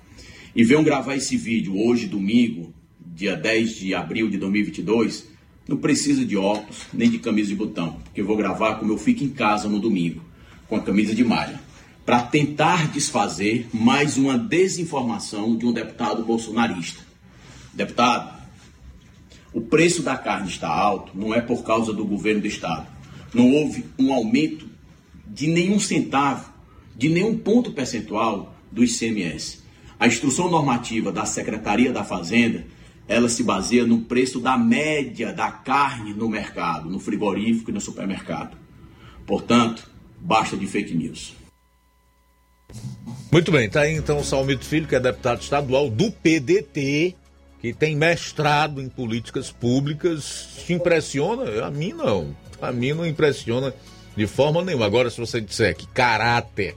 E 0.55 0.63
venho 0.63 0.83
gravar 0.83 1.15
esse 1.15 1.37
vídeo 1.37 1.77
hoje, 1.79 2.07
domingo, 2.07 2.73
dia 2.99 3.35
10 3.35 3.75
de 3.75 3.93
abril 3.93 4.29
de 4.29 4.37
2022. 4.37 5.27
Não 5.67 5.77
preciso 5.77 6.25
de 6.25 6.35
óculos 6.35 6.87
nem 6.93 7.09
de 7.09 7.19
camisa 7.19 7.49
de 7.49 7.55
botão, 7.55 7.93
porque 8.03 8.21
eu 8.21 8.25
vou 8.25 8.35
gravar 8.35 8.75
como 8.75 8.91
eu 8.91 8.97
fico 8.97 9.23
em 9.23 9.29
casa 9.29 9.69
no 9.69 9.79
domingo, 9.79 10.21
com 10.67 10.75
a 10.75 10.81
camisa 10.81 11.13
de 11.13 11.23
malha 11.23 11.69
para 12.09 12.23
tentar 12.23 12.89
desfazer 12.91 13.67
mais 13.71 14.17
uma 14.17 14.35
desinformação 14.35 15.55
de 15.55 15.63
um 15.67 15.71
deputado 15.71 16.23
bolsonarista. 16.23 17.03
Deputado, 17.71 18.38
o 19.53 19.61
preço 19.61 20.03
da 20.03 20.17
carne 20.17 20.47
está 20.47 20.69
alto 20.69 21.11
não 21.15 21.33
é 21.33 21.41
por 21.41 21.63
causa 21.63 21.91
do 21.91 22.05
governo 22.05 22.41
do 22.41 22.47
estado. 22.47 22.87
Não 23.33 23.51
houve 23.51 23.85
um 23.97 24.13
aumento 24.13 24.67
de 25.25 25.47
nenhum 25.47 25.79
centavo, 25.79 26.51
de 26.95 27.09
nenhum 27.09 27.37
ponto 27.37 27.71
percentual 27.71 28.55
do 28.71 28.83
ICMS. 28.83 29.59
A 29.99 30.07
instrução 30.07 30.49
normativa 30.49 31.11
da 31.11 31.25
Secretaria 31.25 31.91
da 31.91 32.03
Fazenda, 32.03 32.65
ela 33.07 33.27
se 33.27 33.43
baseia 33.43 33.85
no 33.85 34.01
preço 34.01 34.39
da 34.39 34.57
média 34.57 35.33
da 35.33 35.51
carne 35.51 36.13
no 36.13 36.29
mercado, 36.29 36.89
no 36.89 36.99
frigorífico 36.99 37.71
e 37.71 37.73
no 37.73 37.81
supermercado. 37.81 38.57
Portanto, 39.25 39.89
basta 40.19 40.55
de 40.55 40.67
fake 40.67 40.95
news. 40.95 41.35
Muito 43.31 43.51
bem, 43.51 43.69
tá 43.69 43.81
aí 43.81 43.93
então 43.93 44.19
o 44.19 44.23
Salmito 44.23 44.65
Filho, 44.65 44.87
que 44.87 44.95
é 44.95 44.99
deputado 44.99 45.41
estadual 45.41 45.89
do 45.89 46.11
PDT, 46.11 47.15
que 47.61 47.73
tem 47.73 47.95
mestrado 47.95 48.81
em 48.81 48.89
políticas 48.89 49.51
públicas. 49.51 50.47
Te 50.65 50.73
impressiona? 50.73 51.65
A 51.65 51.71
mim 51.71 51.93
não. 51.93 52.35
A 52.61 52.71
mim 52.71 52.93
não 52.93 53.05
impressiona 53.05 53.73
de 54.15 54.27
forma 54.27 54.63
nenhuma. 54.63 54.85
Agora, 54.85 55.09
se 55.09 55.19
você 55.19 55.41
disser 55.41 55.75
que 55.75 55.87
caráter, 55.87 56.75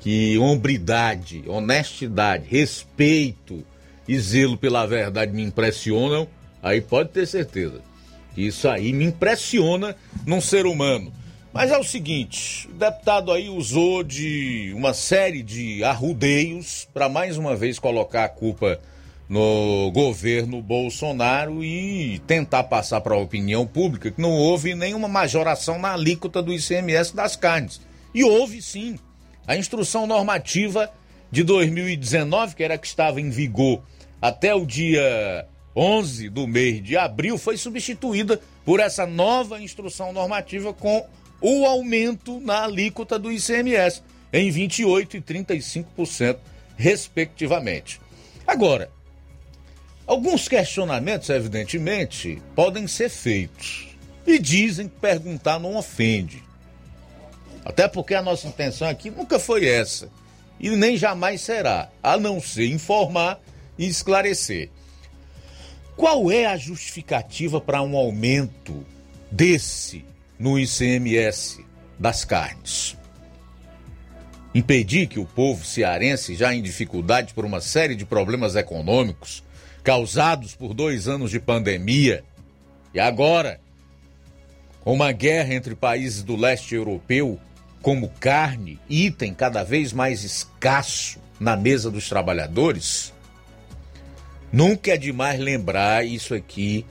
que 0.00 0.38
hombridade, 0.38 1.44
honestidade, 1.46 2.46
respeito 2.48 3.64
e 4.06 4.18
zelo 4.18 4.56
pela 4.56 4.86
verdade 4.86 5.32
me 5.32 5.42
impressionam, 5.42 6.26
aí 6.62 6.80
pode 6.80 7.10
ter 7.10 7.26
certeza. 7.26 7.80
Isso 8.36 8.68
aí 8.68 8.92
me 8.92 9.04
impressiona 9.04 9.94
num 10.26 10.40
ser 10.40 10.66
humano. 10.66 11.12
Mas 11.52 11.70
é 11.70 11.76
o 11.76 11.84
seguinte, 11.84 12.66
o 12.68 12.72
deputado 12.72 13.30
aí 13.30 13.50
usou 13.50 14.02
de 14.02 14.72
uma 14.74 14.94
série 14.94 15.42
de 15.42 15.84
arrudeios 15.84 16.88
para 16.94 17.10
mais 17.10 17.36
uma 17.36 17.54
vez 17.54 17.78
colocar 17.78 18.24
a 18.24 18.28
culpa 18.28 18.80
no 19.32 19.90
governo 19.92 20.60
Bolsonaro 20.60 21.64
e 21.64 22.18
tentar 22.26 22.64
passar 22.64 23.00
para 23.00 23.14
a 23.14 23.18
opinião 23.18 23.66
pública 23.66 24.10
que 24.10 24.20
não 24.20 24.32
houve 24.32 24.74
nenhuma 24.74 25.08
majoração 25.08 25.78
na 25.78 25.94
alíquota 25.94 26.42
do 26.42 26.52
ICMS 26.52 27.16
das 27.16 27.34
carnes. 27.34 27.80
E 28.12 28.22
houve 28.22 28.60
sim. 28.60 28.98
A 29.46 29.56
instrução 29.56 30.06
normativa 30.06 30.92
de 31.30 31.42
2019, 31.42 32.54
que 32.54 32.62
era 32.62 32.76
que 32.76 32.86
estava 32.86 33.22
em 33.22 33.30
vigor 33.30 33.82
até 34.20 34.54
o 34.54 34.66
dia 34.66 35.48
11 35.74 36.28
do 36.28 36.46
mês 36.46 36.84
de 36.84 36.98
abril, 36.98 37.38
foi 37.38 37.56
substituída 37.56 38.38
por 38.66 38.80
essa 38.80 39.06
nova 39.06 39.62
instrução 39.62 40.12
normativa 40.12 40.74
com 40.74 41.06
o 41.40 41.64
aumento 41.64 42.38
na 42.38 42.64
alíquota 42.64 43.18
do 43.18 43.32
ICMS 43.32 44.02
em 44.30 44.52
28% 44.52 45.14
e 45.14 45.20
35%, 45.22 46.36
respectivamente. 46.76 47.98
Agora, 48.46 48.90
alguns 50.06 50.48
questionamentos, 50.48 51.28
evidentemente, 51.30 52.42
podem 52.54 52.86
ser 52.86 53.08
feitos. 53.08 53.88
E 54.26 54.38
dizem 54.38 54.88
que 54.88 55.00
perguntar 55.00 55.58
não 55.58 55.76
ofende. 55.76 56.42
Até 57.64 57.88
porque 57.88 58.14
a 58.14 58.22
nossa 58.22 58.46
intenção 58.46 58.88
aqui 58.88 59.10
nunca 59.10 59.38
foi 59.38 59.66
essa. 59.66 60.08
E 60.60 60.70
nem 60.70 60.96
jamais 60.96 61.40
será, 61.40 61.90
a 62.02 62.16
não 62.16 62.40
ser 62.40 62.66
informar 62.66 63.40
e 63.76 63.86
esclarecer. 63.86 64.70
Qual 65.96 66.30
é 66.30 66.46
a 66.46 66.56
justificativa 66.56 67.60
para 67.60 67.82
um 67.82 67.96
aumento 67.96 68.86
desse 69.32 70.04
no 70.38 70.58
ICMS 70.58 71.64
das 71.98 72.24
carnes. 72.24 72.96
Impedir 74.54 75.06
que 75.06 75.18
o 75.18 75.24
povo 75.24 75.64
cearense, 75.64 76.34
já 76.34 76.52
em 76.52 76.60
dificuldade 76.60 77.32
por 77.32 77.44
uma 77.44 77.60
série 77.60 77.94
de 77.94 78.04
problemas 78.04 78.54
econômicos 78.54 79.42
causados 79.82 80.54
por 80.54 80.74
dois 80.74 81.08
anos 81.08 81.30
de 81.30 81.40
pandemia, 81.40 82.24
e 82.94 83.00
agora, 83.00 83.60
com 84.82 84.92
uma 84.92 85.12
guerra 85.12 85.54
entre 85.54 85.74
países 85.74 86.22
do 86.22 86.36
leste 86.36 86.74
europeu, 86.74 87.38
como 87.80 88.08
carne, 88.20 88.78
item 88.88 89.34
cada 89.34 89.62
vez 89.62 89.92
mais 89.92 90.22
escasso 90.22 91.18
na 91.40 91.56
mesa 91.56 91.90
dos 91.90 92.08
trabalhadores, 92.08 93.12
nunca 94.52 94.92
é 94.92 94.96
demais 94.96 95.40
lembrar 95.40 96.06
isso 96.06 96.34
aqui 96.34 96.86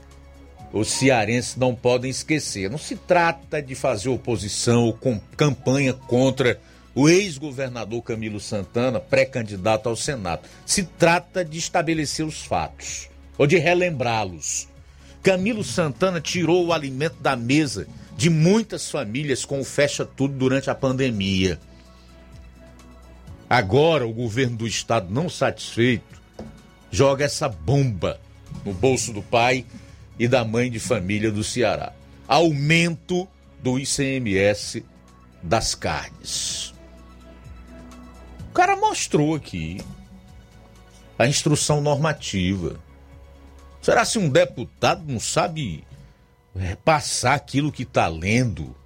os 0.72 0.88
cearenses 0.88 1.54
não 1.56 1.74
podem 1.74 2.10
esquecer. 2.10 2.70
Não 2.70 2.78
se 2.78 2.96
trata 2.96 3.60
de 3.60 3.74
fazer 3.74 4.08
oposição 4.08 4.84
ou 4.84 4.94
com 4.94 5.20
campanha 5.36 5.92
contra 5.92 6.58
o 6.94 7.08
ex-governador 7.08 8.02
Camilo 8.02 8.40
Santana, 8.40 9.00
pré-candidato 9.00 9.88
ao 9.88 9.96
Senado. 9.96 10.42
Se 10.66 10.84
trata 10.84 11.44
de 11.44 11.58
estabelecer 11.58 12.24
os 12.24 12.42
fatos 12.44 13.08
ou 13.38 13.46
de 13.46 13.58
relembrá-los. 13.58 14.68
Camilo 15.22 15.64
Santana 15.64 16.20
tirou 16.20 16.66
o 16.66 16.72
alimento 16.72 17.16
da 17.20 17.36
mesa 17.36 17.86
de 18.16 18.28
muitas 18.28 18.90
famílias 18.90 19.44
com 19.44 19.60
o 19.60 19.64
fecha 19.64 20.04
tudo 20.04 20.34
durante 20.34 20.68
a 20.68 20.74
pandemia. 20.74 21.58
Agora 23.48 24.06
o 24.06 24.12
governo 24.12 24.56
do 24.56 24.66
estado 24.66 25.12
não 25.12 25.28
satisfeito 25.28 26.20
joga 26.90 27.24
essa 27.24 27.48
bomba 27.48 28.20
no 28.64 28.72
bolso 28.72 29.12
do 29.12 29.22
pai 29.22 29.64
e 30.18 30.28
da 30.28 30.44
mãe 30.44 30.70
de 30.70 30.78
família 30.78 31.30
do 31.30 31.42
Ceará. 31.42 31.92
Aumento 32.28 33.26
do 33.62 33.78
ICMS 33.78 34.84
das 35.42 35.74
carnes. 35.74 36.72
O 38.52 38.54
cara 38.54 38.76
mostrou 38.76 39.34
aqui 39.34 39.80
a 41.18 41.26
instrução 41.26 41.80
normativa. 41.80 42.78
Será 43.80 44.04
se 44.04 44.18
um 44.18 44.28
deputado 44.28 45.10
não 45.10 45.18
sabe 45.18 45.86
passar 46.84 47.32
aquilo 47.32 47.72
que 47.72 47.84
está 47.84 48.08
lendo 48.08 48.76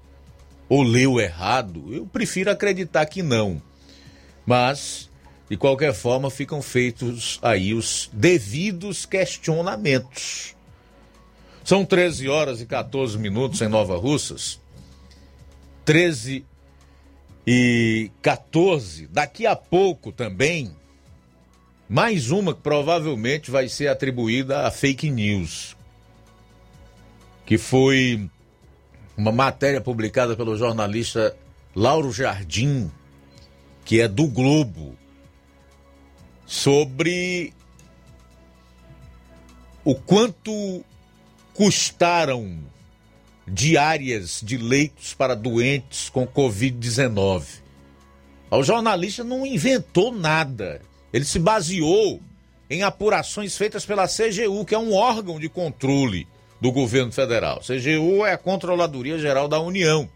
ou 0.69 0.85
leu 0.85 1.19
errado? 1.19 1.93
Eu 1.93 2.07
prefiro 2.07 2.49
acreditar 2.49 3.07
que 3.07 3.25
não. 3.25 3.61
Mas, 4.47 5.11
de 5.51 5.57
qualquer 5.57 5.93
forma, 5.93 6.31
ficam 6.31 6.63
feitos 6.63 7.41
aí 7.43 7.75
os 7.75 8.09
devidos 8.13 9.05
questionamentos 9.05 10.55
São 11.65 11.85
13 11.85 12.29
horas 12.29 12.61
e 12.61 12.67
14 12.67 13.19
minutos 13.19 13.61
em 13.63 13.69
Nova 13.69 13.97
Russas. 13.97 14.61
13 15.85 16.47
e 17.47 18.11
14. 18.21 19.07
Daqui 19.07 19.47
a 19.47 19.55
pouco 19.55 20.11
também, 20.11 20.75
mais 21.89 22.31
uma 22.31 22.53
que 22.53 22.61
provavelmente 22.61 23.51
vai 23.51 23.69
ser 23.69 23.89
atribuída 23.89 24.67
a 24.67 24.71
fake 24.71 25.09
news. 25.09 25.77
Que 27.45 27.57
foi 27.57 28.29
uma 29.17 29.31
matéria 29.31 29.81
publicada 29.81 30.35
pelo 30.35 30.57
jornalista 30.57 31.37
Lauro 31.75 32.11
Jardim, 32.11 32.91
que 33.85 34.01
é 34.01 34.09
do 34.09 34.27
Globo, 34.27 34.97
sobre 36.45 37.55
o 39.85 39.95
quanto 39.95 40.85
custaram 41.55 42.59
diárias 43.47 44.41
de 44.43 44.57
leitos 44.57 45.15
para 45.15 45.35
doentes 45.35 46.09
com 46.09 46.27
Covid-19. 46.27 47.45
O 48.51 48.63
jornalista 48.63 49.23
não 49.23 49.47
inventou 49.47 50.13
nada. 50.13 50.81
Ele 51.13 51.25
se 51.25 51.39
baseou 51.39 52.21
em 52.69 52.83
apurações 52.83 53.57
feitas 53.57 53.85
pela 53.85 54.09
CGU, 54.09 54.65
que 54.65 54.75
é 54.75 54.79
um 54.79 54.95
órgão 54.95 55.39
de 55.39 55.49
controle 55.49 56.27
do 56.61 56.73
governo 56.73 57.13
federal. 57.13 57.61
CGU 57.61 58.25
é 58.25 58.33
a 58.33 58.39
Controladoria 58.39 59.19
Geral 59.19 59.47
da 59.47 59.61
União. 59.61 60.09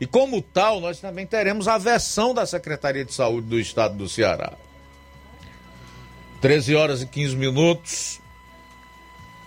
E 0.00 0.06
como 0.06 0.42
tal, 0.42 0.80
nós 0.80 1.00
também 1.00 1.26
teremos 1.26 1.68
a 1.68 1.78
versão 1.78 2.34
da 2.34 2.44
Secretaria 2.44 3.04
de 3.04 3.14
Saúde 3.14 3.46
do 3.46 3.58
Estado 3.58 3.96
do 3.96 4.08
Ceará. 4.08 4.52
13 6.40 6.74
horas 6.74 7.02
e 7.02 7.06
15 7.06 7.36
minutos. 7.36 8.20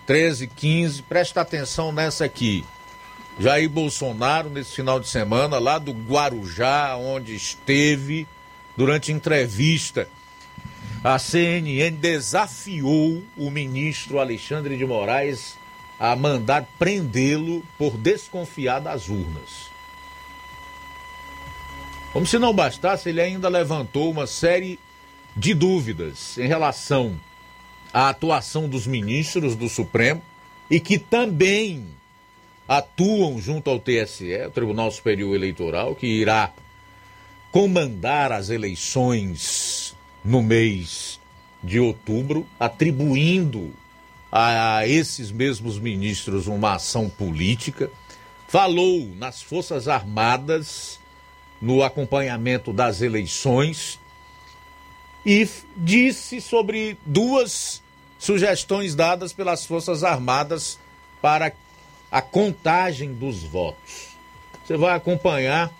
13 0.06 0.44
e 0.44 0.48
15. 0.48 1.02
Presta 1.02 1.42
atenção 1.42 1.92
nessa 1.92 2.24
aqui. 2.24 2.64
Jair 3.40 3.70
Bolsonaro, 3.70 4.50
nesse 4.50 4.74
final 4.74 4.98
de 4.98 5.06
semana, 5.06 5.60
lá 5.60 5.78
do 5.78 5.92
Guarujá, 5.92 6.96
onde 6.96 7.36
esteve, 7.36 8.26
durante 8.76 9.12
entrevista, 9.12 10.08
a 11.04 11.20
CNN 11.20 11.92
desafiou 11.92 13.22
o 13.36 13.48
ministro 13.48 14.18
Alexandre 14.18 14.76
de 14.76 14.84
Moraes 14.84 15.56
a 16.00 16.16
mandar 16.16 16.66
prendê-lo 16.78 17.64
por 17.78 17.96
desconfiar 17.96 18.80
das 18.80 19.08
urnas. 19.08 19.70
Como 22.12 22.26
se 22.26 22.40
não 22.40 22.52
bastasse, 22.52 23.08
ele 23.08 23.20
ainda 23.20 23.48
levantou 23.48 24.10
uma 24.10 24.26
série 24.26 24.80
de 25.36 25.54
dúvidas 25.54 26.36
em 26.38 26.48
relação 26.48 27.18
à 27.92 28.08
atuação 28.08 28.68
dos 28.68 28.84
ministros 28.84 29.54
do 29.54 29.68
Supremo 29.68 30.22
e 30.68 30.80
que 30.80 30.98
também 30.98 31.86
atuam 32.68 33.40
junto 33.40 33.70
ao 33.70 33.80
TSE, 33.80 34.46
o 34.46 34.50
Tribunal 34.50 34.90
Superior 34.90 35.34
Eleitoral, 35.34 35.94
que 35.94 36.06
irá 36.06 36.52
comandar 37.50 38.30
as 38.30 38.50
eleições 38.50 39.96
no 40.22 40.42
mês 40.42 41.18
de 41.64 41.80
outubro, 41.80 42.46
atribuindo 42.60 43.72
a 44.30 44.86
esses 44.86 45.32
mesmos 45.32 45.78
ministros 45.78 46.46
uma 46.46 46.74
ação 46.74 47.08
política. 47.08 47.90
Falou 48.46 49.08
nas 49.16 49.40
Forças 49.40 49.88
Armadas, 49.88 51.00
no 51.60 51.82
acompanhamento 51.82 52.72
das 52.72 53.00
eleições, 53.00 53.98
e 55.24 55.48
disse 55.76 56.40
sobre 56.40 56.98
duas 57.04 57.82
sugestões 58.18 58.94
dadas 58.94 59.32
pelas 59.32 59.64
Forças 59.64 60.04
Armadas 60.04 60.78
para 61.20 61.52
a 62.10 62.22
contagem 62.22 63.12
dos 63.12 63.42
votos. 63.42 64.16
Você 64.64 64.76
vai 64.76 64.94
acompanhar 64.94 65.72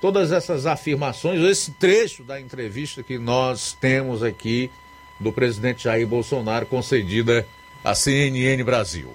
todas 0.00 0.32
essas 0.32 0.66
afirmações, 0.66 1.40
esse 1.40 1.70
trecho 1.72 2.22
da 2.22 2.40
entrevista 2.40 3.02
que 3.02 3.18
nós 3.18 3.76
temos 3.80 4.22
aqui 4.22 4.70
do 5.18 5.32
presidente 5.32 5.84
Jair 5.84 6.06
Bolsonaro 6.06 6.66
concedida 6.66 7.46
à 7.82 7.94
CNN 7.94 8.62
Brasil. 8.62 9.14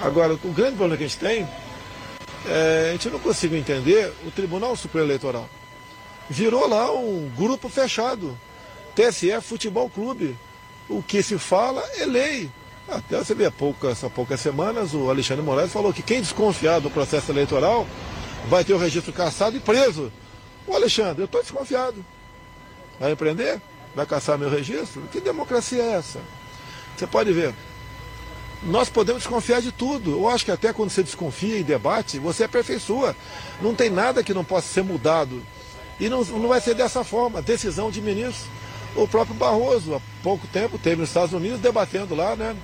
Agora, 0.00 0.34
o 0.34 0.52
grande 0.52 0.76
problema 0.76 0.96
que 0.96 1.04
a 1.04 1.06
gente 1.06 1.18
tem 1.18 1.48
é 2.46 2.88
a 2.88 2.92
gente 2.92 3.08
não 3.08 3.20
consegue 3.20 3.56
entender 3.56 4.12
o 4.26 4.30
Tribunal 4.30 4.74
Superior 4.76 5.06
Eleitoral. 5.06 5.48
Virou 6.28 6.68
lá 6.68 6.92
um 6.92 7.30
grupo 7.36 7.68
fechado. 7.68 8.36
TSE 8.94 9.40
Futebol 9.40 9.88
Clube. 9.88 10.36
O 10.88 11.02
que 11.02 11.22
se 11.22 11.38
fala 11.38 11.82
é 11.96 12.04
lei. 12.04 12.50
Até 12.88 13.18
você 13.18 13.34
vê 13.34 13.46
há 13.46 13.50
poucas, 13.50 14.00
poucas 14.14 14.40
semanas 14.40 14.92
o 14.92 15.08
Alexandre 15.08 15.44
Moraes 15.44 15.72
falou 15.72 15.92
que 15.92 16.02
quem 16.02 16.20
desconfiar 16.20 16.80
do 16.80 16.90
processo 16.90 17.30
eleitoral 17.30 17.86
vai 18.48 18.64
ter 18.64 18.74
o 18.74 18.78
registro 18.78 19.12
caçado 19.12 19.56
e 19.56 19.60
preso. 19.60 20.12
O 20.66 20.74
Alexandre, 20.74 21.22
eu 21.22 21.26
estou 21.26 21.42
desconfiado. 21.42 22.04
Vai 22.98 23.12
empreender? 23.12 23.60
Vai 23.94 24.06
caçar 24.06 24.38
meu 24.38 24.50
registro? 24.50 25.02
Que 25.10 25.20
democracia 25.20 25.82
é 25.82 25.92
essa? 25.92 26.20
Você 26.96 27.06
pode 27.06 27.32
ver. 27.32 27.54
Nós 28.62 28.88
podemos 28.88 29.22
desconfiar 29.22 29.60
de 29.60 29.72
tudo. 29.72 30.12
Eu 30.12 30.28
acho 30.28 30.44
que 30.44 30.50
até 30.50 30.72
quando 30.72 30.90
você 30.90 31.02
desconfia 31.02 31.58
e 31.58 31.64
debate, 31.64 32.18
você 32.18 32.44
aperfeiçoa. 32.44 33.16
Não 33.60 33.74
tem 33.74 33.90
nada 33.90 34.22
que 34.22 34.32
não 34.32 34.44
possa 34.44 34.68
ser 34.68 34.84
mudado. 34.84 35.42
E 35.98 36.08
não, 36.08 36.24
não 36.24 36.48
vai 36.48 36.60
ser 36.60 36.74
dessa 36.74 37.02
forma. 37.02 37.42
Decisão 37.42 37.90
de 37.90 38.00
ministro. 38.00 38.50
O 38.94 39.08
próprio 39.08 39.34
Barroso, 39.34 39.94
há 39.94 40.00
pouco 40.22 40.46
tempo, 40.46 40.78
teve 40.78 40.96
nos 40.96 41.08
Estados 41.08 41.32
Unidos 41.32 41.60
debatendo 41.60 42.14
lá, 42.14 42.36
né? 42.36 42.54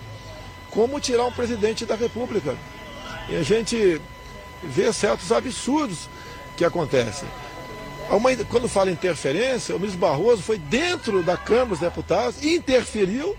Como 0.71 1.01
tirar 1.01 1.25
um 1.25 1.33
presidente 1.33 1.85
da 1.85 1.95
República. 1.95 2.57
E 3.29 3.37
a 3.37 3.43
gente 3.43 4.01
vê 4.63 4.93
certos 4.93 5.31
absurdos 5.33 6.09
que 6.57 6.65
acontecem. 6.65 7.29
Uma, 8.11 8.35
quando 8.45 8.69
fala 8.69 8.91
interferência, 8.91 9.77
o 9.77 9.79
ministro 9.79 10.01
Barroso 10.01 10.43
foi 10.43 10.59
dentro 10.59 11.23
da 11.23 11.37
Câmara 11.37 11.69
dos 11.69 11.81
Deputados 11.81 12.43
interferiu, 12.43 13.37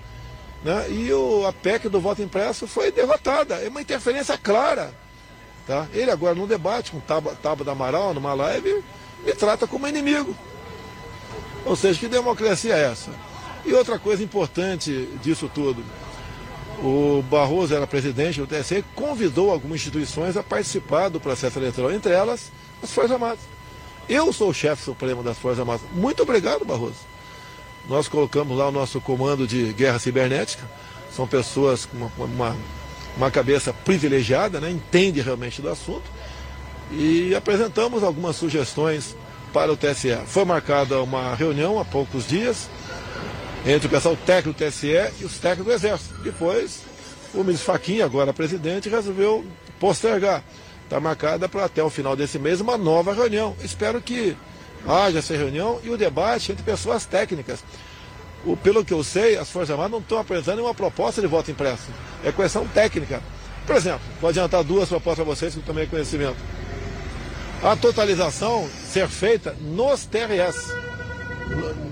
né, 0.64 0.88
e 0.90 1.12
o, 1.12 1.46
a 1.48 1.54
PEC 1.54 1.90
do 1.90 2.00
voto 2.00 2.22
impresso 2.22 2.68
foi 2.68 2.92
derrotada. 2.92 3.56
É 3.56 3.70
uma 3.70 3.82
interferência 3.82 4.38
clara. 4.38 4.94
Tá? 5.66 5.88
Ele 5.94 6.12
agora 6.12 6.36
no 6.36 6.48
debate 6.48 6.92
com 6.92 7.00
Taba, 7.00 7.36
Taba 7.42 7.64
da 7.64 7.72
Amaral, 7.72 8.14
numa 8.14 8.34
live, 8.34 8.84
me 9.24 9.34
trata 9.34 9.66
como 9.66 9.88
inimigo. 9.88 10.36
Ou 11.66 11.76
seja, 11.76 12.00
que 12.00 12.08
democracia 12.08 12.76
é 12.76 12.92
essa? 12.92 13.12
E 13.66 13.74
outra 13.74 14.00
coisa 14.00 14.24
importante 14.24 15.08
disso 15.22 15.50
tudo, 15.54 15.84
o 16.84 17.22
Barroso 17.30 17.76
era 17.76 17.86
presidente 17.86 18.40
do 18.40 18.48
TSE, 18.48 18.84
convidou 18.96 19.52
algumas 19.52 19.78
instituições 19.78 20.38
a 20.38 20.44
participar 20.44 21.10
do 21.10 21.20
processo 21.20 21.60
eleitoral, 21.60 21.92
entre 21.92 22.14
elas 22.14 22.52
as 22.82 22.92
Forças 22.92 23.12
Armadas. 23.12 23.40
Eu 24.08 24.32
sou 24.34 24.50
o 24.50 24.54
chefe 24.54 24.84
supremo 24.84 25.22
das 25.22 25.38
Forças 25.38 25.60
Armadas. 25.60 25.82
Muito 25.94 26.24
obrigado, 26.24 26.66
Barroso. 26.66 26.96
Nós 27.88 28.08
colocamos 28.08 28.58
lá 28.58 28.70
o 28.70 28.72
nosso 28.72 29.02
comando 29.02 29.46
de 29.46 29.74
guerra 29.74 30.00
cibernética. 30.00 30.64
São 31.16 31.28
pessoas 31.28 31.86
com 31.86 31.98
uma, 31.98 32.12
uma, 32.18 32.58
uma 33.18 33.32
cabeça 33.32 33.74
privilegiada, 33.74 34.60
né? 34.60 34.72
entende 34.72 35.22
realmente 35.22 35.62
do 35.62 35.70
assunto. 35.70 36.04
E 36.92 37.36
apresentamos 37.36 38.04
algumas 38.04 38.36
sugestões 38.36 39.16
para 39.54 39.72
o 39.72 39.78
TSE. 39.78 40.18
Foi 40.28 40.46
marcada 40.46 41.02
uma 41.02 41.36
reunião 41.36 41.80
há 41.80 41.86
poucos 41.86 42.28
dias 42.28 42.70
entre 43.72 43.88
o 43.88 43.90
pessoal 43.90 44.18
técnico 44.26 44.60
do 44.60 44.66
TSE 44.66 44.88
e 45.20 45.26
os 45.26 45.38
técnicos 45.38 45.66
do 45.66 45.72
Exército. 45.74 46.20
Depois, 46.22 46.82
o 47.34 47.44
ministro 47.44 47.72
Faquinha, 47.72 48.04
agora 48.04 48.34
presidente, 48.34 48.90
resolveu 48.90 49.46
postergar. 49.80 50.44
Está 50.84 51.00
marcada 51.00 51.48
para 51.48 51.66
até 51.66 51.84
o 51.84 51.90
final 51.90 52.16
desse 52.16 52.40
mês 52.40 52.60
uma 52.60 52.78
nova 52.78 53.14
reunião. 53.14 53.56
Espero 53.64 54.02
que 54.02 54.36
haja 54.88 55.20
essa 55.20 55.38
reunião 55.38 55.80
e 55.84 55.90
o 55.90 55.98
debate 55.98 56.52
entre 56.52 56.64
pessoas 56.64 57.06
técnicas. 57.06 57.64
O, 58.44 58.58
pelo 58.58 58.84
que 58.84 58.94
eu 58.94 59.04
sei, 59.04 59.38
as 59.38 59.50
Forças 59.50 59.70
Armadas 59.70 59.92
não 59.92 60.00
estão 60.00 60.18
apresentando 60.18 60.64
uma 60.64 60.74
proposta 60.74 61.22
de 61.22 61.28
voto 61.28 61.52
impresso. 61.52 61.90
É 62.24 62.32
questão 62.32 62.66
técnica. 62.68 63.22
Por 63.68 63.76
exemplo, 63.76 64.02
vou 64.20 64.30
adiantar 64.32 64.64
duas 64.64 64.90
propostas 64.90 65.24
para 65.24 65.36
vocês 65.36 65.54
que 65.54 65.60
eu 65.60 65.64
tomei 65.64 65.86
conhecimento. 65.86 66.38
A 67.62 67.76
totalização 67.76 68.68
ser 68.88 69.08
feita 69.08 69.56
nos 69.62 70.06
TRS. 70.06 70.89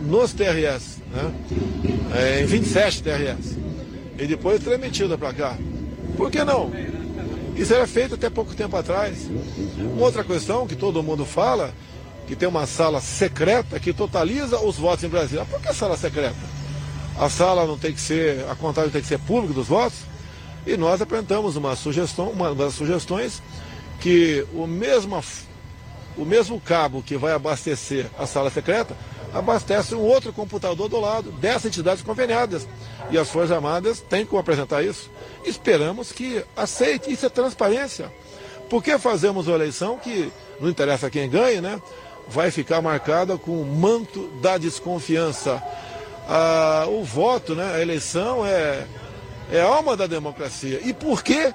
Nos 0.04 0.34
TRS 0.34 0.98
né? 1.12 1.34
É, 2.16 2.42
em 2.42 2.46
27 2.46 3.04
TRS. 3.04 3.58
E 4.18 4.26
depois 4.26 4.64
transmitida 4.64 5.18
para 5.18 5.34
cá. 5.34 5.58
Por 6.16 6.32
que 6.32 6.44
não? 6.44 6.72
Isso 7.56 7.74
era 7.74 7.88
feito 7.88 8.16
até 8.16 8.30
pouco 8.30 8.56
tempo 8.56 8.76
atrás. 8.76 9.30
Uma 9.78 10.06
outra 10.06 10.24
questão 10.24 10.68
que 10.68 10.76
todo 10.76 11.04
mundo 11.04 11.26
fala, 11.26 11.74
que 12.28 12.36
tem 12.36 12.48
uma 12.48 12.66
sala 12.66 13.00
secreta 13.00 13.80
que 13.80 13.94
totaliza 13.94 14.60
os 14.60 14.78
votos 14.78 15.04
em 15.04 15.10
Brasília. 15.10 15.46
Por 15.46 15.62
que 15.62 15.74
sala 15.74 15.98
secreta? 15.98 16.36
A 17.20 17.30
sala 17.30 17.66
não 17.66 17.78
tem 17.78 17.94
que 17.94 18.02
ser, 18.02 18.46
a 18.50 18.56
contagem 18.56 18.92
tem 18.92 19.02
que 19.02 19.08
ser 19.08 19.20
pública 19.20 19.54
dos 19.54 19.68
votos? 19.68 20.00
E 20.66 20.76
nós 20.78 21.02
apresentamos 21.02 21.56
uma 21.56 21.76
sugestão, 21.76 22.30
uma 22.30 22.54
das 22.54 22.74
sugestões 22.74 23.42
que 24.00 24.46
o 24.54 24.68
mesmo, 24.68 25.24
o 26.16 26.26
mesmo 26.26 26.60
cabo 26.60 27.02
que 27.02 27.18
vai 27.18 27.34
abastecer 27.34 28.08
a 28.20 28.28
sala 28.28 28.50
secreta 28.50 28.96
abastece 29.34 29.96
um 29.96 30.02
outro 30.02 30.32
computador 30.34 30.88
do 30.88 31.00
lado, 31.00 31.32
dessas 31.32 31.66
entidades 31.66 32.04
conveniadas. 32.04 32.68
E 33.10 33.18
as 33.18 33.30
Forças 33.30 33.52
Armadas 33.52 34.02
têm 34.02 34.26
como 34.26 34.40
apresentar 34.40 34.84
isso. 34.84 35.10
Esperamos 35.46 36.12
que 36.12 36.44
aceite. 36.56 37.12
Isso 37.12 37.26
é 37.26 37.30
transparência. 37.30 38.12
Por 38.70 38.84
que 38.84 38.98
fazemos 38.98 39.48
uma 39.48 39.56
eleição 39.56 39.98
que, 39.98 40.32
não 40.60 40.70
interessa 40.70 41.10
quem 41.10 41.30
ganhe, 41.30 41.62
né? 41.62 41.82
Vai 42.28 42.52
ficar 42.52 42.82
marcada 42.82 43.38
com 43.38 43.62
o 43.62 43.66
manto 43.66 44.28
da 44.42 44.58
desconfiança. 44.58 45.64
Ah, 46.28 46.86
o 46.90 47.04
voto, 47.04 47.56
né? 47.56 47.76
A 47.76 47.82
eleição 47.82 48.46
é, 48.46 48.86
é 49.52 49.62
a 49.62 49.66
alma 49.66 49.96
da 49.96 50.08
democracia. 50.08 50.82
E 50.84 50.94
por 50.94 51.24
que 51.24 51.54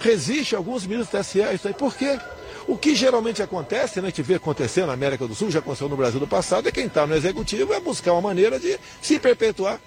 resiste 0.00 0.56
alguns 0.56 0.84
ministros 0.84 1.22
do 1.22 1.24
TSE 1.24 1.54
isso 1.54 1.68
aí? 1.68 1.74
Por 1.74 1.94
quê? 1.94 2.18
O 2.66 2.76
que 2.76 2.94
geralmente 2.94 3.42
acontece, 3.42 4.00
né, 4.00 4.08
gente 4.08 4.22
vê 4.22 4.34
acontecer 4.34 4.86
na 4.86 4.92
América 4.92 5.26
do 5.26 5.34
Sul, 5.34 5.50
já 5.50 5.58
aconteceu 5.58 5.88
no 5.88 5.96
Brasil 5.96 6.20
do 6.20 6.26
passado, 6.26 6.68
é 6.68 6.72
quem 6.72 6.86
está 6.86 7.06
no 7.06 7.14
executivo 7.14 7.72
é 7.72 7.80
buscar 7.80 8.12
uma 8.12 8.20
maneira 8.20 8.58
de 8.58 8.78
se 9.00 9.18
perpetuar. 9.18 9.80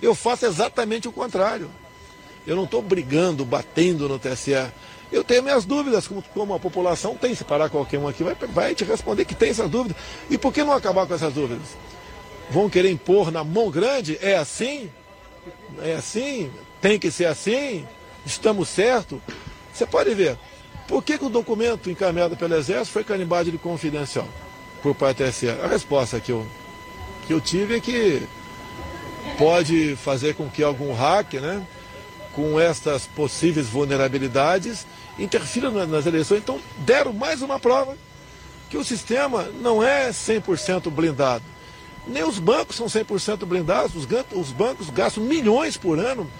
Eu 0.00 0.14
faço 0.14 0.44
exatamente 0.46 1.06
o 1.06 1.12
contrário. 1.12 1.70
Eu 2.44 2.56
não 2.56 2.64
estou 2.64 2.82
brigando, 2.82 3.44
batendo 3.44 4.08
no 4.08 4.18
TSE. 4.18 4.52
Eu 5.12 5.22
tenho 5.22 5.42
minhas 5.42 5.64
dúvidas, 5.64 6.08
como, 6.08 6.22
como 6.34 6.54
a 6.54 6.58
população 6.58 7.14
tem. 7.16 7.34
Se 7.34 7.44
parar 7.44 7.68
qualquer 7.68 7.98
um 7.98 8.08
aqui, 8.08 8.24
vai, 8.24 8.34
vai 8.34 8.74
te 8.74 8.84
responder 8.84 9.24
que 9.24 9.34
tem 9.34 9.50
essas 9.50 9.70
dúvidas. 9.70 9.96
E 10.28 10.36
por 10.36 10.52
que 10.52 10.64
não 10.64 10.72
acabar 10.72 11.06
com 11.06 11.14
essas 11.14 11.32
dúvidas? 11.32 11.68
Vão 12.50 12.68
querer 12.68 12.90
impor 12.90 13.30
na 13.30 13.44
mão 13.44 13.70
grande? 13.70 14.18
É 14.20 14.36
assim? 14.36 14.90
É 15.82 15.94
assim? 15.94 16.50
Tem 16.80 16.98
que 16.98 17.10
ser 17.10 17.26
assim? 17.26 17.86
Estamos 18.26 18.68
certos? 18.68 19.20
Você 19.72 19.86
pode 19.86 20.12
ver. 20.14 20.36
Por 20.92 21.02
que, 21.02 21.16
que 21.16 21.24
o 21.24 21.30
documento 21.30 21.88
encaminhado 21.88 22.36
pelo 22.36 22.54
Exército 22.54 22.92
foi 22.92 23.02
carimbado 23.02 23.50
de 23.50 23.56
confidencial 23.56 24.28
por 24.82 24.94
parte 24.94 25.22
da 25.22 25.30
TSE? 25.30 25.48
A 25.48 25.66
resposta 25.66 26.20
que 26.20 26.30
eu, 26.30 26.46
que 27.26 27.32
eu 27.32 27.40
tive 27.40 27.76
é 27.76 27.80
que 27.80 28.22
pode 29.38 29.96
fazer 29.96 30.34
com 30.34 30.50
que 30.50 30.62
algum 30.62 30.92
hack, 30.92 31.32
né, 31.40 31.66
com 32.34 32.60
estas 32.60 33.06
possíveis 33.06 33.68
vulnerabilidades, 33.68 34.86
interfira 35.18 35.70
nas 35.70 36.04
eleições. 36.04 36.40
Então, 36.40 36.60
deram 36.80 37.14
mais 37.14 37.40
uma 37.40 37.58
prova 37.58 37.96
que 38.68 38.76
o 38.76 38.84
sistema 38.84 39.44
não 39.62 39.82
é 39.82 40.10
100% 40.10 40.90
blindado. 40.90 41.44
Nem 42.06 42.22
os 42.22 42.38
bancos 42.38 42.76
são 42.76 42.84
100% 42.86 43.46
blindados, 43.46 43.96
os, 43.96 44.06
os 44.32 44.52
bancos 44.52 44.90
gastam 44.90 45.24
milhões 45.24 45.74
por 45.78 45.98
ano 45.98 46.30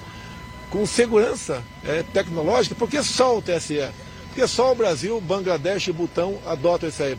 com 0.68 0.84
segurança 0.84 1.64
é, 1.82 2.02
tecnológica, 2.02 2.74
porque 2.74 3.02
só 3.02 3.38
o 3.38 3.40
TSE, 3.40 3.88
porque 4.32 4.48
só 4.48 4.72
o 4.72 4.74
Brasil, 4.74 5.20
Bangladesh 5.20 5.88
e 5.88 5.92
Butão 5.92 6.38
adotam 6.46 6.88
isso 6.88 7.02
aí. 7.02 7.18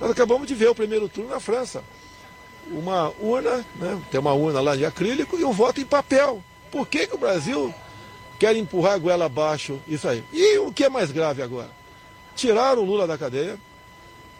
Nós 0.00 0.12
acabamos 0.12 0.46
de 0.46 0.54
ver 0.54 0.68
o 0.68 0.74
primeiro 0.74 1.08
turno 1.08 1.30
na 1.30 1.40
França. 1.40 1.82
Uma 2.68 3.12
urna, 3.18 3.66
né, 3.74 4.00
tem 4.12 4.20
uma 4.20 4.32
urna 4.32 4.60
lá 4.60 4.76
de 4.76 4.86
acrílico 4.86 5.36
e 5.36 5.44
um 5.44 5.50
voto 5.50 5.80
em 5.80 5.84
papel. 5.84 6.42
Por 6.70 6.86
que, 6.86 7.08
que 7.08 7.16
o 7.16 7.18
Brasil 7.18 7.74
quer 8.38 8.54
empurrar 8.54 8.92
a 8.92 8.98
goela 8.98 9.24
abaixo 9.24 9.80
isso 9.88 10.08
aí? 10.08 10.22
E 10.32 10.58
o 10.58 10.72
que 10.72 10.84
é 10.84 10.88
mais 10.88 11.10
grave 11.10 11.42
agora? 11.42 11.68
Tiraram 12.36 12.82
o 12.82 12.84
Lula 12.84 13.08
da 13.08 13.18
cadeia 13.18 13.58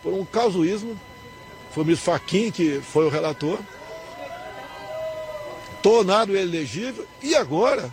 por 0.01 0.13
um 0.13 0.25
casuísmo. 0.25 0.97
Foi 1.73 1.83
o 1.83 1.87
ministro 1.87 2.13
Faquim 2.13 2.53
que 2.53 2.81
foi 2.81 3.05
o 3.05 3.11
relator. 3.11 3.59
Tornaram 5.83 6.33
ele 6.35 6.57
elegível. 6.57 7.05
E 7.21 7.35
agora, 7.35 7.93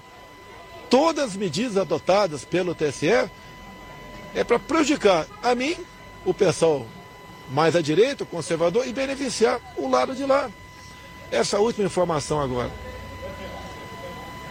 todas 0.88 1.32
as 1.32 1.36
medidas 1.36 1.78
adotadas 1.78 2.46
pelo 2.46 2.76
TSE 2.76 3.28
é 4.34 4.44
para 4.44 4.60
prejudicar 4.60 5.26
a 5.42 5.56
mim, 5.56 5.76
o 6.26 6.34
pessoal 6.34 6.86
mais 7.52 7.76
à 7.76 7.82
direita, 7.82 8.24
o 8.24 8.28
conservador, 8.28 8.88
e 8.88 8.94
beneficiar 8.94 9.60
o 9.76 9.90
lado 9.90 10.16
de 10.16 10.26
lá. 10.26 10.50
Essa 11.32 11.60
última 11.60 11.88
informação 11.88 12.40
agora, 12.40 12.72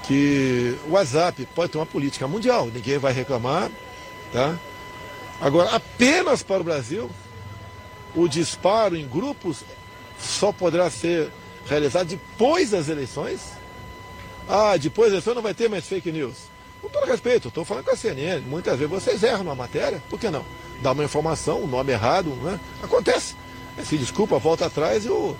que 0.04 0.76
o 0.86 0.92
WhatsApp 0.92 1.46
pode 1.54 1.72
ter 1.72 1.78
uma 1.78 1.86
política 1.86 2.26
mundial, 2.26 2.66
ninguém 2.66 2.98
vai 2.98 3.12
reclamar, 3.12 3.70
tá? 4.32 4.58
Agora, 5.40 5.70
apenas 5.70 6.42
para 6.42 6.60
o 6.60 6.64
Brasil, 6.64 7.10
o 8.14 8.26
disparo 8.26 8.96
em 8.96 9.06
grupos 9.06 9.64
só 10.18 10.50
poderá 10.50 10.90
ser 10.90 11.30
realizado 11.66 12.08
depois 12.08 12.70
das 12.70 12.88
eleições. 12.88 13.40
Ah, 14.48 14.76
depois 14.76 15.08
das 15.08 15.18
eleições 15.18 15.34
não 15.34 15.42
vai 15.42 15.54
ter 15.54 15.68
mais 15.68 15.86
fake 15.86 16.10
news. 16.10 16.34
Com 16.80 16.88
todo 16.88 17.06
respeito, 17.06 17.48
estou 17.48 17.64
falando 17.64 17.84
com 17.84 17.90
a 17.90 17.96
CNN. 17.96 18.40
Muitas 18.42 18.78
vezes 18.78 18.90
vocês 18.90 19.22
erram 19.22 19.44
na 19.44 19.54
matéria, 19.54 20.02
por 20.08 20.18
que 20.18 20.30
não? 20.30 20.44
Dá 20.80 20.92
uma 20.92 21.04
informação, 21.04 21.62
um 21.62 21.66
nome 21.66 21.92
errado, 21.92 22.30
né? 22.42 22.58
Acontece. 22.82 23.34
Se 23.84 23.96
desculpa, 23.96 24.38
volta 24.38 24.66
atrás 24.66 25.04
e 25.04 25.08
o, 25.08 25.36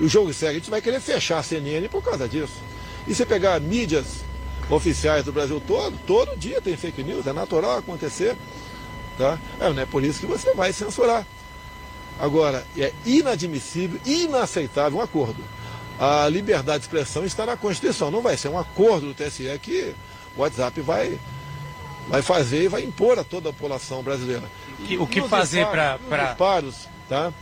o 0.00 0.08
jogo 0.08 0.32
segue. 0.32 0.56
A 0.56 0.58
gente 0.58 0.70
vai 0.70 0.80
querer 0.80 1.00
fechar 1.00 1.38
a 1.38 1.42
CNN 1.42 1.88
por 1.88 2.02
causa 2.02 2.28
disso. 2.28 2.60
E 3.06 3.14
se 3.14 3.24
pegar 3.24 3.60
mídias 3.60 4.24
oficiais 4.70 5.24
do 5.24 5.32
Brasil 5.32 5.60
todo, 5.66 5.98
todo 6.06 6.36
dia 6.36 6.60
tem 6.60 6.76
fake 6.76 7.02
news, 7.02 7.26
é 7.26 7.32
natural 7.32 7.78
acontecer. 7.78 8.36
Tá? 9.18 9.38
É, 9.60 9.72
não 9.72 9.82
é 9.82 9.86
por 9.86 10.02
isso 10.02 10.20
que 10.20 10.26
você 10.26 10.54
vai 10.54 10.72
censurar. 10.72 11.26
Agora, 12.18 12.64
é 12.76 12.92
inadmissível, 13.04 14.00
inaceitável 14.04 14.98
um 14.98 15.02
acordo. 15.02 15.42
A 15.98 16.28
liberdade 16.28 16.80
de 16.80 16.84
expressão 16.86 17.24
está 17.24 17.46
na 17.46 17.56
Constituição. 17.56 18.10
Não 18.10 18.22
vai 18.22 18.36
ser 18.36 18.48
um 18.48 18.58
acordo 18.58 19.08
do 19.08 19.14
TSE 19.14 19.58
que 19.60 19.94
o 20.36 20.40
WhatsApp 20.42 20.80
vai, 20.80 21.18
vai 22.08 22.22
fazer 22.22 22.64
e 22.64 22.68
vai 22.68 22.82
impor 22.82 23.18
a 23.18 23.24
toda 23.24 23.50
a 23.50 23.52
população 23.52 24.02
brasileira. 24.02 24.44
Que, 24.86 24.98
o 24.98 25.06
que 25.06 25.22
fazer 25.28 25.66
para. 25.66 25.98
Pra... 25.98 26.22
Os 26.22 26.28
disparos 26.28 26.92
tá? 27.08 27.32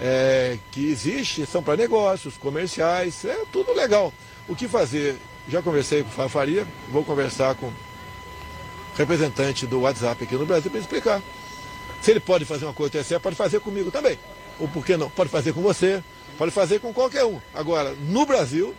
É, 0.00 0.56
que 0.70 0.88
existe 0.88 1.44
são 1.44 1.62
para 1.62 1.76
negócios, 1.76 2.36
comerciais, 2.36 3.24
é 3.24 3.44
tudo 3.52 3.72
legal. 3.74 4.12
O 4.48 4.54
que 4.54 4.68
fazer? 4.68 5.16
Já 5.48 5.60
conversei 5.60 6.04
com 6.04 6.22
o 6.22 6.28
Faria, 6.28 6.66
vou 6.90 7.04
conversar 7.04 7.54
com 7.56 7.66
o 7.66 7.74
representante 8.96 9.66
do 9.66 9.80
WhatsApp 9.80 10.22
aqui 10.22 10.34
no 10.36 10.46
Brasil 10.46 10.70
para 10.70 10.80
explicar. 10.80 11.22
Se 12.00 12.12
ele 12.12 12.20
pode 12.20 12.44
fazer 12.44 12.64
uma 12.64 12.72
coisa 12.72 13.02
TSE, 13.02 13.18
pode 13.18 13.36
fazer 13.36 13.60
comigo 13.60 13.90
também. 13.90 14.18
Ou 14.58 14.68
por 14.68 14.84
que 14.84 14.96
não? 14.96 15.10
Pode 15.10 15.28
fazer 15.28 15.52
com 15.52 15.60
você, 15.60 16.02
pode 16.38 16.50
fazer 16.50 16.78
com 16.78 16.92
qualquer 16.92 17.24
um. 17.24 17.40
Agora, 17.52 17.94
no 18.08 18.24
Brasil, 18.24 18.74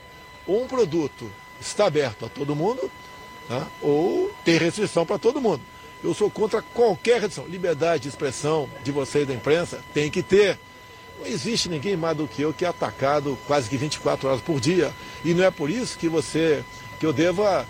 um 0.48 0.66
produto 0.66 1.30
está 1.60 1.86
aberto 1.86 2.26
a 2.26 2.30
todo 2.30 2.56
mundo, 2.56 2.90
tá? 3.52 3.68
ou 3.82 4.32
tem 4.46 4.58
restrição 4.58 5.06
para 5.06 5.20
todo 5.20 5.42
mundo. 5.42 5.62
Eu 6.04 6.14
sou 6.14 6.30
contra 6.32 6.62
qualquer 6.62 7.22
restrição. 7.22 7.46
Liberdade 7.46 8.04
de 8.04 8.10
expressão 8.10 8.70
de 8.84 8.92
vocês 8.92 9.28
da 9.28 9.34
imprensa 9.34 9.84
tem 9.94 10.10
que 10.10 10.24
ter. 10.24 10.58
Não 11.20 11.28
existe 11.28 11.70
ninguém 11.70 11.96
mais 11.96 12.18
do 12.18 12.28
que 12.28 12.42
eu 12.42 12.54
que 12.54 12.66
é 12.66 12.68
atacado 12.68 13.38
quase 13.46 13.70
que 13.70 13.78
24 13.78 14.28
horas 14.28 14.42
por 14.42 14.60
dia. 14.60 14.92
E 15.24 15.34
não 15.34 15.44
é 15.44 15.52
por 15.52 15.70
isso 15.70 15.98
que 15.98 16.08
você, 16.08 16.64
que 17.00 17.06
eu 17.06 17.14
deva 17.14 17.68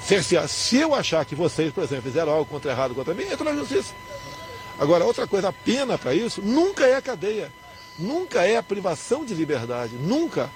cercear. 0.00 0.48
Se 0.48 0.76
eu 0.76 0.94
achar 0.94 1.24
que 1.24 1.34
vocês, 1.34 1.72
por 1.72 1.84
exemplo, 1.84 2.04
fizeram 2.04 2.32
algo 2.32 2.46
contra 2.46 2.70
errado 2.70 2.94
contra 2.94 3.12
mim, 3.12 3.24
entra 3.24 3.44
na 3.44 3.54
justiça. 3.54 3.92
Agora, 4.78 5.04
outra 5.04 5.26
coisa, 5.26 5.48
a 5.48 5.52
pena 5.52 5.98
para 5.98 6.14
isso 6.14 6.40
nunca 6.40 6.86
é 6.86 6.94
a 6.94 7.02
cadeia. 7.02 7.52
Nunca 7.98 8.46
é 8.46 8.56
a 8.56 8.62
privação 8.62 9.24
de 9.24 9.34
liberdade. 9.34 9.94
Nunca. 9.94 10.50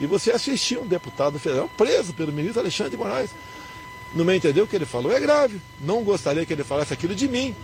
E 0.00 0.06
você 0.06 0.30
assistiu 0.30 0.80
um 0.80 0.86
deputado 0.86 1.38
federal 1.38 1.68
preso 1.76 2.14
pelo 2.14 2.32
ministro 2.32 2.60
Alexandre 2.60 2.92
de 2.92 2.96
Moraes 2.96 3.30
não 4.14 4.24
me 4.24 4.36
entendeu 4.36 4.64
o 4.64 4.66
que 4.66 4.76
ele 4.76 4.86
falou, 4.86 5.12
é 5.12 5.20
grave. 5.20 5.60
Não 5.80 6.02
gostaria 6.02 6.44
que 6.44 6.52
ele 6.52 6.64
falasse 6.64 6.92
aquilo 6.92 7.14
de 7.14 7.28
mim, 7.28 7.54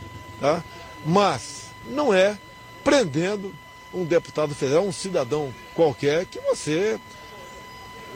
tá? 0.41 0.63
Mas 1.05 1.67
não 1.89 2.13
é 2.13 2.39
prendendo 2.85 3.53
um 3.93 4.05
deputado 4.05 4.55
federal, 4.55 4.85
um 4.87 4.93
cidadão 4.93 5.53
qualquer, 5.75 6.27
que 6.27 6.39
você 6.41 6.99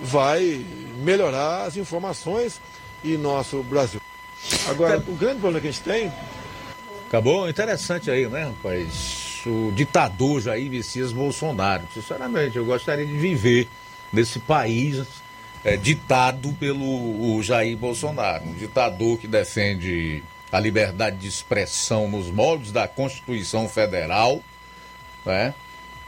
vai 0.03 0.65
melhorar 1.03 1.65
as 1.65 1.77
informações 1.77 2.61
em 3.05 3.17
nosso 3.17 3.63
Brasil. 3.63 4.01
Agora, 4.69 4.99
o 4.99 5.15
grande 5.15 5.41
problema 5.41 5.61
que 5.61 5.69
a 5.69 5.71
gente 5.71 5.83
tem. 5.83 6.13
Acabou 7.09 7.49
interessante 7.49 8.11
aí, 8.11 8.27
né, 8.29 8.45
rapaz? 8.45 9.43
O 9.47 9.73
ditador 9.73 10.41
Jair 10.41 10.71
Messias 10.71 11.13
Bolsonaro. 11.13 11.85
Sinceramente, 11.93 12.57
eu 12.57 12.65
gostaria 12.65 13.07
de 13.07 13.17
viver 13.17 13.69
nesse 14.13 14.39
país 14.39 15.03
é, 15.65 15.77
ditado 15.77 16.53
pelo 16.55 17.43
Jair 17.43 17.77
Bolsonaro, 17.77 18.45
um 18.45 18.55
ditador 18.55 19.19
que 19.19 19.27
defende 19.27 20.23
a 20.51 20.59
liberdade 20.59 21.17
de 21.17 21.29
expressão 21.29 22.09
nos 22.09 22.31
moldes 22.31 22.73
da 22.73 22.89
Constituição 22.89 23.69
Federal, 23.69 24.43
né? 25.25 25.55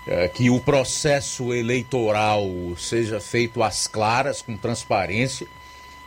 É, 0.05 0.27
que 0.27 0.51
o 0.51 0.59
processo 0.59 1.55
eleitoral 1.55 2.45
seja 2.77 3.21
feito 3.21 3.63
às 3.63 3.87
claras, 3.87 4.43
com 4.43 4.57
transparência, 4.57 5.47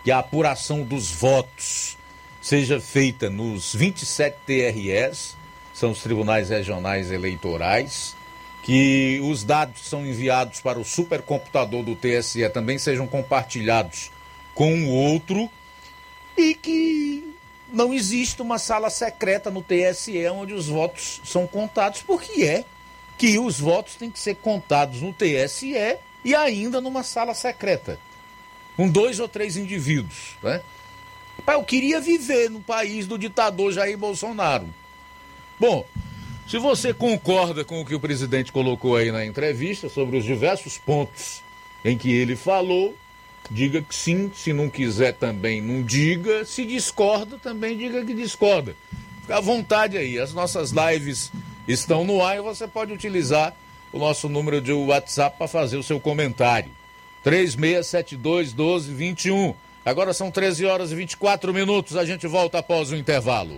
que 0.03 0.11
a 0.11 0.19
apuração 0.19 0.83
dos 0.83 1.11
votos 1.11 1.97
seja 2.41 2.81
feita 2.81 3.29
nos 3.29 3.73
27 3.73 4.37
TRS, 4.45 5.37
são 5.73 5.91
os 5.91 6.03
tribunais 6.03 6.49
regionais 6.49 7.09
eleitorais, 7.09 8.17
que 8.65 9.21
os 9.21 9.43
dados 9.43 9.83
que 9.83 9.87
são 9.87 10.03
enviados 10.03 10.59
para 10.59 10.79
o 10.79 10.83
supercomputador 10.83 11.83
do 11.83 11.95
TSE 11.95 12.49
também 12.49 12.79
sejam 12.79 13.05
compartilhados 13.05 14.09
com 14.55 14.73
o 14.85 14.89
outro 14.89 15.47
e 16.35 16.55
que 16.55 17.35
não 17.71 17.93
existe 17.93 18.41
uma 18.41 18.57
sala 18.57 18.89
secreta 18.89 19.51
no 19.51 19.61
TSE 19.61 20.27
onde 20.29 20.55
os 20.55 20.67
votos 20.67 21.21
são 21.23 21.45
contados, 21.45 22.01
porque 22.01 22.43
é. 22.43 22.65
que 23.19 23.37
os 23.37 23.59
votos 23.59 23.97
têm 23.97 24.09
que 24.09 24.17
ser 24.17 24.37
contados 24.37 24.99
no 24.99 25.13
TSE 25.13 25.99
e 26.23 26.33
ainda 26.33 26.81
numa 26.81 27.03
sala 27.03 27.35
secreta, 27.35 27.99
com 28.75 28.89
dois 28.89 29.19
ou 29.19 29.27
três 29.27 29.57
indivíduos. 29.57 30.37
Né? 30.41 30.59
Eu 31.45 31.63
queria 31.63 32.01
viver 32.01 32.49
no 32.49 32.61
país 32.61 33.05
do 33.05 33.15
ditador 33.15 33.71
Jair 33.71 33.95
Bolsonaro. 33.95 34.67
Bom, 35.59 35.85
se 36.47 36.59
você 36.59 36.93
concorda 36.93 37.63
com 37.63 37.81
o 37.81 37.85
que 37.85 37.95
o 37.95 37.99
presidente 37.99 38.51
colocou 38.51 38.95
aí 38.95 39.11
na 39.11 39.25
entrevista 39.25 39.89
sobre 39.89 40.17
os 40.17 40.23
diversos 40.23 40.77
pontos 40.77 41.41
em 41.83 41.97
que 41.97 42.11
ele 42.11 42.35
falou, 42.35 42.95
diga 43.49 43.81
que 43.81 43.95
sim. 43.95 44.31
Se 44.35 44.53
não 44.53 44.69
quiser 44.69 45.13
também, 45.13 45.59
não 45.59 45.81
diga. 45.81 46.45
Se 46.45 46.63
discorda, 46.65 47.37
também 47.37 47.77
diga 47.77 48.05
que 48.05 48.13
discorda. 48.13 48.75
Fica 49.21 49.37
à 49.37 49.41
vontade 49.41 49.97
aí. 49.97 50.19
As 50.19 50.33
nossas 50.33 50.71
lives 50.71 51.31
estão 51.67 52.03
no 52.03 52.23
ar 52.23 52.37
e 52.37 52.41
você 52.41 52.67
pode 52.67 52.93
utilizar 52.93 53.55
o 53.91 53.97
nosso 53.97 54.29
número 54.29 54.61
de 54.61 54.71
WhatsApp 54.71 55.37
para 55.37 55.47
fazer 55.47 55.77
o 55.77 55.83
seu 55.83 55.99
comentário. 55.99 56.69
3672 57.23 58.53
1221. 58.53 59.55
Agora 59.83 60.13
são 60.13 60.29
13 60.29 60.65
horas 60.65 60.91
e 60.91 60.95
24 60.95 61.51
minutos. 61.51 61.97
A 61.97 62.05
gente 62.05 62.27
volta 62.27 62.59
após 62.59 62.91
o 62.91 62.95
intervalo. 62.95 63.57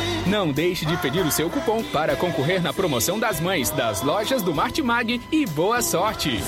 Não 0.25 0.51
deixe 0.51 0.85
de 0.85 0.95
pedir 0.97 1.25
o 1.25 1.31
seu 1.31 1.49
cupom 1.49 1.83
para 1.83 2.15
concorrer 2.15 2.61
na 2.61 2.71
promoção 2.71 3.19
das 3.19 3.39
mães 3.39 3.71
das 3.71 4.01
lojas 4.01 4.41
do 4.43 4.53
Martimag 4.53 5.21
e 5.31 5.45
boa 5.47 5.81
sorte! 5.81 6.39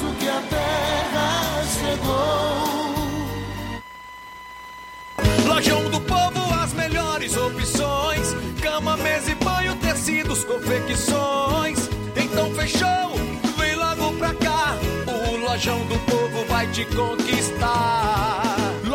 Lojão 5.45 5.89
do 5.89 6.01
Povo, 6.01 6.53
as 6.61 6.73
melhores 6.73 7.35
opções: 7.35 8.35
cama, 8.61 8.95
mesa 8.97 9.31
e 9.31 9.35
banho, 9.35 9.75
tecidos, 9.77 10.43
confecções. 10.43 11.89
Então 12.15 12.51
fechou, 12.53 13.15
vem 13.57 13.75
logo 13.75 14.13
pra 14.17 14.33
cá. 14.35 14.75
O 15.07 15.37
Lojão 15.37 15.79
do 15.87 15.97
Povo 15.99 16.45
vai 16.45 16.67
te 16.67 16.85
conquistar. 16.85 18.42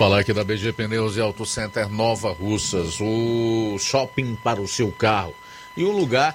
Falar 0.00 0.20
aqui 0.20 0.32
da 0.32 0.42
BG 0.42 0.72
Pneus 0.72 1.18
e 1.18 1.20
Auto 1.20 1.44
Center 1.44 1.86
Nova 1.86 2.32
Russas, 2.32 2.98
o 3.02 3.76
shopping 3.78 4.34
para 4.34 4.58
o 4.58 4.66
seu 4.66 4.90
carro. 4.90 5.34
E 5.76 5.84
um 5.84 5.92
lugar 5.92 6.34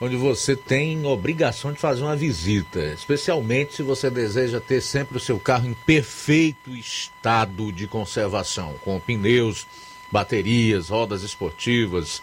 onde 0.00 0.14
você 0.14 0.54
tem 0.54 1.04
obrigação 1.04 1.72
de 1.72 1.80
fazer 1.80 2.04
uma 2.04 2.14
visita, 2.14 2.78
especialmente 2.94 3.74
se 3.74 3.82
você 3.82 4.08
deseja 4.08 4.60
ter 4.60 4.80
sempre 4.80 5.16
o 5.16 5.20
seu 5.20 5.40
carro 5.40 5.66
em 5.66 5.74
perfeito 5.74 6.70
estado 6.70 7.72
de 7.72 7.88
conservação, 7.88 8.76
com 8.84 9.00
pneus, 9.00 9.66
baterias, 10.12 10.88
rodas 10.88 11.24
esportivas, 11.24 12.22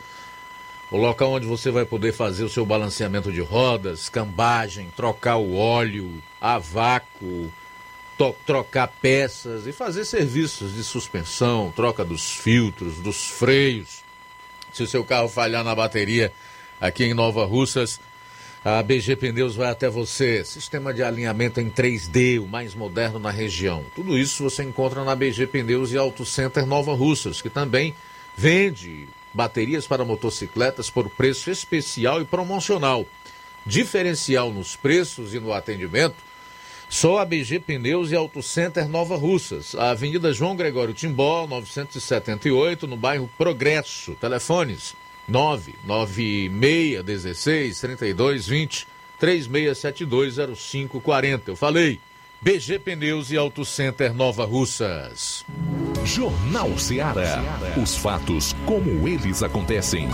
o 0.90 0.96
local 0.96 1.34
onde 1.34 1.46
você 1.46 1.70
vai 1.70 1.84
poder 1.84 2.14
fazer 2.14 2.46
o 2.46 2.50
seu 2.50 2.66
balanceamento 2.66 3.30
de 3.30 3.42
rodas, 3.42 4.08
cambagem, 4.08 4.90
trocar 4.96 5.36
o 5.36 5.54
óleo, 5.54 6.24
a 6.40 6.58
vácuo, 6.58 7.52
trocar 8.46 8.88
peças 9.02 9.68
e 9.68 9.72
fazer 9.72 10.06
serviços 10.06 10.74
de 10.74 10.84
suspensão, 10.84 11.72
troca 11.76 12.04
dos 12.04 12.32
filtros, 12.32 12.96
dos 12.96 13.28
freios. 13.28 14.04
Se 14.74 14.84
o 14.84 14.88
seu 14.88 15.04
carro 15.04 15.30
falhar 15.30 15.64
na 15.64 15.76
bateria, 15.76 16.32
aqui 16.80 17.06
em 17.06 17.14
Nova 17.14 17.46
Russas. 17.46 18.00
A 18.66 18.84
BG 18.84 19.16
Pneus 19.16 19.56
vai 19.56 19.70
até 19.70 19.90
você. 19.90 20.44
Sistema 20.44 20.94
de 20.94 21.02
alinhamento 21.02 21.62
em 21.62 21.70
3D, 21.70 22.42
o 22.42 22.48
mais 22.48 22.76
moderno 22.76 23.20
na 23.20 23.32
região. 23.32 23.86
Tudo 23.96 24.18
isso 24.18 24.44
você 24.44 24.64
encontra 24.64 25.04
na 25.04 25.16
BG 25.16 25.48
Pneus 25.48 25.92
e 25.92 25.98
Auto 25.98 26.26
Center 26.26 26.66
Nova 26.66 26.94
Russas, 26.94 27.42
que 27.42 27.50
também 27.50 27.96
vende 28.36 29.08
baterias 29.34 29.88
para 29.88 30.04
motocicletas 30.04 30.90
por 30.90 31.10
preço 31.10 31.50
especial 31.50 32.22
e 32.22 32.26
promocional. 32.26 33.06
Diferencial 33.66 34.52
nos 34.52 34.76
preços 34.76 35.34
e 35.34 35.40
no 35.40 35.54
atendimento. 35.54 36.27
Só 36.90 37.20
a 37.20 37.26
BG 37.26 37.60
Pneus 37.60 38.12
e 38.12 38.16
Auto 38.16 38.42
Center 38.42 38.88
Nova 38.88 39.18
Russas, 39.18 39.76
a 39.76 39.90
Avenida 39.92 40.32
João 40.32 40.56
Gregório 40.56 40.94
Timbó, 40.94 41.46
978, 41.46 42.88
no 42.88 42.96
bairro 42.96 43.30
Progresso. 43.38 44.16
Telefones 44.16 44.96
99616 45.28 47.82
3220 47.82 48.88
36720540. 49.20 51.42
Eu 51.48 51.56
falei. 51.56 52.00
BG 52.40 52.78
Pneus 52.80 53.32
e 53.32 53.38
Auto 53.38 53.66
Center 53.66 54.14
Nova 54.14 54.46
Russas. 54.46 55.44
Jornal 56.06 56.78
Ceará. 56.78 57.44
Os 57.82 57.98
fatos 57.98 58.56
como 58.66 59.08
eles 59.08 59.42
acontecem. 59.42 60.08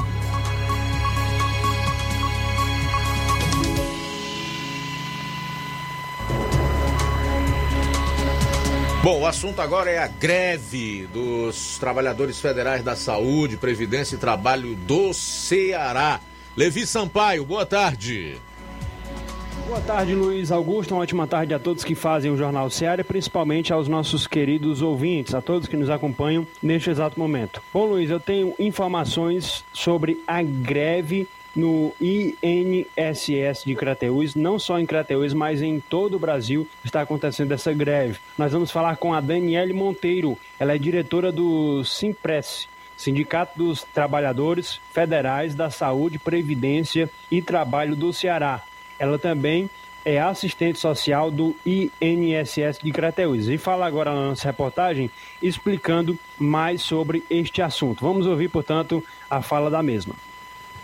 Bom, 9.04 9.20
o 9.20 9.26
assunto 9.26 9.62
agora 9.62 9.92
é 9.92 9.98
a 9.98 10.08
greve 10.08 11.10
dos 11.12 11.78
trabalhadores 11.78 12.40
federais 12.40 12.82
da 12.82 12.96
saúde, 12.96 13.58
previdência 13.58 14.16
e 14.16 14.18
trabalho 14.18 14.76
do 14.76 15.14
Ceará. 15.14 16.22
Levi 16.56 16.88
Sampaio, 16.88 17.44
boa 17.44 17.66
tarde. 17.66 18.38
Boa 19.68 19.82
tarde, 19.82 20.16
Luiz 20.16 20.54
Augusto. 20.54 20.94
Uma 20.94 21.02
ótima 21.02 21.28
tarde 21.28 21.54
a 21.54 21.60
todos 21.60 21.84
que 21.84 21.96
fazem 21.96 22.32
o 22.32 22.38
Jornal 22.38 22.70
Ceará, 22.70 23.04
principalmente 23.04 23.74
aos 23.74 23.90
nossos 23.90 24.26
queridos 24.26 24.82
ouvintes, 24.82 25.36
a 25.36 25.42
todos 25.42 25.68
que 25.68 25.76
nos 25.76 25.90
acompanham 25.90 26.48
neste 26.62 26.90
exato 26.90 27.20
momento. 27.20 27.62
Bom, 27.74 27.84
Luiz, 27.84 28.10
eu 28.10 28.22
tenho 28.22 28.56
informações 28.58 29.66
sobre 29.74 30.18
a 30.26 30.42
greve 30.42 31.28
no 31.56 31.94
INSS 32.02 33.64
de 33.66 33.76
Crateús, 33.76 34.36
não 34.36 34.58
só 34.58 34.80
em 34.80 34.86
Crateús, 34.86 35.34
mas 35.34 35.62
em 35.62 35.80
todo 35.80 36.16
o 36.16 36.20
Brasil 36.20 36.68
está 36.84 37.02
acontecendo 37.02 37.52
essa 37.52 37.72
greve. 37.72 38.20
Nós 38.38 38.52
vamos 38.52 38.72
falar 38.72 38.98
com 38.98 39.14
a 39.14 39.22
Daniele 39.22 39.74
Monteiro, 39.74 40.38
ela 40.60 40.74
é 40.74 40.78
diretora 40.78 41.32
do 41.32 41.84
Simpress, 41.84 42.68
Sindicato 42.98 43.58
dos 43.58 43.84
Trabalhadores 43.84 44.80
Federais 44.92 45.56
da 45.56 45.70
Saúde, 45.70 46.20
Previdência 46.20 47.10
e 47.30 47.42
Trabalho 47.42 47.96
do 47.96 48.14
Ceará. 48.14 48.62
Ela 48.98 49.20
também 49.20 49.70
é 50.06 50.20
assistente 50.20 50.80
social 50.80 51.32
do 51.32 51.56
INSS 51.66 52.80
de 52.84 52.92
Crateús 52.92 53.48
e 53.48 53.58
fala 53.58 53.86
agora 53.86 54.14
na 54.14 54.30
nossa 54.30 54.48
reportagem 54.48 55.10
explicando 55.42 56.18
mais 56.38 56.82
sobre 56.82 57.24
este 57.30 57.62
assunto. 57.62 58.02
Vamos 58.02 58.28
ouvir, 58.28 58.50
portanto, 58.50 59.04
a 59.30 59.42
fala 59.42 59.70
da 59.70 59.82
mesma. 59.82 60.16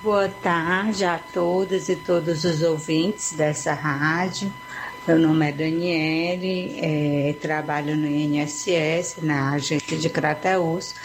Boa 0.02 0.30
tarde 0.30 1.04
a 1.04 1.18
todas 1.18 1.90
e 1.90 1.96
todos 1.98 2.46
os 2.46 2.62
ouvintes 2.62 3.34
dessa 3.34 3.74
rádio. 3.74 4.50
Meu 5.06 5.20
nome 5.20 5.50
é 5.50 5.52
Daniele, 5.52 6.80
é, 6.82 7.36
trabalho 7.42 7.98
no 7.98 8.08
INSS, 8.08 9.18
na 9.22 9.52
agência 9.52 9.98
de 9.98 10.10
Crateus. 10.10 10.96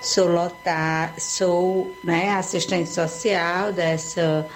Sou, 0.00 0.26
lotar, 0.26 1.14
sou 1.16 1.94
né, 2.02 2.32
assistente 2.32 2.90
social 2.90 3.72
dessa, 3.72 4.48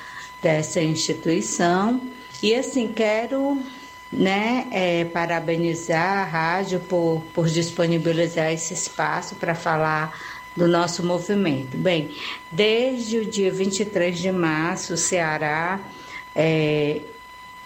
dessa 0.42 0.82
instituição. 0.82 2.00
E 2.42 2.52
assim, 2.52 2.88
quero 2.92 3.62
né, 4.10 4.66
é, 4.72 5.04
parabenizar 5.04 6.18
a 6.18 6.24
rádio 6.24 6.80
por, 6.80 7.22
por 7.32 7.46
disponibilizar 7.48 8.50
esse 8.52 8.74
espaço 8.74 9.36
para 9.36 9.54
falar 9.54 10.33
do 10.56 10.68
nosso 10.68 11.04
movimento. 11.04 11.76
Bem, 11.76 12.10
desde 12.50 13.18
o 13.18 13.26
dia 13.26 13.50
23 13.50 14.18
de 14.18 14.30
março, 14.30 14.94
o 14.94 14.96
Ceará 14.96 15.80
é, 16.34 17.00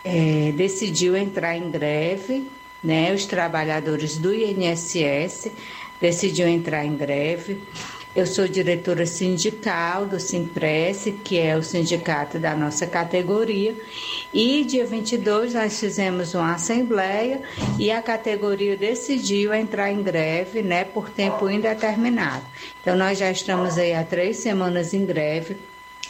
é, 0.05 0.53
decidiu 0.55 1.17
entrar 1.17 1.57
em 1.57 1.71
greve, 1.71 2.49
né? 2.83 3.13
Os 3.13 3.27
trabalhadores 3.27 4.17
do 4.17 4.35
INSS 4.35 5.51
decidiu 6.01 6.49
entrar 6.49 6.85
em 6.85 6.97
greve. 6.97 7.61
Eu 8.19 8.27
sou 8.27 8.49
diretora 8.49 9.07
sindical 9.07 10.05
do 10.05 10.19
Simpress, 10.19 11.05
que 11.23 11.39
é 11.39 11.57
o 11.57 11.63
sindicato 11.63 12.37
da 12.37 12.53
nossa 12.53 12.85
categoria, 12.85 13.77
e 14.35 14.65
dia 14.65 14.85
22 14.85 15.55
nós 15.55 15.79
fizemos 15.79 16.35
uma 16.35 16.55
assembleia 16.55 17.41
e 17.79 17.93
a 17.93 18.03
categoria 18.03 18.77
decidiu 18.77 19.55
entrar 19.55 19.93
em 19.93 20.03
greve, 20.03 20.63
né, 20.65 20.83
por 20.83 21.09
tempo 21.09 21.49
indeterminado. 21.49 22.45
Então 22.83 22.97
nós 22.97 23.19
já 23.19 23.31
estamos 23.31 23.79
aí 23.79 23.95
há 23.95 24.03
três 24.03 24.39
semanas 24.39 24.93
em 24.93 25.07
greve. 25.07 25.57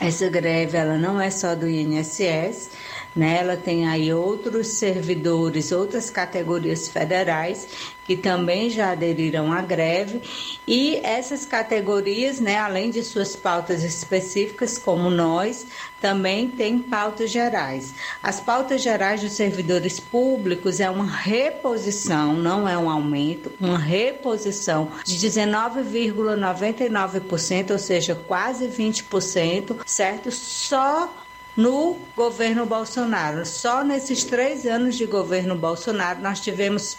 Essa 0.00 0.30
greve 0.30 0.78
ela 0.78 0.96
não 0.96 1.20
é 1.20 1.28
só 1.28 1.54
do 1.54 1.68
INSS, 1.68 2.70
né? 3.14 3.38
Ela 3.40 3.56
tem 3.56 3.86
aí 3.86 4.12
outros 4.12 4.68
servidores, 4.68 5.72
outras 5.72 6.10
categorias 6.10 6.88
federais 6.88 7.68
que 8.08 8.16
também 8.16 8.68
já 8.70 8.90
aderiram 8.92 9.52
à 9.52 9.60
greve 9.60 10.22
e 10.66 10.96
essas 11.04 11.44
categorias, 11.44 12.40
né, 12.40 12.56
além 12.56 12.90
de 12.90 13.02
suas 13.02 13.36
pautas 13.36 13.84
específicas, 13.84 14.78
como 14.78 15.10
nós, 15.10 15.66
também 16.00 16.48
tem 16.48 16.78
pautas 16.78 17.30
gerais. 17.30 17.92
As 18.22 18.40
pautas 18.40 18.82
gerais 18.82 19.20
dos 19.20 19.32
servidores 19.32 20.00
públicos 20.00 20.80
é 20.80 20.88
uma 20.88 21.04
reposição, 21.04 22.32
não 22.32 22.66
é 22.66 22.78
um 22.78 22.88
aumento, 22.88 23.52
uma 23.60 23.76
reposição 23.76 24.90
de 25.04 25.18
19,99%, 25.18 27.72
ou 27.72 27.78
seja, 27.78 28.14
quase 28.14 28.68
20%, 28.68 29.76
certo? 29.84 30.30
Só 30.30 31.12
no 31.58 31.96
governo 32.14 32.64
Bolsonaro. 32.64 33.44
Só 33.44 33.82
nesses 33.82 34.22
três 34.22 34.64
anos 34.64 34.94
de 34.94 35.04
governo 35.04 35.56
Bolsonaro 35.56 36.20
nós 36.20 36.38
tivemos 36.38 36.96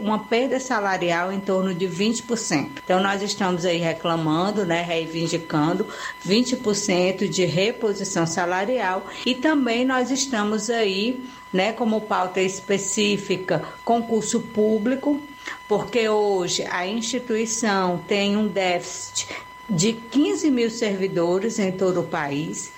uma 0.00 0.18
perda 0.24 0.58
salarial 0.58 1.32
em 1.32 1.38
torno 1.38 1.72
de 1.72 1.86
20%. 1.86 2.80
Então 2.84 3.00
nós 3.00 3.22
estamos 3.22 3.64
aí 3.64 3.78
reclamando, 3.78 4.66
né, 4.66 4.82
reivindicando 4.82 5.86
20% 6.26 7.28
de 7.28 7.44
reposição 7.44 8.26
salarial 8.26 9.06
e 9.24 9.36
também 9.36 9.84
nós 9.84 10.10
estamos 10.10 10.68
aí, 10.68 11.24
né, 11.52 11.72
como 11.72 12.00
pauta 12.00 12.40
específica, 12.40 13.62
concurso 13.84 14.40
público, 14.40 15.20
porque 15.68 16.08
hoje 16.08 16.66
a 16.68 16.84
instituição 16.84 18.02
tem 18.08 18.36
um 18.36 18.48
déficit 18.48 19.28
de 19.68 19.92
15 19.92 20.50
mil 20.50 20.68
servidores 20.68 21.60
em 21.60 21.70
todo 21.70 22.00
o 22.00 22.06
país. 22.08 22.72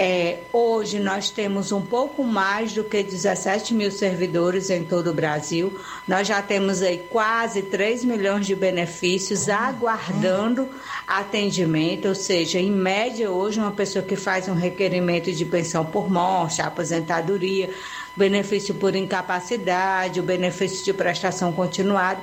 É, 0.00 0.42
hoje 0.52 1.00
nós 1.00 1.28
temos 1.28 1.72
um 1.72 1.80
pouco 1.80 2.22
mais 2.22 2.72
do 2.72 2.84
que 2.84 3.02
17 3.02 3.74
mil 3.74 3.90
servidores 3.90 4.70
em 4.70 4.84
todo 4.84 5.10
o 5.10 5.12
Brasil. 5.12 5.76
Nós 6.06 6.28
já 6.28 6.40
temos 6.40 6.82
aí 6.82 6.98
quase 7.10 7.62
3 7.62 8.04
milhões 8.04 8.46
de 8.46 8.54
benefícios 8.54 9.48
aguardando 9.48 10.68
atendimento, 11.04 12.06
ou 12.06 12.14
seja, 12.14 12.60
em 12.60 12.70
média 12.70 13.28
hoje 13.28 13.58
uma 13.58 13.72
pessoa 13.72 14.04
que 14.04 14.14
faz 14.14 14.46
um 14.46 14.54
requerimento 14.54 15.32
de 15.32 15.44
pensão 15.44 15.84
por 15.84 16.08
morte, 16.08 16.62
aposentadoria, 16.62 17.68
benefício 18.14 18.76
por 18.76 18.94
incapacidade, 18.94 20.20
o 20.20 20.22
benefício 20.22 20.84
de 20.84 20.92
prestação 20.92 21.52
continuada, 21.52 22.20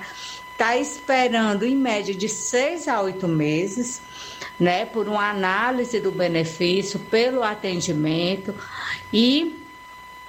está 0.54 0.78
esperando 0.78 1.66
em 1.66 1.76
média 1.76 2.16
de 2.16 2.30
seis 2.30 2.88
a 2.88 3.02
oito 3.02 3.28
meses 3.28 4.00
né, 4.60 4.86
por 4.86 5.08
uma 5.08 5.30
análise 5.30 6.00
do 6.00 6.12
benefício, 6.12 7.00
pelo 7.00 7.44
atendimento 7.44 8.54
e 9.12 9.66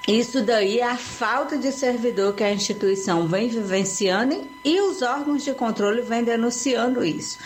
Isso 0.06 0.40
daí 0.40 0.78
é 0.78 0.84
a 0.84 0.96
falta 0.96 1.58
de 1.58 1.72
servidor 1.72 2.32
que 2.32 2.44
a 2.44 2.52
instituição 2.52 3.26
vem 3.26 3.48
vivenciando 3.48 4.46
e 4.64 4.80
os 4.80 5.02
órgãos 5.02 5.42
de 5.42 5.52
controle 5.52 6.00
vêm 6.00 6.22
denunciando 6.22 7.04
isso. 7.04 7.38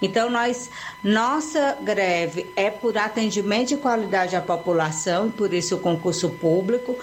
Então, 0.00 0.30
nós, 0.30 0.70
nossa 1.04 1.76
greve 1.82 2.50
é 2.56 2.70
por 2.70 2.96
atendimento 2.96 3.68
de 3.68 3.76
qualidade 3.76 4.34
à 4.34 4.40
população, 4.40 5.30
por 5.30 5.52
isso 5.52 5.76
o 5.76 5.78
concurso 5.78 6.30
público. 6.30 6.98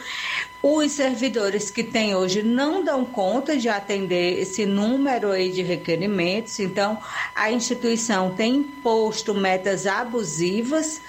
Os 0.66 0.94
servidores 0.94 1.70
que 1.70 1.84
tem 1.84 2.16
hoje 2.16 2.42
não 2.42 2.86
dão 2.86 3.04
conta 3.04 3.58
de 3.58 3.68
atender 3.68 4.40
esse 4.40 4.66
número 4.66 5.30
aí 5.30 5.52
de 5.52 5.62
requerimentos, 5.62 6.58
então 6.58 6.98
a 7.36 7.52
instituição 7.52 8.34
tem 8.34 8.56
imposto 8.56 9.34
metas 9.34 9.86
abusivas 9.86 11.02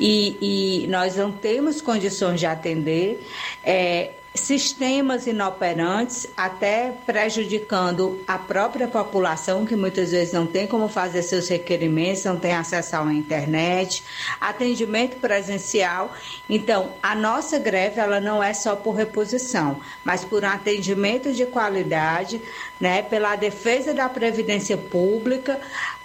e, 0.00 0.84
e 0.84 0.86
nós 0.88 1.14
não 1.16 1.30
temos 1.30 1.82
condições 1.82 2.40
de 2.40 2.46
atender. 2.46 3.22
É, 3.62 4.12
sistemas 4.34 5.26
inoperantes, 5.26 6.26
até 6.36 6.92
prejudicando 7.04 8.22
a 8.26 8.38
própria 8.38 8.88
população, 8.88 9.66
que 9.66 9.76
muitas 9.76 10.10
vezes 10.10 10.32
não 10.32 10.46
tem 10.46 10.66
como 10.66 10.88
fazer 10.88 11.22
seus 11.22 11.48
requerimentos, 11.48 12.24
não 12.24 12.38
tem 12.38 12.54
acesso 12.54 12.96
à 12.96 13.12
internet, 13.12 14.02
atendimento 14.40 15.16
presencial. 15.16 16.14
Então, 16.48 16.92
a 17.02 17.14
nossa 17.14 17.58
greve 17.58 18.00
ela 18.00 18.20
não 18.20 18.42
é 18.42 18.54
só 18.54 18.74
por 18.74 18.92
reposição, 18.92 19.80
mas 20.02 20.24
por 20.24 20.42
um 20.42 20.48
atendimento 20.48 21.32
de 21.32 21.44
qualidade, 21.44 22.40
né, 22.80 23.02
pela 23.02 23.36
defesa 23.36 23.92
da 23.92 24.08
previdência 24.08 24.76
pública 24.76 25.60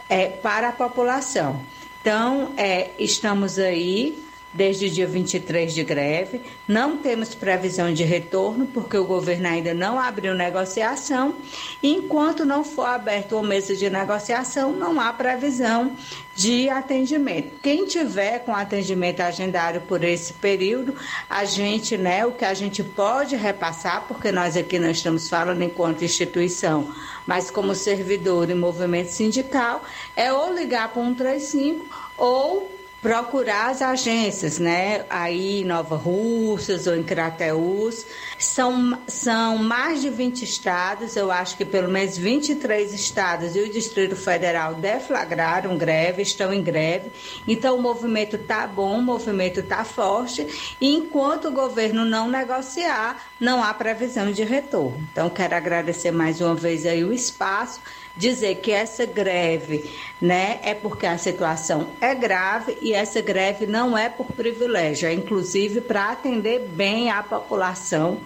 é, 0.09 0.27
para 0.27 0.69
a 0.69 0.73
população. 0.73 1.61
Então, 2.01 2.53
é, 2.57 2.91
estamos 2.99 3.57
aí 3.57 4.26
desde 4.57 4.87
o 4.87 4.89
dia 4.89 5.05
23 5.05 5.71
de 5.71 5.83
greve. 5.83 6.41
Não 6.67 6.97
temos 6.97 7.35
previsão 7.35 7.93
de 7.93 8.03
retorno, 8.03 8.65
porque 8.65 8.97
o 8.97 9.05
governo 9.05 9.47
ainda 9.47 9.73
não 9.73 9.99
abriu 9.99 10.33
negociação. 10.33 11.35
Enquanto 11.81 12.43
não 12.43 12.63
for 12.63 12.87
aberto 12.87 13.37
o 13.37 13.43
mesa 13.43 13.75
de 13.75 13.87
negociação, 13.87 14.73
não 14.73 14.99
há 14.99 15.13
previsão 15.13 15.95
de 16.35 16.69
atendimento. 16.69 17.59
Quem 17.61 17.85
tiver 17.85 18.39
com 18.39 18.55
atendimento 18.55 19.21
agendário 19.21 19.81
por 19.81 20.03
esse 20.03 20.33
período, 20.33 20.95
a 21.29 21.45
gente, 21.45 21.95
né, 21.95 22.25
o 22.25 22.31
que 22.31 22.45
a 22.45 22.53
gente 22.53 22.83
pode 22.83 23.35
repassar, 23.35 24.05
porque 24.07 24.31
nós 24.31 24.57
aqui 24.57 24.79
não 24.79 24.89
estamos 24.89 25.29
falando 25.29 25.61
enquanto 25.61 26.03
instituição, 26.03 26.93
mas 27.25 27.51
como 27.51 27.75
servidor 27.75 28.49
e 28.49 28.55
movimento 28.55 29.09
sindical, 29.09 29.83
é 30.15 30.33
ou 30.33 30.53
ligar 30.53 30.93
para 30.93 31.03
135 31.03 31.85
ou 32.17 32.76
procurar 33.01 33.69
as 33.69 33.81
agências, 33.81 34.57
né? 34.57 35.05
Aí 35.09 35.63
Nova 35.63 35.95
Russas 35.95 36.87
ou 36.87 36.95
em 36.95 37.03
Crateús. 37.03 38.05
São, 38.39 38.97
são 39.07 39.57
mais 39.57 40.01
de 40.01 40.09
20 40.09 40.43
estados, 40.43 41.15
eu 41.15 41.31
acho 41.31 41.57
que 41.57 41.65
pelo 41.65 41.89
menos 41.89 42.17
23 42.17 42.93
estados 42.93 43.55
e 43.55 43.59
o 43.59 43.69
Distrito 43.69 44.15
Federal 44.15 44.75
deflagraram 44.75 45.77
greve, 45.77 46.21
estão 46.21 46.53
em 46.53 46.61
greve. 46.61 47.11
Então 47.47 47.77
o 47.77 47.81
movimento 47.81 48.35
está 48.35 48.65
bom, 48.65 48.97
o 48.97 49.01
movimento 49.01 49.59
está 49.59 49.83
forte. 49.83 50.75
E 50.81 50.95
enquanto 50.95 51.49
o 51.49 51.51
governo 51.51 52.03
não 52.03 52.29
negociar, 52.29 53.27
não 53.39 53.63
há 53.63 53.73
previsão 53.73 54.31
de 54.31 54.43
retorno. 54.43 55.07
Então 55.11 55.29
quero 55.29 55.55
agradecer 55.55 56.11
mais 56.11 56.41
uma 56.41 56.55
vez 56.55 56.85
aí 56.85 57.03
o 57.03 57.13
espaço 57.13 57.79
dizer 58.17 58.55
que 58.55 58.71
essa 58.71 59.05
greve, 59.05 59.89
né, 60.19 60.59
é 60.63 60.73
porque 60.73 61.05
a 61.05 61.17
situação 61.17 61.89
é 62.01 62.15
grave 62.15 62.77
e 62.81 62.93
essa 62.93 63.21
greve 63.21 63.67
não 63.67 63.97
é 63.97 64.09
por 64.09 64.25
privilégio, 64.27 65.07
é 65.07 65.13
inclusive 65.13 65.81
para 65.81 66.11
atender 66.11 66.67
bem 66.67 67.11
a 67.11 67.21
população. 67.21 68.19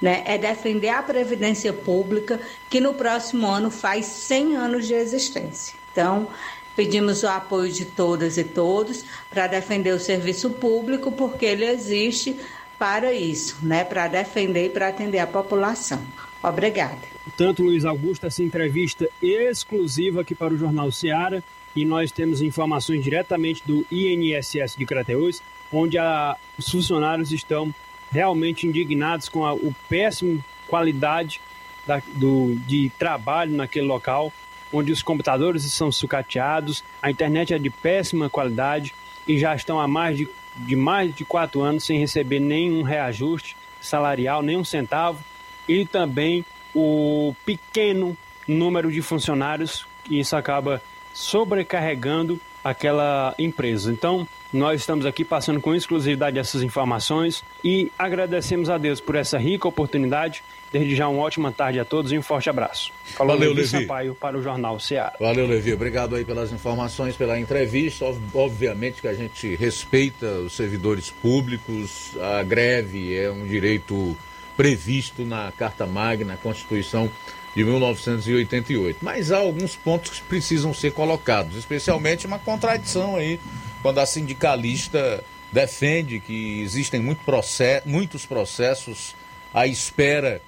Né, 0.00 0.22
é 0.26 0.36
defender 0.36 0.90
a 0.90 1.02
Previdência 1.02 1.72
Pública, 1.72 2.38
que 2.68 2.80
no 2.82 2.92
próximo 2.92 3.46
ano 3.46 3.70
faz 3.70 4.04
100 4.04 4.54
anos 4.54 4.86
de 4.86 4.92
existência. 4.92 5.74
Então, 5.90 6.28
pedimos 6.76 7.22
o 7.22 7.28
apoio 7.28 7.72
de 7.72 7.86
todas 7.86 8.36
e 8.36 8.44
todos 8.44 9.06
para 9.30 9.46
defender 9.46 9.94
o 9.94 9.98
serviço 9.98 10.50
público, 10.50 11.10
porque 11.10 11.46
ele 11.46 11.64
existe 11.64 12.38
para 12.78 13.14
isso, 13.14 13.56
né, 13.62 13.84
para 13.84 14.06
defender 14.06 14.66
e 14.66 14.68
para 14.68 14.88
atender 14.88 15.18
a 15.18 15.26
população. 15.26 16.02
Obrigada 16.42 17.15
tanto 17.36 17.62
Luiz 17.62 17.84
Augusto, 17.84 18.26
essa 18.26 18.42
entrevista 18.42 19.08
exclusiva 19.22 20.20
aqui 20.20 20.34
para 20.34 20.54
o 20.54 20.58
Jornal 20.58 20.90
Seara. 20.92 21.42
E 21.74 21.84
nós 21.84 22.10
temos 22.10 22.40
informações 22.40 23.02
diretamente 23.02 23.62
do 23.66 23.86
INSS 23.90 24.76
de 24.76 24.86
Crateús, 24.86 25.42
onde 25.72 25.98
a, 25.98 26.36
os 26.58 26.70
funcionários 26.70 27.32
estão 27.32 27.74
realmente 28.10 28.66
indignados 28.66 29.28
com 29.28 29.44
a 29.44 29.52
o 29.52 29.74
péssimo 29.88 30.42
qualidade 30.66 31.40
da, 31.86 32.02
do, 32.14 32.56
de 32.66 32.90
trabalho 32.98 33.52
naquele 33.52 33.86
local, 33.86 34.32
onde 34.72 34.90
os 34.90 35.02
computadores 35.02 35.62
são 35.72 35.92
sucateados, 35.92 36.82
a 37.00 37.10
internet 37.10 37.54
é 37.54 37.58
de 37.58 37.70
péssima 37.70 38.28
qualidade 38.28 38.94
e 39.26 39.38
já 39.38 39.54
estão 39.54 39.80
há 39.80 39.86
mais 39.86 40.16
de, 40.16 40.28
de 40.56 40.74
mais 40.74 41.14
de 41.14 41.24
quatro 41.24 41.60
anos 41.62 41.84
sem 41.84 41.98
receber 41.98 42.40
nenhum 42.40 42.82
reajuste 42.82 43.56
salarial, 43.80 44.42
nenhum 44.42 44.64
centavo, 44.64 45.22
e 45.68 45.84
também 45.84 46.44
o 46.76 47.34
pequeno 47.46 48.14
número 48.46 48.92
de 48.92 49.00
funcionários 49.00 49.86
e 50.10 50.20
isso 50.20 50.36
acaba 50.36 50.82
sobrecarregando 51.14 52.38
aquela 52.62 53.34
empresa. 53.38 53.90
Então, 53.90 54.28
nós 54.52 54.80
estamos 54.80 55.06
aqui 55.06 55.24
passando 55.24 55.60
com 55.60 55.74
exclusividade 55.74 56.38
essas 56.38 56.62
informações 56.62 57.42
e 57.64 57.90
agradecemos 57.98 58.68
a 58.68 58.76
Deus 58.76 59.00
por 59.00 59.14
essa 59.14 59.38
rica 59.38 59.66
oportunidade. 59.66 60.44
Desde 60.70 60.94
já, 60.94 61.08
uma 61.08 61.22
ótima 61.22 61.50
tarde 61.50 61.80
a 61.80 61.84
todos 61.84 62.12
e 62.12 62.18
um 62.18 62.22
forte 62.22 62.50
abraço. 62.50 62.92
Falou 63.04 63.36
Valeu, 63.36 63.54
Levi. 63.54 63.68
Sampaio 63.68 64.14
para 64.14 64.36
o 64.36 64.42
Jornal 64.42 64.78
Ceará. 64.78 65.14
Valeu, 65.18 65.46
Levi. 65.46 65.72
Obrigado 65.72 66.14
aí 66.14 66.24
pelas 66.24 66.52
informações, 66.52 67.16
pela 67.16 67.38
entrevista. 67.40 68.04
Obviamente 68.34 69.00
que 69.00 69.08
a 69.08 69.14
gente 69.14 69.54
respeita 69.56 70.26
os 70.26 70.54
servidores 70.54 71.10
públicos, 71.10 72.12
a 72.20 72.42
greve 72.42 73.16
é 73.16 73.30
um 73.30 73.46
direito 73.46 74.16
previsto 74.56 75.24
na 75.24 75.52
Carta 75.52 75.86
Magna, 75.86 76.32
na 76.32 76.36
Constituição 76.36 77.10
de 77.54 77.64
1988. 77.64 78.98
Mas 79.02 79.30
há 79.30 79.38
alguns 79.38 79.76
pontos 79.76 80.18
que 80.20 80.26
precisam 80.26 80.74
ser 80.74 80.92
colocados, 80.92 81.56
especialmente 81.56 82.26
uma 82.26 82.38
contradição 82.38 83.16
aí, 83.16 83.40
quando 83.82 83.98
a 83.98 84.06
sindicalista 84.06 85.22
defende 85.52 86.20
que 86.20 86.60
existem 86.60 87.00
muito 87.00 87.24
process, 87.24 87.82
muitos 87.84 88.26
processos 88.26 89.14
à 89.54 89.66
espera 89.66 90.42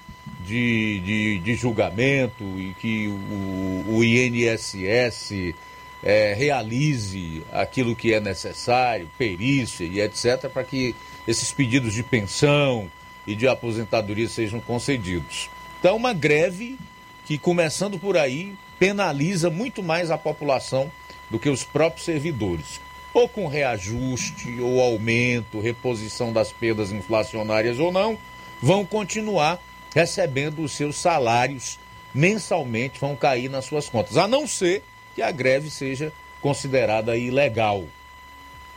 de, 0.44 1.01
de, 1.01 1.39
de 1.39 1.55
julgamento 1.55 2.44
e 2.59 2.74
que 2.78 3.09
o, 3.09 3.97
o 3.97 4.05
INSS 4.05 5.55
é, 6.02 6.35
realize 6.35 7.43
aquilo 7.52 7.97
que 7.97 8.12
é 8.12 8.20
necessário, 8.20 9.09
perícia 9.16 9.85
e 9.85 10.01
etc., 10.01 10.48
para 10.52 10.64
que 10.64 10.94
esses 11.26 11.52
pedidos 11.52 11.94
de 11.94 12.02
pensão, 12.02 12.90
e 13.28 13.36
de 13.36 13.46
aposentadoria 13.46 14.26
sejam 14.26 14.59
concedidos. 14.59 15.50
Então, 15.78 15.96
uma 15.96 16.14
greve 16.14 16.78
que, 17.26 17.36
começando 17.36 17.98
por 17.98 18.16
aí, 18.16 18.55
penaliza 18.78 19.50
muito 19.50 19.82
mais 19.82 20.10
a 20.10 20.16
população 20.16 20.90
do 21.28 21.38
que 21.38 21.50
os 21.50 21.62
próprios 21.62 22.06
servidores. 22.06 22.80
Ou 23.12 23.28
com 23.28 23.46
reajuste, 23.46 24.59
ou 24.62 24.80
aumento, 24.80 25.60
reposição 25.60 26.32
das 26.32 26.50
perdas 26.52 26.90
inflacionárias 26.90 27.78
ou 27.78 27.92
não, 27.92 28.16
vão 28.62 28.82
continuar 28.82 29.60
recebendo 29.94 30.62
os 30.62 30.72
seus 30.72 30.96
salários 30.96 31.78
mensalmente, 32.14 32.98
vão 32.98 33.14
cair 33.14 33.50
nas 33.50 33.66
suas 33.66 33.90
contas, 33.90 34.16
a 34.16 34.26
não 34.26 34.46
ser 34.46 34.82
que 35.14 35.20
a 35.20 35.30
greve 35.30 35.70
seja 35.70 36.10
considerada 36.40 37.14
ilegal. 37.14 37.84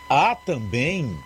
Há 0.10 0.36
também 0.36 1.18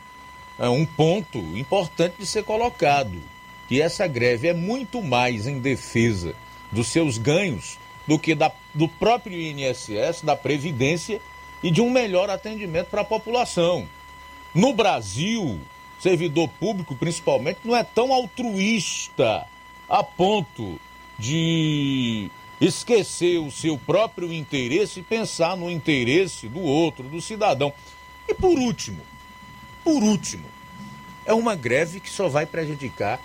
um 0.60 0.86
ponto 0.86 1.38
importante 1.57 2.15
de 2.19 2.26
ser 2.26 2.44
colocado, 2.44 3.22
que 3.68 3.82
essa 3.82 4.07
greve 4.07 4.48
é 4.48 4.53
muito 4.53 5.02
mais 5.02 5.48
em 5.48 5.60
defesa 5.60 6.34
dos 6.72 6.88
seus 6.88 7.18
ganhos 7.18 7.77
do 8.07 8.18
que 8.19 8.36
da, 8.36 8.52
do 8.73 8.88
próprio 8.88 9.40
INSS, 9.40 10.22
da 10.23 10.36
Previdência 10.36 11.19
e 11.64 11.72
de 11.72 11.82
um 11.82 11.90
melhor 11.90 12.30
atendimento 12.30 12.88
para 12.88 13.02
a 13.02 13.06
população. 13.06 13.88
No 14.53 14.73
Brasil, 14.73 15.60
servidor 15.99 16.48
público 16.60 16.95
principalmente 16.95 17.60
não 17.64 17.76
é 17.76 17.84
tão 17.84 18.14
altruísta 18.14 19.45
a 19.90 20.03
ponto 20.03 20.80
de 21.18 22.30
esquecer 22.60 23.40
o 23.40 23.52
seu 23.52 23.77
próprio 23.77 24.32
interesse 24.32 24.99
e 24.99 25.03
pensar 25.03 25.57
no 25.57 25.69
interesse 25.69 26.48
do 26.48 26.61
outro, 26.61 27.03
do 27.03 27.22
cidadão. 27.22 27.73
E 28.27 28.34
por 28.34 28.57
último, 28.57 29.02
por 29.86 30.02
último, 30.02 30.44
é 31.28 31.34
uma 31.34 31.56
greve 31.56 31.99
que 31.99 32.10
só 32.10 32.28
vai 32.28 32.48
prejudicar 32.48 33.22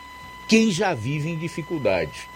quem 0.46 0.70
já 0.70 0.92
vive 0.92 1.30
em 1.30 1.38
dificuldade, 1.38 2.28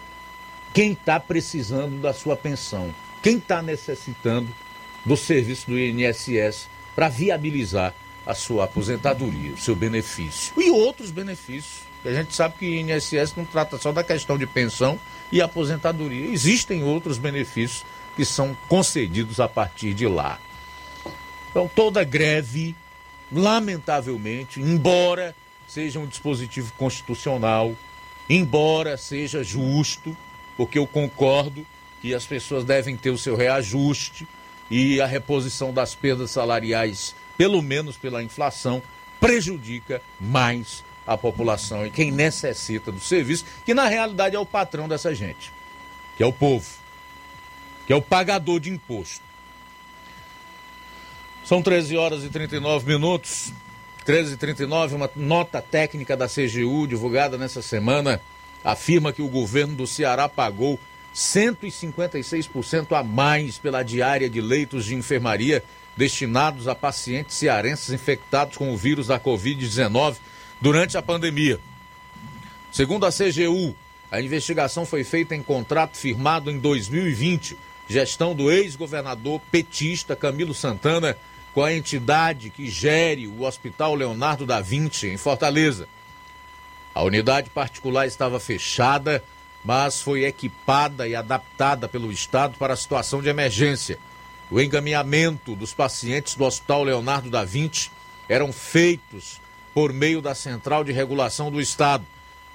quem 0.73 0.93
está 0.93 1.21
precisando 1.21 2.01
da 2.01 2.15
sua 2.15 2.35
pensão, 2.35 2.93
quem 3.23 3.37
está 3.37 3.61
necessitando 3.61 4.49
do 5.05 5.15
serviço 5.15 5.67
do 5.71 5.79
INSS 5.79 6.69
para 6.97 7.11
viabilizar 7.11 7.95
a 8.25 8.35
sua 8.35 8.65
aposentadoria, 8.65 9.53
o 9.53 9.59
seu 9.59 9.77
benefício. 9.77 10.55
E 10.59 10.71
outros 10.71 11.11
benefícios. 11.11 11.83
A 12.03 12.13
gente 12.13 12.35
sabe 12.35 12.55
que 12.59 12.67
o 12.67 12.75
INSS 12.75 13.35
não 13.37 13.45
trata 13.45 13.77
só 13.77 13.93
da 13.93 14.03
questão 14.03 14.39
de 14.39 14.47
pensão 14.47 14.99
e 15.31 15.43
aposentadoria. 15.43 16.31
Existem 16.31 16.83
outros 16.83 17.19
benefícios 17.19 17.85
que 18.17 18.25
são 18.25 18.57
concedidos 18.69 19.39
a 19.39 19.49
partir 19.49 19.93
de 19.93 20.07
lá. 20.07 20.39
Então, 21.51 21.71
toda 21.75 22.03
greve, 22.05 22.75
lamentavelmente, 23.35 24.61
embora 24.61 25.35
seja 25.67 25.99
um 25.99 26.07
dispositivo 26.07 26.73
constitucional, 26.75 27.75
embora 28.29 28.97
seja 28.97 29.43
justo, 29.43 30.17
porque 30.57 30.79
eu 30.79 30.87
concordo 30.87 31.67
que 32.01 32.15
as 32.15 32.25
pessoas 32.25 32.65
devem 32.65 32.97
ter 32.97 33.11
o 33.11 33.19
seu 33.19 33.35
reajuste 33.35 34.27
e 34.71 35.01
a 35.01 35.07
reposição 35.07 35.73
das 35.73 35.95
perdas 35.95 36.31
salariais, 36.31 37.15
pelo 37.37 37.61
menos 37.61 37.97
pela 37.97 38.23
inflação, 38.23 38.83
prejudica 39.21 40.01
mais 40.21 40.85
a 41.07 41.17
população 41.17 41.87
e 41.87 41.91
quem 41.91 42.11
necessita 42.11 42.93
do 42.93 43.01
serviço, 43.01 43.45
que 43.65 43.75
na 43.75 43.89
realidade 43.89 44.37
é 44.37 44.39
o 44.39 44.47
patrão 44.47 44.89
dessa 44.89 45.15
gente, 45.15 45.53
que 46.17 46.23
é 46.23 46.27
o 46.27 46.33
povo, 46.33 46.67
que 47.87 47.93
é 47.93 47.97
o 47.97 48.03
pagador 48.03 48.61
de 48.61 48.71
imposto. 48.71 49.34
São 51.45 51.61
13 51.61 51.97
horas 51.99 52.25
e 52.25 52.31
39 52.31 52.87
minutos. 52.91 53.53
13 54.07 54.35
e 54.35 54.37
39 54.37 54.95
uma 54.95 55.11
nota 55.15 55.61
técnica 55.61 56.17
da 56.17 56.27
CGU 56.27 56.87
divulgada 56.87 57.37
nessa 57.39 57.63
semana 57.63 58.21
afirma 58.63 59.13
que 59.13 59.21
o 59.21 59.29
governo 59.29 59.75
do 59.75 59.87
Ceará 59.87 60.27
pagou 60.27 60.81
156% 61.15 62.93
a 62.93 63.03
mais 63.03 63.59
pela 63.59 63.83
diária 63.83 64.29
de 64.29 64.41
leitos 64.41 64.87
de 64.87 64.95
enfermaria 64.95 65.63
destinados 65.97 66.67
a 66.67 66.75
pacientes 66.75 67.37
cearenses 67.37 67.91
infectados 67.91 68.57
com 68.57 68.73
o 68.73 68.77
vírus 68.77 69.07
da 69.09 69.21
Covid-19 69.21 70.17
durante 70.61 70.97
a 70.97 71.03
pandemia. 71.03 71.61
Segundo 72.73 73.07
a 73.07 73.11
CGU, 73.11 73.77
a 74.11 74.21
investigação 74.21 74.85
foi 74.85 75.05
feita 75.05 75.35
em 75.35 75.43
contrato 75.43 75.97
firmado 75.97 76.51
em 76.51 76.59
2020, 76.59 77.57
gestão 77.89 78.35
do 78.35 78.51
ex-governador 78.51 79.41
petista 79.53 80.17
Camilo 80.17 80.55
Santana, 80.55 81.17
com 81.55 81.63
a 81.63 81.73
entidade 81.73 82.51
que 82.51 82.69
gere 82.69 83.29
o 83.29 83.43
Hospital 83.43 83.95
Leonardo 83.95 84.45
da 84.45 84.61
Vinci, 84.61 85.07
em 85.07 85.17
Fortaleza. 85.17 85.89
A 86.93 87.03
unidade 87.05 87.49
particular 87.49 88.07
estava 88.09 88.41
fechada, 88.41 89.23
mas 89.65 90.03
foi 90.03 90.25
equipada 90.25 91.07
e 91.07 91.15
adaptada 91.15 91.89
pelo 91.89 92.11
Estado 92.11 92.57
para 92.59 92.75
a 92.75 92.77
situação 92.77 93.23
de 93.23 93.29
emergência. 93.29 93.99
O 94.51 94.61
encaminhamento 94.61 95.55
dos 95.55 95.73
pacientes 95.73 96.35
do 96.35 96.45
Hospital 96.45 96.83
Leonardo 96.83 97.31
da 97.31 97.45
Vinci 97.45 97.91
eram 98.29 98.53
feitos 98.53 99.41
por 99.73 99.93
meio 99.93 100.21
da 100.21 100.35
Central 100.35 100.83
de 100.83 100.91
Regulação 100.91 101.53
do 101.53 101.61
Estado. 101.61 102.05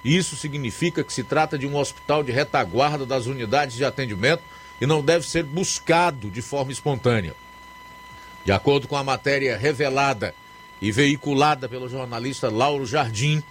Isso 0.04 0.36
significa 0.36 1.04
que 1.06 1.14
se 1.14 1.24
trata 1.24 1.58
de 1.58 1.66
um 1.66 1.76
hospital 1.78 2.22
de 2.22 2.34
retaguarda 2.34 3.06
das 3.06 3.28
unidades 3.28 3.78
de 3.78 3.86
atendimento 3.86 4.44
e 4.80 4.86
não 4.86 5.02
deve 5.02 5.26
ser 5.26 5.44
buscado 5.44 6.30
de 6.30 6.42
forma 6.42 6.72
espontânea. 6.72 7.34
De 8.46 8.52
acordo 8.52 8.88
com 8.88 8.96
a 8.96 9.04
matéria 9.04 9.58
revelada 9.58 10.34
e 10.82 10.92
veiculada 10.92 11.68
pelo 11.68 11.90
jornalista 11.90 12.50
Lauro 12.50 12.86
Jardim, 12.86 13.44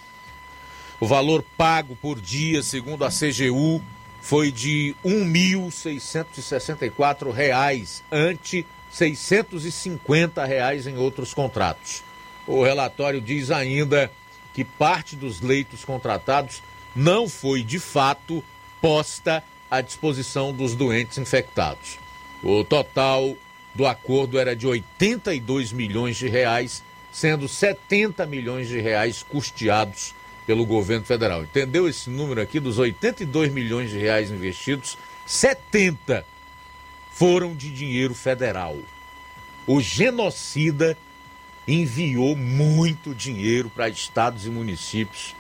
o 1.01 1.07
valor 1.07 1.45
pago 1.57 1.97
por 1.97 2.21
dia, 2.21 2.63
segundo 2.63 3.05
a 3.05 3.09
CGU, 3.09 3.83
foi 4.21 4.51
de 4.51 4.97
R$ 5.05 5.11
1.664, 5.11 8.03
ante 8.11 8.67
650 8.91 10.45
reais 10.45 10.87
em 10.87 10.97
outros 10.97 11.33
contratos. 11.33 12.03
O 12.47 12.65
relatório 12.65 13.21
diz 13.21 13.51
ainda 13.51 14.11
que 14.55 14.65
parte 14.65 15.15
dos 15.15 15.41
leitos 15.41 15.85
contratados 15.85 16.63
não 16.97 17.29
foi 17.29 17.63
de 17.63 17.79
fato 17.79 18.43
posta 18.81 19.45
à 19.71 19.81
disposição 19.81 20.53
dos 20.53 20.75
doentes 20.75 21.19
infectados. 21.19 21.99
O 22.43 22.65
total 22.65 23.37
do 23.79 23.87
acordo 23.87 24.41
era 24.41 24.57
de 24.57 24.67
82 24.67 25.71
milhões 25.71 26.17
de 26.17 26.29
reais, 26.29 26.83
sendo 27.13 27.47
70 27.47 28.27
milhões 28.27 28.67
de 28.67 28.81
reais 28.81 29.23
custeados 29.23 30.17
pelo 30.45 30.67
governo 30.67 31.05
federal. 31.05 31.45
Entendeu 31.45 31.89
esse 31.89 32.11
número 32.11 32.41
aqui 32.41 32.59
dos 32.59 32.77
82 32.77 33.53
milhões 33.53 33.91
de 33.91 33.97
reais 33.97 34.33
investidos? 34.33 34.99
70 35.25 36.27
foram 37.13 37.55
de 37.55 37.71
dinheiro 37.71 38.17
federal. 38.17 38.77
O 39.65 39.81
genocida 39.81 40.99
enviou 41.69 42.35
muito 42.35 43.15
dinheiro 43.15 43.71
para 43.71 43.89
estados 43.89 44.45
e 44.45 44.51
municípios 44.51 45.37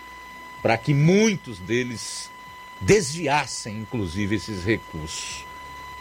para 0.63 0.79
que 0.79 0.95
muitos 0.95 1.59
deles 1.59 2.31
desviassem, 2.81 3.79
inclusive, 3.79 4.37
esses 4.37 4.63
recursos. 4.63 5.48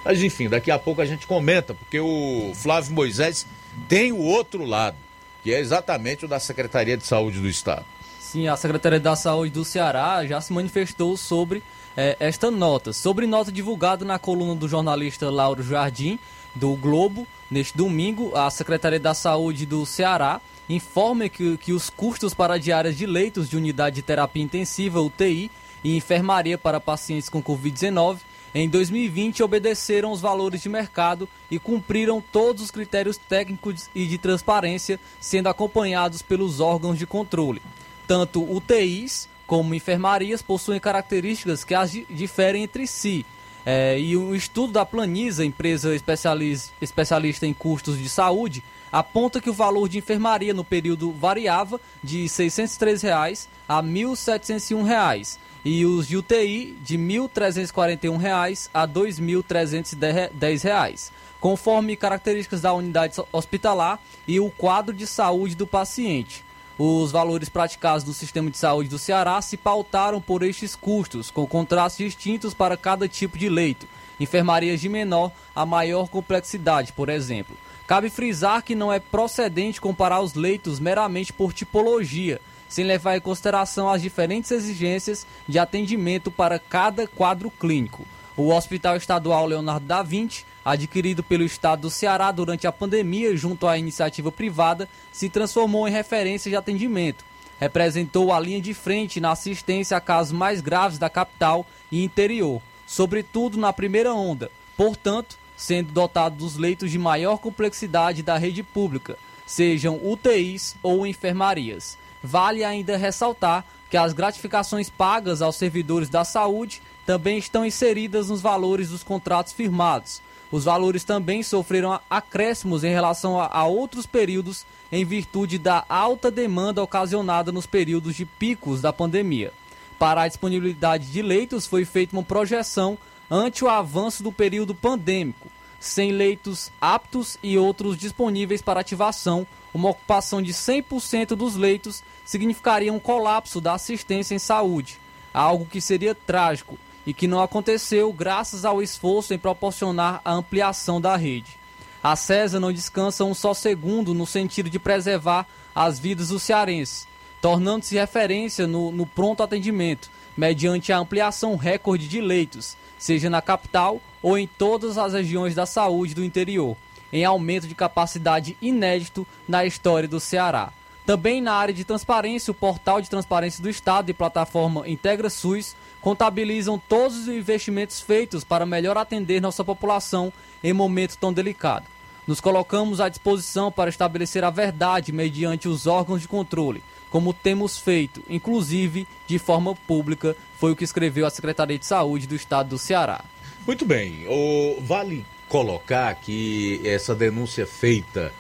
Mas 0.08 0.24
enfim, 0.24 0.48
daqui 0.48 0.72
a 0.72 0.80
pouco 0.80 1.02
a 1.02 1.06
gente 1.06 1.28
comenta, 1.28 1.74
porque 1.74 2.00
o 2.00 2.54
Flávio 2.56 2.94
Moisés 2.94 3.46
tem 3.90 4.14
o 4.14 4.22
outro 4.22 4.64
lado, 4.64 4.96
que 5.44 5.54
é 5.54 5.60
exatamente 5.60 6.24
o 6.24 6.30
da 6.30 6.40
Secretaria 6.40 6.96
de 6.96 7.06
Saúde 7.06 7.42
do 7.42 7.50
Estado. 7.50 7.84
Sim, 8.18 8.48
a 8.48 8.56
Secretaria 8.56 9.02
da 9.02 9.18
Saúde 9.18 9.52
do 9.52 9.66
Ceará 9.66 10.26
já 10.26 10.40
se 10.40 10.54
manifestou 10.54 11.18
sobre 11.18 11.62
é, 11.98 12.16
esta 12.22 12.50
nota. 12.50 12.94
Sobre 12.94 13.28
nota 13.28 13.52
divulgada 13.52 14.06
na 14.06 14.18
coluna 14.18 14.56
do 14.56 14.66
jornalista 14.66 15.30
Lauro 15.30 15.62
Jardim, 15.62 16.18
do 16.56 16.74
Globo, 16.78 17.28
neste 17.52 17.76
domingo, 17.76 18.34
a 18.34 18.50
Secretaria 18.50 19.02
da 19.02 19.14
Saúde 19.14 19.66
do 19.66 19.86
Ceará 19.86 20.40
informa 20.70 21.28
que, 21.28 21.58
que 21.58 21.74
os 21.74 21.90
custos 21.90 22.34
para 22.34 22.58
diárias 22.58 22.96
de 22.96 23.06
leitos 23.06 23.50
de 23.50 23.58
unidade 23.58 23.98
de 23.98 24.04
terapia 24.04 24.42
intensiva, 24.42 25.02
UTI, 25.02 25.52
e 25.84 25.98
enfermaria 25.98 26.58
para 26.58 26.80
pacientes 26.80 27.28
com 27.28 27.44
Covid-19 27.44 28.20
em 28.62 28.70
2020 28.70 29.44
obedeceram 29.44 30.12
os 30.12 30.22
valores 30.22 30.62
de 30.62 30.70
mercado 30.70 31.30
e 31.50 31.60
cumpriram 31.60 32.20
todos 32.20 32.64
os 32.64 32.72
critérios 32.72 33.18
técnicos 33.18 33.90
e 33.94 34.06
de 34.06 34.18
transparência, 34.18 35.00
sendo 35.20 35.48
acompanhados 35.48 36.22
pelos 36.22 36.60
órgãos 36.60 36.98
de 36.98 37.06
controle. 37.06 37.62
Tanto 38.08 38.42
UTIs 38.42 39.30
como 39.46 39.76
enfermarias 39.76 40.42
possuem 40.42 40.80
características 40.80 41.64
que 41.64 41.76
as 41.76 41.92
diferem 42.10 42.64
entre 42.64 42.88
si. 42.88 43.26
É, 43.66 44.00
e 44.00 44.16
um 44.16 44.34
estudo 44.34 44.74
da 44.74 44.86
Planisa, 44.86 45.44
empresa 45.44 45.94
especialista 45.94 47.46
em 47.46 47.54
custos 47.54 47.98
de 47.98 48.08
saúde, 48.08 48.64
aponta 48.92 49.42
que 49.42 49.50
o 49.50 49.54
valor 49.54 49.90
de 49.90 49.98
enfermaria 49.98 50.54
no 50.54 50.64
período 50.64 51.12
variava 51.12 51.80
de 52.02 52.28
603 52.30 53.02
reais 53.02 53.50
a 53.68 53.84
1.701 53.84 54.84
reais, 54.84 55.40
e 55.68 55.86
os 55.86 56.08
de 56.08 56.16
UTI 56.16 56.78
de 56.82 56.98
1.341 56.98 58.16
reais 58.18 58.70
a 58.74 58.88
2.310 58.88 60.64
reais, 60.64 61.12
conforme 61.42 61.98
características 61.98 62.62
da 62.62 62.72
unidade 62.72 63.22
hospitalar 63.34 64.00
e 64.26 64.40
o 64.40 64.50
quadro 64.50 64.94
de 64.94 65.06
saúde 65.06 65.56
do 65.56 65.68
paciente. 65.68 66.46
Os 66.80 67.12
valores 67.12 67.50
praticados 67.50 68.06
no 68.06 68.14
sistema 68.14 68.50
de 68.50 68.58
saúde 68.58 68.88
do 68.88 68.98
Ceará 68.98 69.42
se 69.42 69.58
pautaram 69.58 70.22
por 70.22 70.42
estes 70.42 70.74
custos, 70.74 71.30
com 71.30 71.46
contrastes 71.46 72.14
distintos 72.14 72.54
para 72.54 72.78
cada 72.78 73.10
tipo 73.10 73.38
de 73.38 73.50
leito. 73.50 73.86
Enfermarias 74.22 74.80
de 74.80 74.88
menor 74.88 75.34
a 75.54 75.66
maior 75.66 76.08
complexidade, 76.08 76.94
por 76.94 77.10
exemplo. 77.10 77.58
Cabe 77.86 78.10
frisar 78.10 78.64
que 78.64 78.74
não 78.74 78.92
é 78.92 79.02
procedente 79.02 79.82
comparar 79.82 80.22
os 80.22 80.34
leitos 80.34 80.80
meramente 80.80 81.34
por 81.34 81.52
tipologia, 81.52 82.40
sem 82.68 82.86
levar 82.86 83.18
em 83.18 83.22
consideração 83.22 83.90
as 83.90 84.02
diferentes 84.02 84.52
exigências 84.52 85.26
de 85.48 85.60
atendimento 85.60 86.30
para 86.30 86.60
cada 86.60 87.08
quadro 87.08 87.50
clínico. 87.50 88.06
O 88.36 88.50
Hospital 88.54 88.96
Estadual 88.96 89.46
Leonardo 89.46 89.86
da 89.86 90.04
Vinci 90.04 90.46
adquirido 90.72 91.24
pelo 91.24 91.46
estado 91.46 91.84
do 91.84 91.90
Ceará 91.90 92.30
durante 92.30 92.68
a 92.68 92.72
pandemia 92.74 93.36
junto 93.38 93.68
à 93.68 93.78
iniciativa 93.78 94.32
privada, 94.32 94.90
se 95.14 95.30
transformou 95.30 95.88
em 95.88 95.92
referência 95.92 96.50
de 96.50 96.58
atendimento. 96.58 97.24
Representou 97.58 98.34
a 98.34 98.40
linha 98.40 98.60
de 98.60 98.74
frente 98.74 99.22
na 99.22 99.32
assistência 99.32 99.96
a 99.96 100.02
casos 100.02 100.34
mais 100.34 100.60
graves 100.60 100.98
da 100.98 101.10
capital 101.10 101.66
e 101.90 102.04
interior, 102.04 102.62
sobretudo 102.86 103.58
na 103.58 103.72
primeira 103.72 104.14
onda, 104.14 104.52
portanto, 104.76 105.38
sendo 105.56 105.92
dotado 105.92 106.36
dos 106.36 106.58
leitos 106.58 106.92
de 106.92 107.00
maior 107.00 107.38
complexidade 107.38 108.22
da 108.22 108.38
rede 108.38 108.62
pública, 108.62 109.18
sejam 109.46 110.00
UTIs 110.04 110.76
ou 110.84 111.08
enfermarias. 111.08 111.98
Vale 112.24 112.64
ainda 112.64 112.98
ressaltar 112.98 113.64
que 113.90 113.98
as 113.98 114.14
gratificações 114.14 114.90
pagas 114.90 115.42
aos 115.42 115.56
servidores 115.56 116.10
da 116.10 116.26
saúde 116.26 116.82
também 117.06 117.38
estão 117.38 117.66
inseridas 117.66 118.30
nos 118.30 118.42
valores 118.42 118.90
dos 118.90 119.04
contratos 119.04 119.54
firmados, 119.54 120.22
os 120.52 120.64
valores 120.64 121.04
também 121.04 121.44
sofreram 121.44 122.00
acréscimos 122.10 122.84
em 122.84 122.90
relação 122.90 123.40
a, 123.40 123.66
outros 123.66 124.06
períodos 124.06 124.66
em 124.92 125.04
virtude 125.04 125.58
da 125.58 125.84
alta 125.90 126.32
demanda 126.32 126.82
ocasionada 126.82 127.52
nos 127.52 127.66
períodos 127.66 128.16
de 128.16 128.26
picos 128.26 128.82
da 128.82 128.94
pandemia. 128.94 129.52
Para 130.00 130.22
a 130.22 130.28
disponibilidade 130.28 131.12
de 131.12 131.22
leitos 131.22 131.66
foi 131.66 131.84
feita 131.84 132.16
uma 132.16 132.24
projeção 132.24 132.98
ante 133.30 133.66
o 133.66 133.70
avanço 133.70 134.24
do 134.24 134.32
período 134.32 134.74
pandêmico. 134.74 135.50
Sem 135.80 136.12
leitos 136.12 136.72
aptos 136.82 137.38
e 137.42 137.58
outros 137.58 137.98
disponíveis 137.98 138.62
para 138.62 138.80
ativação. 138.80 139.46
Uma 139.74 139.90
ocupação 139.90 140.42
de 140.42 140.54
100% 140.54 141.36
dos 141.36 141.56
leitos 141.56 142.04
significaria 142.26 142.92
um 142.92 143.00
colapso 143.00 143.62
da 143.62 143.74
assistência 143.74 144.34
em 144.34 144.40
saúde, 144.40 145.00
algo 145.34 145.66
que 145.66 145.80
seria 145.80 146.16
trágico 146.16 146.78
e 147.06 147.14
que 147.14 147.28
não 147.28 147.42
aconteceu 147.42 148.12
graças 148.12 148.66
ao 148.66 148.82
esforço 148.82 149.34
em 149.34 149.38
proporcionar 149.38 150.22
a 150.26 150.34
ampliação 150.34 151.00
da 151.00 151.16
rede. 151.16 151.58
A 152.04 152.16
CESA 152.16 152.60
não 152.60 152.72
descansa 152.72 153.24
um 153.24 153.34
só 153.34 153.54
segundo 153.54 154.14
no 154.14 154.26
sentido 154.26 154.70
de 154.70 154.80
preservar 154.80 155.48
as 155.74 156.00
vidas 156.00 156.30
dos 156.30 156.44
cearenses, 156.44 157.08
tornando-se 157.42 157.96
referência 157.96 158.68
no, 158.68 158.92
no 158.92 159.06
pronto 159.06 159.44
atendimento, 159.44 160.10
mediante 160.36 160.92
a 160.92 160.98
ampliação 160.98 161.56
recorde 161.56 162.08
de 162.08 162.20
leitos, 162.20 162.76
seja 162.98 163.30
na 163.30 163.42
capital 163.42 164.02
ou 164.22 164.38
em 164.38 164.48
todas 164.48 164.98
as 164.98 165.14
regiões 165.14 165.56
da 165.56 165.66
saúde 165.66 166.14
do 166.14 166.24
interior, 166.24 166.76
em 167.12 167.24
aumento 167.24 167.68
de 167.68 167.76
capacidade 167.76 168.58
inédito 168.62 169.26
na 169.48 169.66
história 169.66 170.08
do 170.08 170.20
Ceará. 170.20 170.72
Também 171.06 171.42
na 171.42 171.54
área 171.54 171.74
de 171.74 171.86
transparência, 171.86 172.52
o 172.52 172.54
portal 172.54 173.00
de 173.00 173.10
transparência 173.10 173.64
do 173.64 173.70
Estado 173.70 174.10
e 174.10 174.14
plataforma 174.14 174.88
Integra 174.90 175.30
SUS 175.30 175.74
contabilizam 176.02 176.78
todos 176.78 177.16
os 177.18 177.28
investimentos 177.30 178.02
feitos 178.02 178.44
para 178.44 178.66
melhor 178.66 178.98
atender 178.98 179.42
nossa 179.42 179.64
população 179.64 180.34
em 180.62 180.74
momento 180.74 181.18
tão 181.18 181.32
delicado. 181.32 181.86
Nos 182.28 182.42
colocamos 182.42 183.00
à 183.00 183.08
disposição 183.08 183.72
para 183.72 183.90
estabelecer 183.90 184.44
a 184.44 184.50
verdade 184.50 185.14
mediante 185.14 185.70
os 185.70 185.88
órgãos 185.88 186.22
de 186.22 186.28
controle, 186.28 186.84
como 187.10 187.34
temos 187.34 187.78
feito, 187.78 188.24
inclusive 188.30 189.08
de 189.26 189.40
forma 189.40 189.76
pública, 189.76 190.36
foi 190.60 190.72
o 190.72 190.76
que 190.76 190.84
escreveu 190.84 191.26
a 191.26 191.30
Secretaria 191.30 191.78
de 191.78 191.86
Saúde 191.86 192.28
do 192.28 192.36
Estado 192.36 192.70
do 192.70 192.78
Ceará. 192.78 193.24
Muito 193.66 193.86
bem. 193.86 194.26
O, 194.28 194.82
vale 194.82 195.26
colocar 195.50 196.14
que 196.16 196.82
essa 196.84 197.16
denúncia 197.16 197.66
feita 197.66 198.32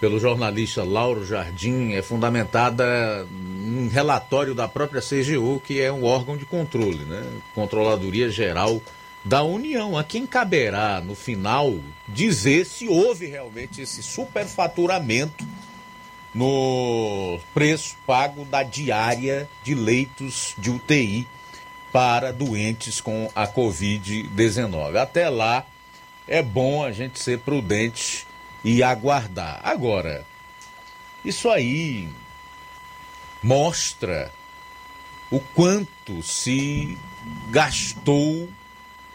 pelo 0.00 0.20
jornalista 0.20 0.84
Lauro 0.84 1.26
Jardim 1.26 1.92
é 1.92 2.02
fundamentada 2.02 3.26
em 3.30 3.88
relatório 3.88 4.54
da 4.54 4.68
própria 4.68 5.02
CGU, 5.02 5.60
que 5.64 5.80
é 5.80 5.92
um 5.92 6.04
órgão 6.04 6.36
de 6.36 6.44
controle, 6.44 7.04
né? 7.04 7.24
Controladoria 7.54 8.30
Geral 8.30 8.80
da 9.24 9.42
União, 9.42 9.98
a 9.98 10.04
quem 10.04 10.24
caberá, 10.24 11.02
no 11.04 11.14
final, 11.14 11.74
dizer 12.06 12.64
se 12.64 12.88
houve 12.88 13.26
realmente 13.26 13.82
esse 13.82 14.02
superfaturamento 14.02 15.44
no 16.38 17.40
preço 17.52 17.96
pago 18.06 18.44
da 18.44 18.62
diária 18.62 19.50
de 19.64 19.74
leitos 19.74 20.54
de 20.56 20.70
UTI 20.70 21.26
para 21.92 22.32
doentes 22.32 23.00
com 23.00 23.28
a 23.34 23.44
Covid-19. 23.48 24.94
Até 24.94 25.28
lá, 25.28 25.66
é 26.28 26.40
bom 26.40 26.84
a 26.84 26.92
gente 26.92 27.18
ser 27.18 27.40
prudente 27.40 28.24
e 28.62 28.84
aguardar. 28.84 29.60
Agora, 29.64 30.24
isso 31.24 31.50
aí 31.50 32.08
mostra 33.42 34.32
o 35.32 35.40
quanto 35.40 36.22
se 36.22 36.96
gastou 37.50 38.48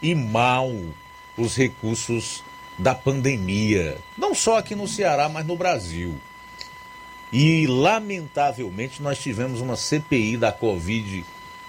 e 0.02 0.14
mal 0.14 0.70
os 1.38 1.56
recursos 1.56 2.44
da 2.78 2.94
pandemia, 2.94 3.96
não 4.18 4.34
só 4.34 4.58
aqui 4.58 4.74
no 4.74 4.86
Ceará, 4.86 5.26
mas 5.26 5.46
no 5.46 5.56
Brasil. 5.56 6.20
E, 7.36 7.66
lamentavelmente, 7.66 9.02
nós 9.02 9.18
tivemos 9.18 9.60
uma 9.60 9.74
CPI 9.74 10.36
da 10.36 10.52
Covid 10.52 11.24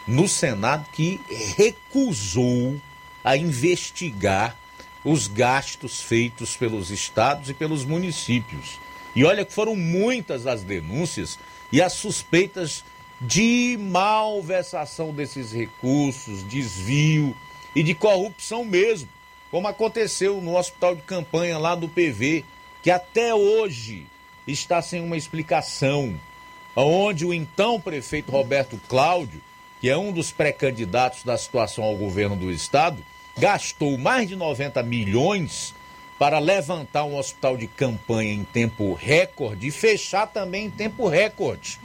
no 0.07 0.27
Senado 0.27 0.85
que 0.93 1.19
recusou 1.57 2.79
a 3.23 3.35
investigar 3.35 4.55
os 5.03 5.27
gastos 5.27 5.99
feitos 5.99 6.55
pelos 6.55 6.91
estados 6.91 7.49
e 7.49 7.53
pelos 7.55 7.83
municípios. 7.83 8.79
E 9.15 9.25
olha 9.25 9.43
que 9.43 9.51
foram 9.51 9.75
muitas 9.75 10.45
as 10.45 10.61
denúncias 10.61 11.39
e 11.71 11.81
as 11.81 11.93
suspeitas 11.93 12.85
de 13.19 13.75
malversação 13.81 15.11
desses 15.11 15.51
recursos, 15.51 16.47
desvio 16.47 17.35
e 17.75 17.81
de 17.81 17.95
corrupção 17.95 18.63
mesmo, 18.63 19.09
como 19.49 19.67
aconteceu 19.67 20.39
no 20.41 20.57
hospital 20.57 20.95
de 20.95 21.01
campanha 21.01 21.57
lá 21.57 21.73
do 21.73 21.89
PV, 21.89 22.45
que 22.83 22.91
até 22.91 23.33
hoje 23.33 24.05
está 24.47 24.81
sem 24.81 25.01
uma 25.01 25.17
explicação, 25.17 26.19
onde 26.75 27.25
o 27.25 27.33
então 27.33 27.79
prefeito 27.79 28.31
Roberto 28.31 28.79
Cláudio, 28.87 29.41
que 29.81 29.89
é 29.89 29.97
um 29.97 30.11
dos 30.11 30.31
pré-candidatos 30.31 31.23
da 31.23 31.37
situação 31.37 31.83
ao 31.83 31.95
governo 31.95 32.35
do 32.35 32.51
estado, 32.51 33.03
gastou 33.37 33.97
mais 33.97 34.27
de 34.27 34.35
90 34.35 34.81
milhões 34.83 35.73
para 36.17 36.39
levantar 36.39 37.03
um 37.03 37.17
hospital 37.17 37.57
de 37.57 37.67
campanha 37.67 38.33
em 38.33 38.43
tempo 38.43 38.93
recorde 38.93 39.67
e 39.67 39.71
fechar 39.71 40.27
também 40.27 40.65
em 40.65 40.71
tempo 40.71 41.07
recorde, 41.07 41.79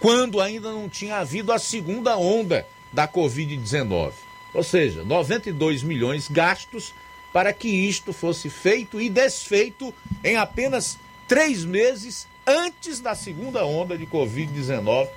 quando 0.00 0.40
ainda 0.40 0.72
não 0.72 0.88
tinha 0.88 1.16
havido 1.16 1.52
a 1.52 1.58
segunda 1.58 2.16
onda 2.16 2.66
da 2.92 3.06
Covid-19. 3.06 4.12
Ou 4.54 4.62
seja, 4.62 5.04
92 5.04 5.82
milhões 5.82 6.28
gastos 6.28 6.94
para 7.32 7.52
que 7.52 7.68
isto 7.68 8.12
fosse 8.12 8.48
feito 8.48 9.00
e 9.00 9.10
desfeito 9.10 9.92
em 10.22 10.36
apenas 10.36 10.98
três 11.26 11.64
meses 11.64 12.26
antes 12.46 13.00
da 13.00 13.14
segunda 13.14 13.64
onda 13.64 13.96
de 13.96 14.06
Covid-19, 14.06 15.08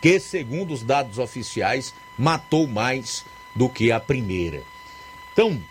que, 0.00 0.18
segundo 0.18 0.74
os 0.74 0.82
dados 0.82 1.18
oficiais, 1.18 1.94
matou 2.18 2.66
mais 2.66 3.24
do 3.54 3.68
que 3.68 3.92
a 3.92 4.00
primeira. 4.00 4.62
Então, 5.32 5.62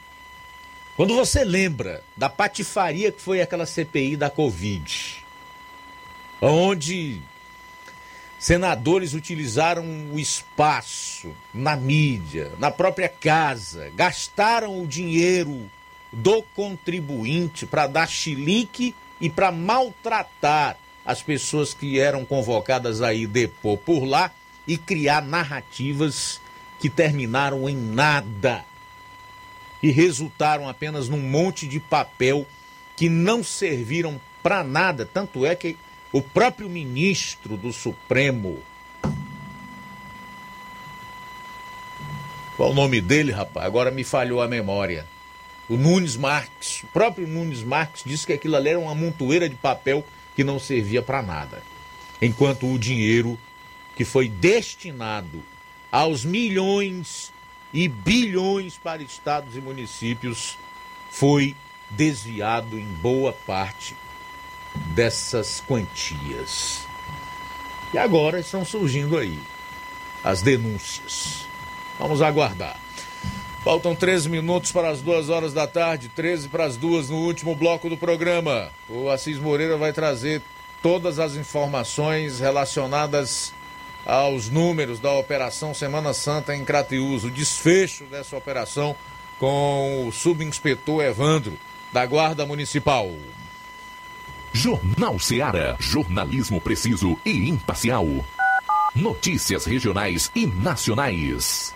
quando 0.95 1.15
você 1.15 1.43
lembra 1.43 2.03
da 2.15 2.29
patifaria 2.29 3.11
que 3.11 3.21
foi 3.21 3.41
aquela 3.41 3.65
CPI 3.65 4.15
da 4.15 4.29
Covid, 4.29 5.25
onde 6.41 7.21
senadores 8.39 9.13
utilizaram 9.13 9.85
o 10.11 10.19
espaço 10.19 11.31
na 11.53 11.75
mídia, 11.75 12.51
na 12.57 12.71
própria 12.71 13.09
casa, 13.09 13.91
gastaram 13.93 14.81
o 14.81 14.87
dinheiro 14.87 15.69
do 16.11 16.41
contribuinte 16.55 17.65
para 17.65 17.87
dar 17.87 18.07
chilique 18.07 18.95
e 19.21 19.29
para 19.29 19.51
maltratar 19.51 20.77
as 21.05 21.21
pessoas 21.21 21.73
que 21.73 21.99
eram 21.99 22.25
convocadas 22.25 23.01
aí 23.01 23.25
depor 23.25 23.77
por 23.77 24.03
lá 24.03 24.31
e 24.67 24.77
criar 24.77 25.21
narrativas 25.21 26.41
que 26.79 26.89
terminaram 26.89 27.69
em 27.69 27.77
nada 27.77 28.65
e 29.81 29.91
resultaram 29.91 30.67
apenas 30.67 31.07
num 31.07 31.19
monte 31.19 31.67
de 31.67 31.79
papel 31.79 32.45
que 32.95 33.09
não 33.09 33.43
serviram 33.43 34.19
para 34.43 34.63
nada. 34.63 35.05
Tanto 35.05 35.45
é 35.45 35.55
que 35.55 35.77
o 36.11 36.21
próprio 36.21 36.69
ministro 36.69 37.57
do 37.57 37.71
Supremo. 37.71 38.59
Qual 42.55 42.71
o 42.71 42.75
nome 42.75 43.01
dele, 43.01 43.31
rapaz? 43.31 43.65
Agora 43.65 43.89
me 43.89 44.03
falhou 44.03 44.41
a 44.41 44.47
memória. 44.47 45.07
O 45.71 45.77
Nunes 45.77 46.17
Marques, 46.17 46.83
o 46.83 46.87
próprio 46.87 47.25
Nunes 47.25 47.63
Marques 47.63 48.03
disse 48.05 48.27
que 48.27 48.33
aquilo 48.33 48.57
ali 48.57 48.67
era 48.67 48.79
uma 48.79 48.93
montoeira 48.93 49.47
de 49.47 49.55
papel 49.55 50.05
que 50.35 50.43
não 50.43 50.59
servia 50.59 51.01
para 51.01 51.21
nada. 51.21 51.63
Enquanto 52.21 52.67
o 52.67 52.77
dinheiro 52.77 53.39
que 53.95 54.03
foi 54.03 54.27
destinado 54.27 55.41
aos 55.89 56.25
milhões 56.25 57.31
e 57.73 57.87
bilhões 57.87 58.77
para 58.77 59.01
estados 59.01 59.55
e 59.55 59.61
municípios 59.61 60.57
foi 61.09 61.55
desviado 61.89 62.77
em 62.77 62.87
boa 63.01 63.31
parte 63.31 63.95
dessas 64.93 65.63
quantias. 65.65 66.85
E 67.93 67.97
agora 67.97 68.41
estão 68.41 68.65
surgindo 68.65 69.17
aí 69.17 69.39
as 70.21 70.41
denúncias. 70.41 71.45
Vamos 71.97 72.21
aguardar. 72.21 72.77
Faltam 73.63 73.95
13 73.95 74.27
minutos 74.27 74.71
para 74.71 74.89
as 74.89 75.01
duas 75.01 75.29
horas 75.29 75.53
da 75.53 75.67
tarde, 75.67 76.09
13 76.09 76.49
para 76.49 76.65
as 76.65 76.77
duas 76.77 77.09
no 77.09 77.17
último 77.17 77.55
bloco 77.55 77.87
do 77.89 77.95
programa. 77.95 78.69
O 78.89 79.07
Assis 79.07 79.37
Moreira 79.37 79.77
vai 79.77 79.93
trazer 79.93 80.41
todas 80.81 81.19
as 81.19 81.35
informações 81.35 82.39
relacionadas 82.39 83.53
aos 84.03 84.49
números 84.49 84.99
da 84.99 85.11
Operação 85.11 85.75
Semana 85.75 86.11
Santa 86.11 86.55
em 86.55 86.65
Crateus, 86.65 87.23
o 87.23 87.29
desfecho 87.29 88.05
dessa 88.05 88.35
operação 88.35 88.95
com 89.37 90.07
o 90.07 90.11
subinspetor 90.11 91.03
Evandro, 91.03 91.53
da 91.93 92.03
Guarda 92.03 92.47
Municipal. 92.47 93.11
Jornal 94.51 95.19
Seara. 95.19 95.77
Jornalismo 95.79 96.59
preciso 96.59 97.15
e 97.23 97.47
imparcial. 97.47 98.07
Notícias 98.95 99.65
regionais 99.65 100.31
e 100.35 100.47
nacionais. 100.47 101.75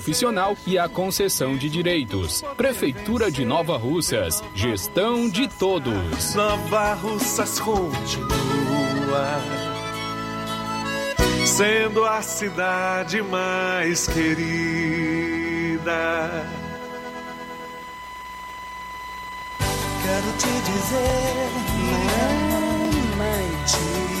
profissional 0.01 0.57
e 0.65 0.79
a 0.79 0.89
concessão 0.89 1.55
de 1.55 1.69
direitos. 1.69 2.43
Prefeitura 2.57 3.29
de 3.29 3.45
Nova 3.45 3.77
Russas, 3.77 4.41
gestão 4.55 5.29
de 5.29 5.47
todos. 5.47 6.33
Nova 6.33 6.95
Russas 6.95 7.59
continua 7.59 8.31
sendo 11.45 12.03
a 12.03 12.19
cidade 12.23 13.21
mais 13.21 14.07
querida. 14.07 15.91
Quero 20.03 20.31
te 20.39 20.49
dizer, 20.71 21.51
mamãe, 23.19 23.49
te 23.67 23.77
amo. 24.15 24.20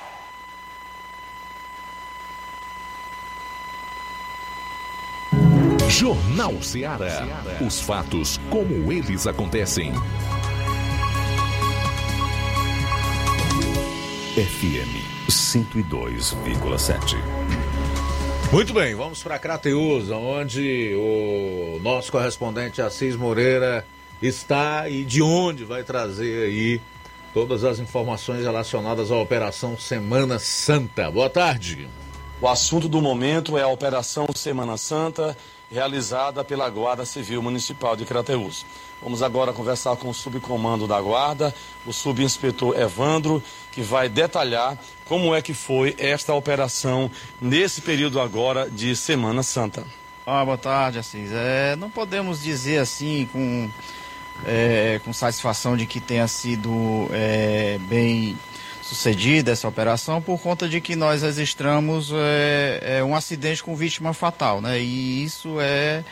Jornal 5.91 6.61
Ceará. 6.63 7.27
Os 7.59 7.81
fatos 7.81 8.39
como 8.49 8.91
eles 8.93 9.27
acontecem. 9.27 9.91
FM 14.33 15.27
102,7. 15.29 17.17
Muito 18.53 18.73
bem, 18.73 18.95
vamos 18.95 19.21
para 19.21 19.37
Crateus, 19.37 20.09
onde 20.09 20.95
o 20.95 21.77
nosso 21.83 22.09
correspondente 22.09 22.81
Assis 22.81 23.17
Moreira 23.17 23.85
está 24.21 24.87
e 24.89 25.03
de 25.03 25.21
onde 25.21 25.65
vai 25.65 25.83
trazer 25.83 26.45
aí 26.45 26.81
todas 27.33 27.65
as 27.65 27.79
informações 27.79 28.43
relacionadas 28.43 29.11
à 29.11 29.17
Operação 29.17 29.77
Semana 29.77 30.39
Santa. 30.39 31.11
Boa 31.11 31.29
tarde. 31.29 31.89
O 32.39 32.47
assunto 32.47 32.87
do 32.87 33.01
momento 33.01 33.57
é 33.57 33.61
a 33.61 33.67
Operação 33.67 34.25
Semana 34.33 34.77
Santa, 34.77 35.37
realizada 35.71 36.43
pela 36.43 36.69
Guarda 36.69 37.05
Civil 37.05 37.41
Municipal 37.41 37.95
de 37.95 38.05
Crateús. 38.05 38.65
Vamos 39.01 39.23
agora 39.23 39.53
conversar 39.53 39.95
com 39.95 40.09
o 40.09 40.13
subcomando 40.13 40.85
da 40.85 40.99
Guarda, 41.01 41.55
o 41.85 41.93
subinspetor 41.93 42.77
Evandro, 42.79 43.41
que 43.71 43.81
vai 43.81 44.07
detalhar 44.07 44.77
como 45.05 45.33
é 45.33 45.41
que 45.41 45.53
foi 45.53 45.95
esta 45.97 46.33
operação 46.33 47.09
nesse 47.39 47.81
período 47.81 48.19
agora 48.19 48.69
de 48.69 48.95
Semana 48.95 49.41
Santa. 49.41 49.83
Ah, 50.25 50.45
boa 50.45 50.57
tarde, 50.57 50.99
Assis. 50.99 51.31
É, 51.33 51.75
não 51.75 51.89
podemos 51.89 52.43
dizer 52.43 52.77
assim 52.77 53.27
com, 53.31 53.69
é, 54.45 55.01
com 55.03 55.11
satisfação 55.11 55.75
de 55.75 55.87
que 55.87 55.99
tenha 55.99 56.27
sido 56.27 57.07
é, 57.11 57.79
bem 57.81 58.37
sucedida 58.91 59.51
essa 59.51 59.69
operação 59.69 60.21
por 60.21 60.37
conta 60.37 60.67
de 60.67 60.81
que 60.81 60.97
nós 60.97 61.21
registramos 61.21 62.11
é, 62.13 62.97
é, 62.97 63.03
um 63.03 63.15
acidente 63.15 63.63
com 63.63 63.73
vítima 63.73 64.13
fatal, 64.13 64.59
né? 64.59 64.81
E 64.81 65.23
isso 65.23 65.61
é, 65.61 66.03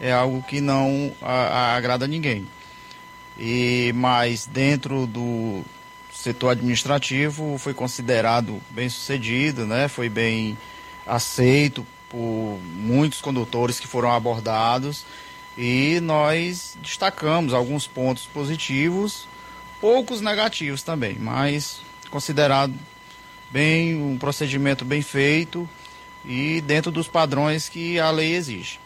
é 0.00 0.10
algo 0.10 0.42
que 0.42 0.58
não 0.58 1.12
a, 1.20 1.32
a 1.32 1.76
agrada 1.76 2.06
a 2.06 2.08
ninguém. 2.08 2.48
E, 3.38 3.92
mas 3.94 4.46
dentro 4.46 5.06
do 5.06 5.62
setor 6.10 6.52
administrativo 6.52 7.58
foi 7.58 7.74
considerado 7.74 8.58
bem 8.70 8.88
sucedido, 8.88 9.66
né? 9.66 9.86
Foi 9.86 10.08
bem 10.08 10.56
aceito 11.06 11.86
por 12.08 12.58
muitos 12.74 13.20
condutores 13.20 13.78
que 13.78 13.86
foram 13.86 14.10
abordados 14.10 15.04
e 15.58 16.00
nós 16.00 16.74
destacamos 16.80 17.52
alguns 17.52 17.86
pontos 17.86 18.24
positivos, 18.24 19.28
poucos 19.78 20.22
negativos 20.22 20.82
também, 20.82 21.18
mas 21.18 21.86
considerado 22.10 22.74
bem 23.50 23.94
um 23.96 24.18
procedimento 24.18 24.84
bem 24.84 25.02
feito 25.02 25.68
e 26.24 26.60
dentro 26.60 26.90
dos 26.90 27.08
padrões 27.08 27.68
que 27.68 27.98
a 27.98 28.10
lei 28.10 28.34
exige. 28.34 28.78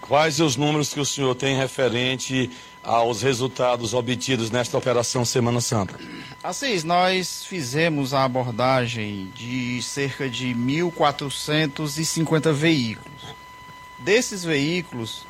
Quais 0.00 0.40
os 0.40 0.56
números 0.56 0.92
que 0.92 1.00
o 1.00 1.04
senhor 1.04 1.34
tem 1.34 1.56
referente 1.56 2.50
aos 2.82 3.22
resultados 3.22 3.92
obtidos 3.92 4.50
nesta 4.50 4.78
operação 4.78 5.24
Semana 5.24 5.60
Santa? 5.60 5.98
Assis, 6.42 6.82
nós 6.84 7.44
fizemos 7.44 8.14
a 8.14 8.24
abordagem 8.24 9.30
de 9.34 9.82
cerca 9.82 10.28
de 10.28 10.54
1.450 10.54 12.52
veículos. 12.52 13.34
Desses 13.98 14.42
veículos, 14.42 15.26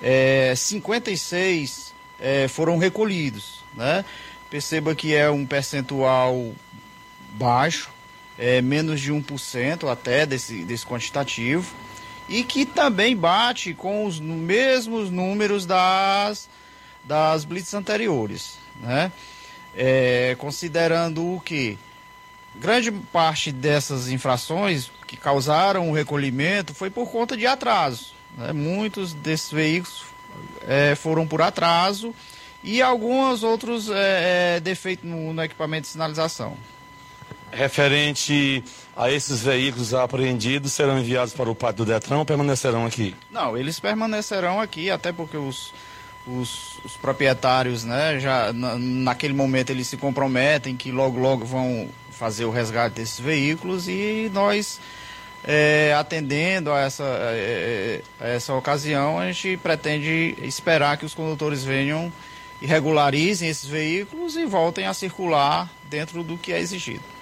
é, 0.00 0.54
56 0.56 1.92
é, 2.20 2.46
foram 2.46 2.78
recolhidos. 2.78 3.64
Né? 3.74 4.04
Perceba 4.48 4.94
que 4.94 5.14
é 5.14 5.28
um 5.28 5.44
percentual 5.44 6.54
baixo, 7.34 7.90
é, 8.38 8.60
menos 8.62 9.00
de 9.00 9.12
1% 9.12 9.90
até 9.90 10.26
desse, 10.26 10.64
desse 10.64 10.86
quantitativo, 10.86 11.74
e 12.28 12.42
que 12.42 12.64
também 12.64 13.16
bate 13.16 13.74
com 13.74 14.06
os 14.06 14.18
mesmos 14.18 15.10
números 15.10 15.66
das, 15.66 16.48
das 17.04 17.44
blitz 17.44 17.74
anteriores. 17.74 18.58
Né? 18.80 19.12
É, 19.76 20.36
considerando 20.38 21.34
o 21.34 21.40
que 21.40 21.78
grande 22.54 22.90
parte 22.90 23.50
dessas 23.50 24.08
infrações 24.08 24.90
que 25.06 25.16
causaram 25.16 25.90
o 25.90 25.94
recolhimento 25.94 26.72
foi 26.72 26.88
por 26.88 27.10
conta 27.10 27.36
de 27.36 27.46
atraso. 27.46 28.14
Né? 28.36 28.52
Muitos 28.52 29.12
desses 29.12 29.50
veículos 29.50 30.04
é, 30.66 30.94
foram 30.94 31.26
por 31.26 31.42
atraso 31.42 32.14
e 32.62 32.80
alguns 32.80 33.42
outros 33.42 33.90
é, 33.90 34.56
é, 34.56 34.60
defeitos 34.60 35.08
no, 35.08 35.32
no 35.32 35.42
equipamento 35.42 35.82
de 35.82 35.88
sinalização. 35.88 36.56
Referente 37.52 38.64
a 38.96 39.10
esses 39.10 39.42
veículos 39.42 39.94
apreendidos, 39.94 40.72
serão 40.72 40.98
enviados 40.98 41.32
para 41.32 41.50
o 41.50 41.54
pátio 41.54 41.84
do 41.84 41.92
Detran 41.92 42.18
ou 42.18 42.24
permanecerão 42.24 42.86
aqui? 42.86 43.14
Não, 43.30 43.56
eles 43.56 43.78
permanecerão 43.78 44.60
aqui, 44.60 44.90
até 44.90 45.12
porque 45.12 45.36
os, 45.36 45.72
os, 46.26 46.78
os 46.84 46.96
proprietários, 46.96 47.84
né, 47.84 48.18
já 48.18 48.52
na, 48.52 48.76
naquele 48.76 49.34
momento 49.34 49.70
eles 49.70 49.86
se 49.86 49.96
comprometem 49.96 50.76
que 50.76 50.90
logo, 50.90 51.18
logo 51.18 51.44
vão 51.44 51.88
fazer 52.10 52.44
o 52.44 52.50
resgate 52.50 52.96
desses 52.96 53.20
veículos 53.20 53.88
e 53.88 54.30
nós 54.32 54.80
é, 55.44 55.94
atendendo 55.96 56.72
a 56.72 56.80
essa, 56.80 57.04
é, 57.04 58.00
a 58.20 58.28
essa 58.28 58.54
ocasião, 58.54 59.18
a 59.18 59.30
gente 59.30 59.58
pretende 59.58 60.34
esperar 60.42 60.96
que 60.96 61.04
os 61.04 61.14
condutores 61.14 61.62
venham 61.62 62.10
e 62.62 62.66
regularizem 62.66 63.48
esses 63.48 63.68
veículos 63.68 64.36
e 64.36 64.46
voltem 64.46 64.86
a 64.86 64.94
circular 64.94 65.70
dentro 65.90 66.22
do 66.22 66.38
que 66.38 66.52
é 66.52 66.60
exigido. 66.60 67.13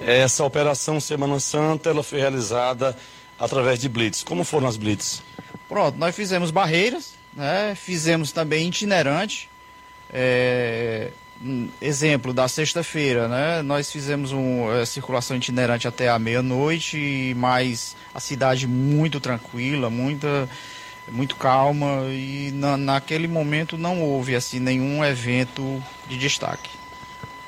Essa 0.00 0.44
operação 0.44 1.00
Semana 1.00 1.40
Santa 1.40 1.90
ela 1.90 2.02
foi 2.02 2.20
realizada 2.20 2.96
através 3.38 3.78
de 3.78 3.88
blitz. 3.88 4.22
Como 4.22 4.44
foram 4.44 4.66
as 4.68 4.76
blitz? 4.76 5.22
Pronto, 5.68 5.98
nós 5.98 6.14
fizemos 6.14 6.50
barreiras, 6.50 7.14
né? 7.34 7.74
fizemos 7.74 8.32
também 8.32 8.68
itinerante. 8.68 9.48
É, 10.12 11.10
um 11.42 11.68
exemplo 11.80 12.32
da 12.32 12.48
sexta-feira, 12.48 13.28
né? 13.28 13.62
Nós 13.62 13.90
fizemos 13.90 14.32
uma 14.32 14.78
é, 14.78 14.86
circulação 14.86 15.36
itinerante 15.36 15.86
até 15.86 16.08
a 16.08 16.18
meia-noite, 16.18 17.34
mas 17.36 17.96
a 18.14 18.20
cidade 18.20 18.66
muito 18.66 19.20
tranquila, 19.20 19.90
muita, 19.90 20.48
muito 21.10 21.36
calma 21.36 22.04
e 22.10 22.50
na, 22.54 22.76
naquele 22.76 23.28
momento 23.28 23.76
não 23.76 24.00
houve 24.00 24.34
assim 24.34 24.60
nenhum 24.60 25.04
evento 25.04 25.82
de 26.08 26.16
destaque. 26.16 26.70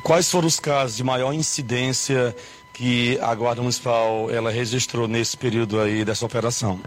Quais 0.02 0.30
foram 0.30 0.46
os 0.46 0.58
casos 0.58 0.96
de 0.96 1.04
maior 1.04 1.32
incidência 1.32 2.34
que 2.72 3.18
a 3.20 3.34
Guarda 3.34 3.60
Municipal 3.60 4.30
ela 4.30 4.50
registrou 4.50 5.08
nesse 5.08 5.36
período 5.36 5.80
aí 5.80 6.04
dessa 6.04 6.24
operação? 6.24 6.80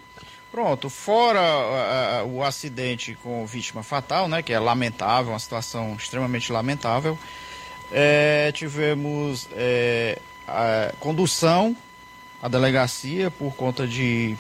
Pronto, 0.52 0.90
fora 0.90 2.24
uh, 2.26 2.28
o 2.28 2.44
acidente 2.44 3.18
com 3.24 3.46
vítima 3.46 3.84
fatal, 3.84 4.28
né, 4.28 4.42
que 4.42 4.52
é 4.52 4.60
lamentável, 4.60 5.32
uma 5.32 5.40
situação 5.40 5.96
extremamente 5.98 6.52
lamentável, 6.52 7.18
é, 7.92 8.52
tivemos 8.54 9.48
é, 9.54 10.18
a 10.48 10.94
condução 11.00 11.76
à 12.42 12.48
delegacia 12.48 13.30
por 13.32 13.56
conta 13.56 13.88
de, 13.88 14.36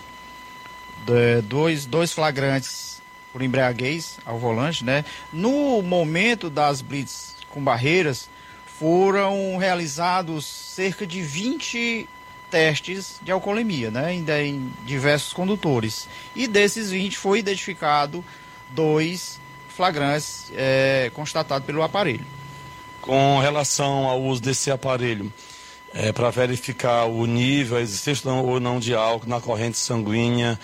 de, 1.05 1.41
dois, 1.43 1.85
dois 1.85 2.11
flagrantes 2.11 3.01
por 3.31 3.41
embriaguez 3.41 4.17
ao 4.25 4.37
volante, 4.37 4.83
né? 4.83 5.05
No 5.31 5.81
momento 5.81 6.49
das 6.49 6.81
blitz 6.81 7.35
com 7.49 7.63
barreiras, 7.63 8.29
foram 8.81 9.57
realizados 9.57 10.43
cerca 10.43 11.05
de 11.05 11.21
20 11.21 12.09
testes 12.49 13.19
de 13.21 13.31
alcoolemia, 13.31 13.91
né, 13.91 14.05
ainda 14.05 14.41
em 14.41 14.73
diversos 14.83 15.31
condutores. 15.33 16.07
E 16.35 16.47
desses 16.47 16.89
20 16.89 17.15
foi 17.15 17.37
identificado 17.37 18.25
dois 18.71 19.39
flagrantes 19.69 20.51
é, 20.55 21.11
constatados 21.13 21.63
pelo 21.63 21.83
aparelho. 21.83 22.25
Com 23.01 23.37
relação 23.37 24.07
ao 24.07 24.19
uso 24.19 24.41
desse 24.41 24.71
aparelho, 24.71 25.31
é, 25.93 26.11
para 26.11 26.31
verificar 26.31 27.05
o 27.05 27.27
nível, 27.27 27.77
a 27.77 27.81
existência 27.81 28.31
ou 28.31 28.59
não 28.59 28.79
de 28.79 28.95
álcool 28.95 29.29
na 29.29 29.39
corrente 29.39 29.77
sanguínea 29.77 30.59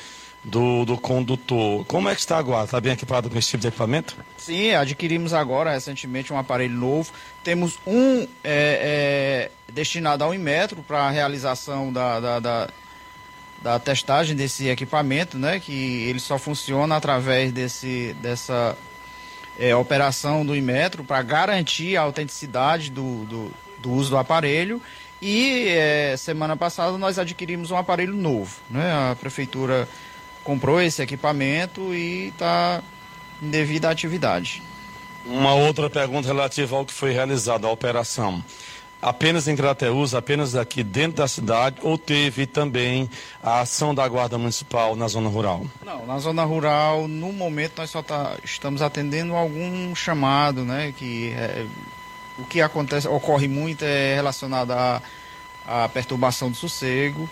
do, 0.47 0.85
do 0.85 0.97
condutor, 0.97 1.85
como 1.85 2.07
é 2.07 2.15
que 2.15 2.21
está 2.21 2.37
agora? 2.37 2.63
Está 2.63 2.79
bem 2.79 2.93
equipado 2.93 3.29
com 3.29 3.37
esse 3.37 3.49
tipo 3.49 3.61
de 3.61 3.67
equipamento? 3.67 4.15
Sim, 4.37 4.71
adquirimos 4.71 5.33
agora 5.33 5.71
recentemente 5.71 6.31
um 6.31 6.37
aparelho 6.37 6.73
novo. 6.73 7.11
Temos 7.47 7.79
um 7.87 8.27
é, 8.43 9.47
é, 9.63 9.71
destinado 9.71 10.21
ao 10.21 10.33
Inmetro 10.33 10.83
para 10.83 11.03
a 11.03 11.09
realização 11.09 11.93
da, 11.93 12.19
da, 12.19 12.39
da, 12.41 12.69
da, 13.61 13.79
testagem 13.79 14.35
desse 14.35 14.67
equipamento, 14.67 15.37
né? 15.37 15.57
Que 15.57 16.03
ele 16.09 16.19
só 16.19 16.37
funciona 16.37 16.97
através 16.97 17.53
desse, 17.53 18.13
dessa 18.21 18.77
é, 19.57 19.73
operação 19.73 20.45
do 20.45 20.57
Inmetro 20.57 21.05
para 21.05 21.21
garantir 21.21 21.95
a 21.95 22.01
autenticidade 22.01 22.91
do, 22.91 23.23
do, 23.23 23.53
do, 23.79 23.91
uso 23.93 24.09
do 24.09 24.17
aparelho. 24.17 24.81
E 25.21 25.69
é, 25.69 26.17
semana 26.17 26.57
passada 26.57 26.97
nós 26.97 27.17
adquirimos 27.17 27.71
um 27.71 27.77
aparelho 27.77 28.13
novo, 28.13 28.59
né? 28.69 28.91
A 28.91 29.15
prefeitura 29.15 29.87
comprou 30.43 30.81
esse 30.81 31.01
equipamento 31.01 31.95
e 31.95 32.27
está 32.27 32.83
em 33.41 33.49
devida 33.49 33.89
atividade. 33.89 34.61
Uma 35.27 35.53
outra 35.53 35.89
pergunta 35.89 36.27
relativa 36.27 36.75
ao 36.75 36.85
que 36.85 36.93
foi 36.93 37.11
realizado, 37.11 37.67
a 37.67 37.71
operação. 37.71 38.43
Apenas 39.01 39.47
em 39.47 39.55
Crateus, 39.55 40.15
apenas 40.15 40.55
aqui 40.55 40.83
dentro 40.83 41.17
da 41.17 41.27
cidade, 41.27 41.77
ou 41.83 41.97
teve 41.97 42.47
também 42.47 43.07
a 43.43 43.59
ação 43.59 43.93
da 43.93 44.07
Guarda 44.07 44.37
Municipal 44.37 44.95
na 44.95 45.07
zona 45.07 45.29
rural? 45.29 45.65
Não, 45.85 46.05
na 46.05 46.17
zona 46.17 46.43
rural, 46.43 47.07
no 47.07 47.31
momento, 47.31 47.73
nós 47.77 47.91
só 47.91 48.01
tá, 48.01 48.35
estamos 48.43 48.81
atendendo 48.81 49.35
algum 49.35 49.93
chamado, 49.93 50.63
né? 50.63 50.93
Que 50.97 51.29
é, 51.31 51.65
o 52.39 52.45
que 52.45 52.59
acontece, 52.59 53.07
ocorre 53.07 53.47
muito 53.47 53.85
é 53.85 54.15
relacionado 54.15 54.71
à, 54.71 55.01
à 55.67 55.89
perturbação 55.89 56.49
do 56.49 56.57
sossego 56.57 57.29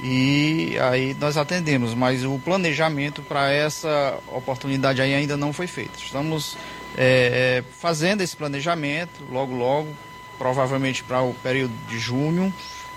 e 0.00 0.76
aí 0.78 1.14
nós 1.14 1.36
atendemos, 1.36 1.94
mas 1.94 2.24
o 2.24 2.38
planejamento 2.38 3.22
para 3.22 3.50
essa 3.52 4.18
oportunidade 4.28 5.02
aí 5.02 5.14
ainda 5.14 5.36
não 5.36 5.52
foi 5.52 5.66
feito. 5.66 5.98
Estamos 5.98 6.56
é, 7.00 7.62
fazendo 7.78 8.22
esse 8.22 8.36
planejamento 8.36 9.24
logo 9.30 9.54
logo, 9.54 9.88
provavelmente 10.36 11.04
para 11.04 11.22
o 11.22 11.32
período 11.34 11.72
de 11.88 11.98
junho, 11.98 12.52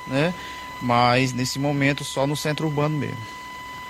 né? 0.08 0.34
Mas 0.82 1.32
nesse 1.32 1.60
momento 1.60 2.04
só 2.04 2.26
no 2.26 2.36
centro 2.36 2.66
urbano 2.66 2.98
mesmo. 2.98 3.18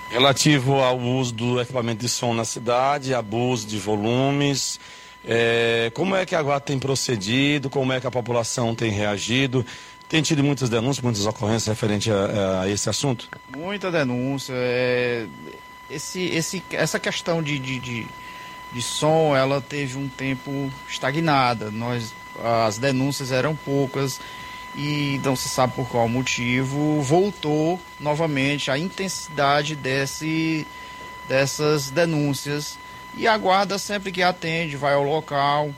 Relativo 0.10 0.76
ao 0.82 1.00
uso 1.00 1.34
do 1.34 1.62
equipamento 1.62 2.02
de 2.02 2.10
som 2.10 2.34
na 2.34 2.44
cidade, 2.44 3.14
abuso 3.14 3.66
de 3.66 3.80
volumes, 3.80 4.78
é, 5.24 5.92
como 5.94 6.16
é 6.16 6.26
que 6.26 6.36
a 6.36 6.42
Guarda 6.42 6.66
tem 6.66 6.80
procedido, 6.80 7.70
como 7.70 7.94
é 7.94 8.02
que 8.02 8.08
a 8.08 8.12
população 8.12 8.74
tem 8.74 8.92
reagido? 8.92 9.66
Tem 10.10 10.22
tido 10.22 10.44
muitas 10.44 10.70
denúncias, 10.70 11.02
muitas 11.02 11.26
ocorrências 11.26 11.68
referente 11.68 12.12
a, 12.12 12.62
a 12.64 12.70
esse 12.70 12.90
assunto? 12.90 13.30
Muita 13.56 13.92
denúncia. 13.92 14.54
É, 14.54 15.26
esse, 15.90 16.24
esse, 16.26 16.64
essa 16.72 17.00
questão 17.00 17.42
de, 17.42 17.58
de, 17.60 17.80
de, 17.80 18.08
de, 18.72 18.82
som, 18.82 19.36
ela 19.36 19.62
teve 19.62 19.98
um 19.98 20.08
tempo 20.08 20.72
estagnada. 20.88 21.72
Nós, 21.72 22.14
as 22.66 22.78
denúncias 22.78 23.32
eram 23.32 23.56
poucas 23.56 24.20
e 24.76 25.20
não 25.24 25.36
se 25.36 25.50
sabe 25.50 25.74
por 25.74 25.88
qual 25.90 26.08
motivo 26.08 27.02
voltou 27.02 27.80
novamente 28.00 28.72
a 28.72 28.78
intensidade 28.78 29.76
desse, 29.76 30.66
dessas 31.28 31.90
denúncias. 31.90 32.78
E 33.16 33.28
a 33.28 33.38
guarda 33.38 33.78
sempre 33.78 34.12
que 34.12 34.24
atende, 34.24 34.78
vai 34.78 34.94
ao 34.94 35.04
local, 35.04 35.74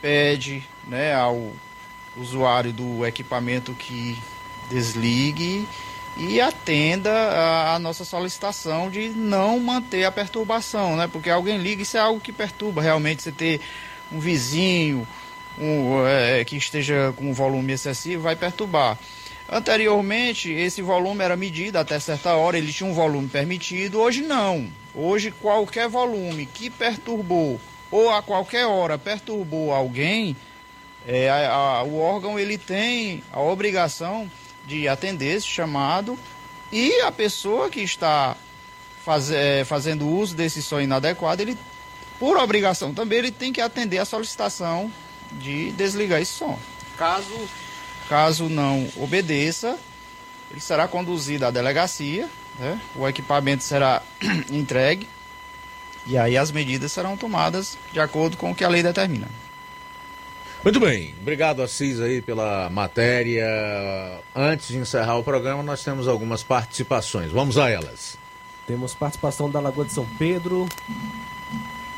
pede 0.00 0.66
né, 0.86 1.14
ao 1.14 1.52
usuário 2.16 2.72
do 2.72 3.06
equipamento 3.06 3.72
que 3.74 4.18
desligue 4.68 5.66
e 6.16 6.40
atenda 6.40 7.10
a, 7.10 7.74
a 7.74 7.78
nossa 7.78 8.04
solicitação 8.04 8.90
de 8.90 9.08
não 9.08 9.58
manter 9.58 10.04
a 10.04 10.12
perturbação, 10.12 10.96
né? 10.96 11.08
Porque 11.10 11.30
alguém 11.30 11.58
liga, 11.58 11.82
isso 11.82 11.96
é 11.96 12.00
algo 12.00 12.20
que 12.20 12.32
perturba 12.32 12.82
realmente 12.82 13.22
você 13.22 13.32
ter 13.32 13.60
um 14.10 14.20
vizinho 14.20 15.06
um, 15.58 16.06
é, 16.06 16.44
que 16.44 16.56
esteja 16.56 17.12
com 17.16 17.30
um 17.30 17.32
volume 17.32 17.72
excessivo, 17.72 18.22
vai 18.22 18.36
perturbar. 18.36 18.98
Anteriormente, 19.48 20.50
esse 20.50 20.80
volume 20.80 21.22
era 21.22 21.36
medido 21.36 21.78
até 21.78 21.98
certa 21.98 22.34
hora, 22.34 22.56
ele 22.56 22.72
tinha 22.72 22.88
um 22.88 22.94
volume 22.94 23.28
permitido, 23.28 24.00
hoje 24.00 24.22
não. 24.22 24.66
Hoje, 24.94 25.30
qualquer 25.30 25.88
volume 25.88 26.46
que 26.46 26.70
perturbou 26.70 27.60
ou 27.90 28.10
a 28.10 28.22
qualquer 28.22 28.66
hora 28.66 28.96
perturbou 28.96 29.72
alguém, 29.72 30.34
é, 31.06 31.28
a, 31.28 31.50
a, 31.52 31.82
o 31.82 31.98
órgão 31.98 32.38
ele 32.38 32.56
tem 32.56 33.22
a 33.30 33.40
obrigação 33.40 34.30
de 34.66 34.88
atender 34.88 35.36
esse 35.36 35.46
chamado 35.46 36.18
e 36.70 37.00
a 37.00 37.12
pessoa 37.12 37.68
que 37.68 37.80
está 37.80 38.36
é, 39.32 39.64
fazendo 39.64 40.08
uso 40.08 40.34
desse 40.34 40.62
som 40.62 40.80
inadequado, 40.80 41.42
ele, 41.42 41.58
por 42.18 42.36
obrigação 42.38 42.94
também, 42.94 43.18
ele 43.18 43.30
tem 43.30 43.52
que 43.52 43.60
atender 43.60 43.98
a 43.98 44.04
solicitação 44.04 44.90
de 45.32 45.70
desligar 45.72 46.20
esse 46.20 46.32
som. 46.32 46.58
Caso, 46.96 47.48
caso 48.08 48.48
não 48.48 48.88
obedeça, 48.96 49.78
ele 50.50 50.60
será 50.60 50.86
conduzido 50.86 51.46
à 51.46 51.50
delegacia, 51.50 52.28
né? 52.58 52.80
o 52.94 53.08
equipamento 53.08 53.64
será 53.64 54.02
entregue 54.50 55.08
e 56.06 56.18
aí 56.18 56.36
as 56.36 56.50
medidas 56.50 56.92
serão 56.92 57.16
tomadas 57.16 57.78
de 57.92 58.00
acordo 58.00 58.36
com 58.36 58.50
o 58.50 58.54
que 58.54 58.64
a 58.64 58.68
lei 58.68 58.82
determina. 58.82 59.28
Muito 60.64 60.78
bem, 60.78 61.12
obrigado 61.20 61.60
Assis 61.60 62.00
aí 62.00 62.22
pela 62.22 62.70
matéria. 62.70 63.44
Antes 64.34 64.68
de 64.68 64.78
encerrar 64.78 65.18
o 65.18 65.24
programa, 65.24 65.60
nós 65.60 65.82
temos 65.82 66.06
algumas 66.06 66.44
participações. 66.44 67.32
Vamos 67.32 67.58
a 67.58 67.68
elas. 67.68 68.16
Temos 68.64 68.94
participação 68.94 69.50
da 69.50 69.58
Lagoa 69.58 69.84
de 69.84 69.92
São 69.92 70.06
Pedro. 70.16 70.68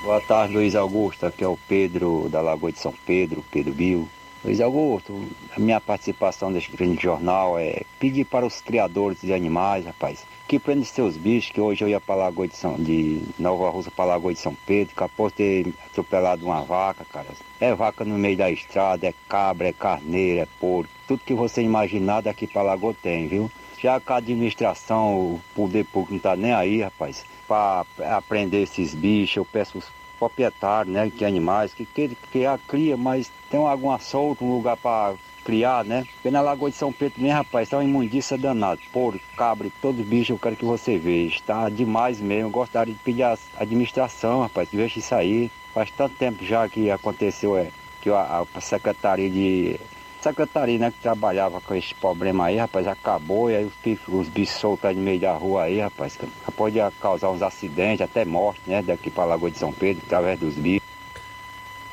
Boa 0.02 0.18
tarde, 0.22 0.54
Luiz 0.54 0.74
Augusto. 0.74 1.26
Aqui 1.26 1.44
é 1.44 1.48
o 1.48 1.58
Pedro 1.68 2.26
da 2.30 2.40
Lagoa 2.40 2.72
de 2.72 2.78
São 2.78 2.94
Pedro, 3.04 3.44
Pedro 3.50 3.74
Bill. 3.74 4.08
Luiz 4.42 4.60
Augusto, 4.62 5.28
a 5.54 5.60
minha 5.60 5.80
participação 5.80 6.50
neste 6.50 6.74
grande 6.74 7.02
jornal 7.02 7.58
é 7.58 7.82
pedir 7.98 8.24
para 8.24 8.46
os 8.46 8.62
criadores 8.62 9.20
de 9.20 9.32
animais, 9.34 9.84
rapaz, 9.84 10.24
que 10.46 10.58
prendem 10.58 10.84
seus 10.84 11.16
bichos, 11.16 11.50
que 11.50 11.60
hoje 11.60 11.82
eu 11.82 11.88
ia 11.88 12.00
para 12.00 12.16
Lagoa 12.16 12.46
de, 12.46 12.56
São, 12.56 12.74
de 12.74 13.22
Nova 13.38 13.70
Rússia 13.70 13.92
para 13.94 14.04
Lagoa 14.04 14.32
de 14.32 14.40
São 14.40 14.54
Pedro, 14.66 14.94
capaz 14.94 15.32
de 15.32 15.36
ter 15.36 15.74
atropelado 15.86 16.44
uma 16.44 16.62
vaca, 16.62 17.04
cara. 17.04 17.28
É 17.60 17.74
vaca 17.74 18.04
no 18.04 18.18
meio 18.18 18.36
da 18.36 18.50
estrada, 18.50 19.06
é 19.06 19.14
cabra, 19.28 19.68
é 19.68 19.72
carneiro, 19.72 20.40
é 20.40 20.48
porco. 20.60 20.90
Tudo 21.08 21.24
que 21.24 21.34
você 21.34 21.62
imaginar 21.62 22.20
daqui 22.20 22.46
para 22.46 22.62
Lagoa 22.62 22.94
tem, 23.02 23.26
viu? 23.26 23.50
Já 23.78 24.00
que 24.00 24.12
a 24.12 24.16
administração, 24.16 25.16
o 25.16 25.40
poder 25.54 25.84
público 25.84 26.14
não 26.14 26.20
tá 26.20 26.36
nem 26.36 26.52
aí, 26.52 26.82
rapaz, 26.82 27.24
para 27.46 27.84
aprender 28.16 28.62
esses 28.62 28.94
bichos, 28.94 29.36
eu 29.36 29.44
peço 29.44 29.78
os 29.78 29.86
proprietários, 30.18 30.94
né, 30.94 31.10
que 31.14 31.24
animais, 31.24 31.74
que 31.74 31.84
que, 31.84 32.16
que 32.30 32.46
a 32.46 32.58
cria, 32.58 32.96
mas 32.96 33.30
tem 33.50 33.60
alguma 33.60 33.98
solta, 33.98 34.44
um 34.44 34.52
lugar 34.52 34.76
para 34.76 35.14
criar, 35.44 35.84
né? 35.84 36.06
Porque 36.14 36.30
na 36.30 36.40
Lagoa 36.40 36.70
de 36.70 36.76
São 36.76 36.92
Pedro 36.92 37.20
mesmo, 37.20 37.36
rapaz, 37.36 37.68
tá 37.68 37.76
uma 37.76 37.84
imundícia 37.84 38.38
danada. 38.38 38.80
Porco, 38.92 39.20
cabra, 39.36 39.68
todo 39.80 40.02
bicho 40.02 40.32
eu 40.32 40.38
quero 40.38 40.56
que 40.56 40.64
você 40.64 40.98
veja. 40.98 41.36
Está 41.36 41.68
demais 41.68 42.20
mesmo. 42.20 42.46
Eu 42.46 42.50
gostaria 42.50 42.94
de 42.94 43.00
pedir 43.00 43.22
à 43.22 43.36
administração, 43.58 44.40
rapaz, 44.40 44.68
que 44.68 44.76
veja 44.76 44.98
isso 44.98 45.14
aí. 45.14 45.50
Faz 45.72 45.90
tanto 45.90 46.16
tempo 46.16 46.44
já 46.44 46.68
que 46.68 46.90
aconteceu, 46.90 47.56
é, 47.56 47.68
que 48.00 48.10
a, 48.10 48.44
a 48.54 48.60
secretaria 48.60 49.28
de. 49.28 49.78
Secretaria, 50.20 50.78
né, 50.78 50.90
que 50.90 51.02
trabalhava 51.02 51.60
com 51.60 51.74
esse 51.74 51.94
problema 51.94 52.46
aí, 52.46 52.56
rapaz, 52.56 52.86
acabou 52.86 53.50
e 53.50 53.56
aí 53.56 53.64
os, 53.66 53.74
os 54.08 54.26
bichos 54.26 54.56
soltos 54.56 54.96
no 54.96 55.02
meio 55.02 55.20
da 55.20 55.34
rua 55.34 55.64
aí, 55.64 55.80
rapaz, 55.80 56.18
pode 56.56 56.78
causar 56.98 57.28
uns 57.28 57.42
acidentes, 57.42 58.00
até 58.00 58.24
morte, 58.24 58.62
né, 58.66 58.80
daqui 58.80 59.10
para 59.10 59.26
Lagoa 59.26 59.50
de 59.50 59.58
São 59.58 59.70
Pedro, 59.70 60.02
através 60.06 60.40
dos 60.40 60.54
bichos. 60.54 60.88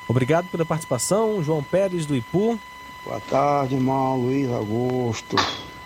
Obrigado 0.08 0.48
pela 0.50 0.66
participação, 0.66 1.44
João 1.44 1.62
Pérez 1.62 2.06
do 2.06 2.16
Ipu. 2.16 2.58
Boa 3.04 3.20
tarde, 3.20 3.74
irmão 3.74 4.16
Luiz 4.16 4.48
Augusto. 4.52 5.36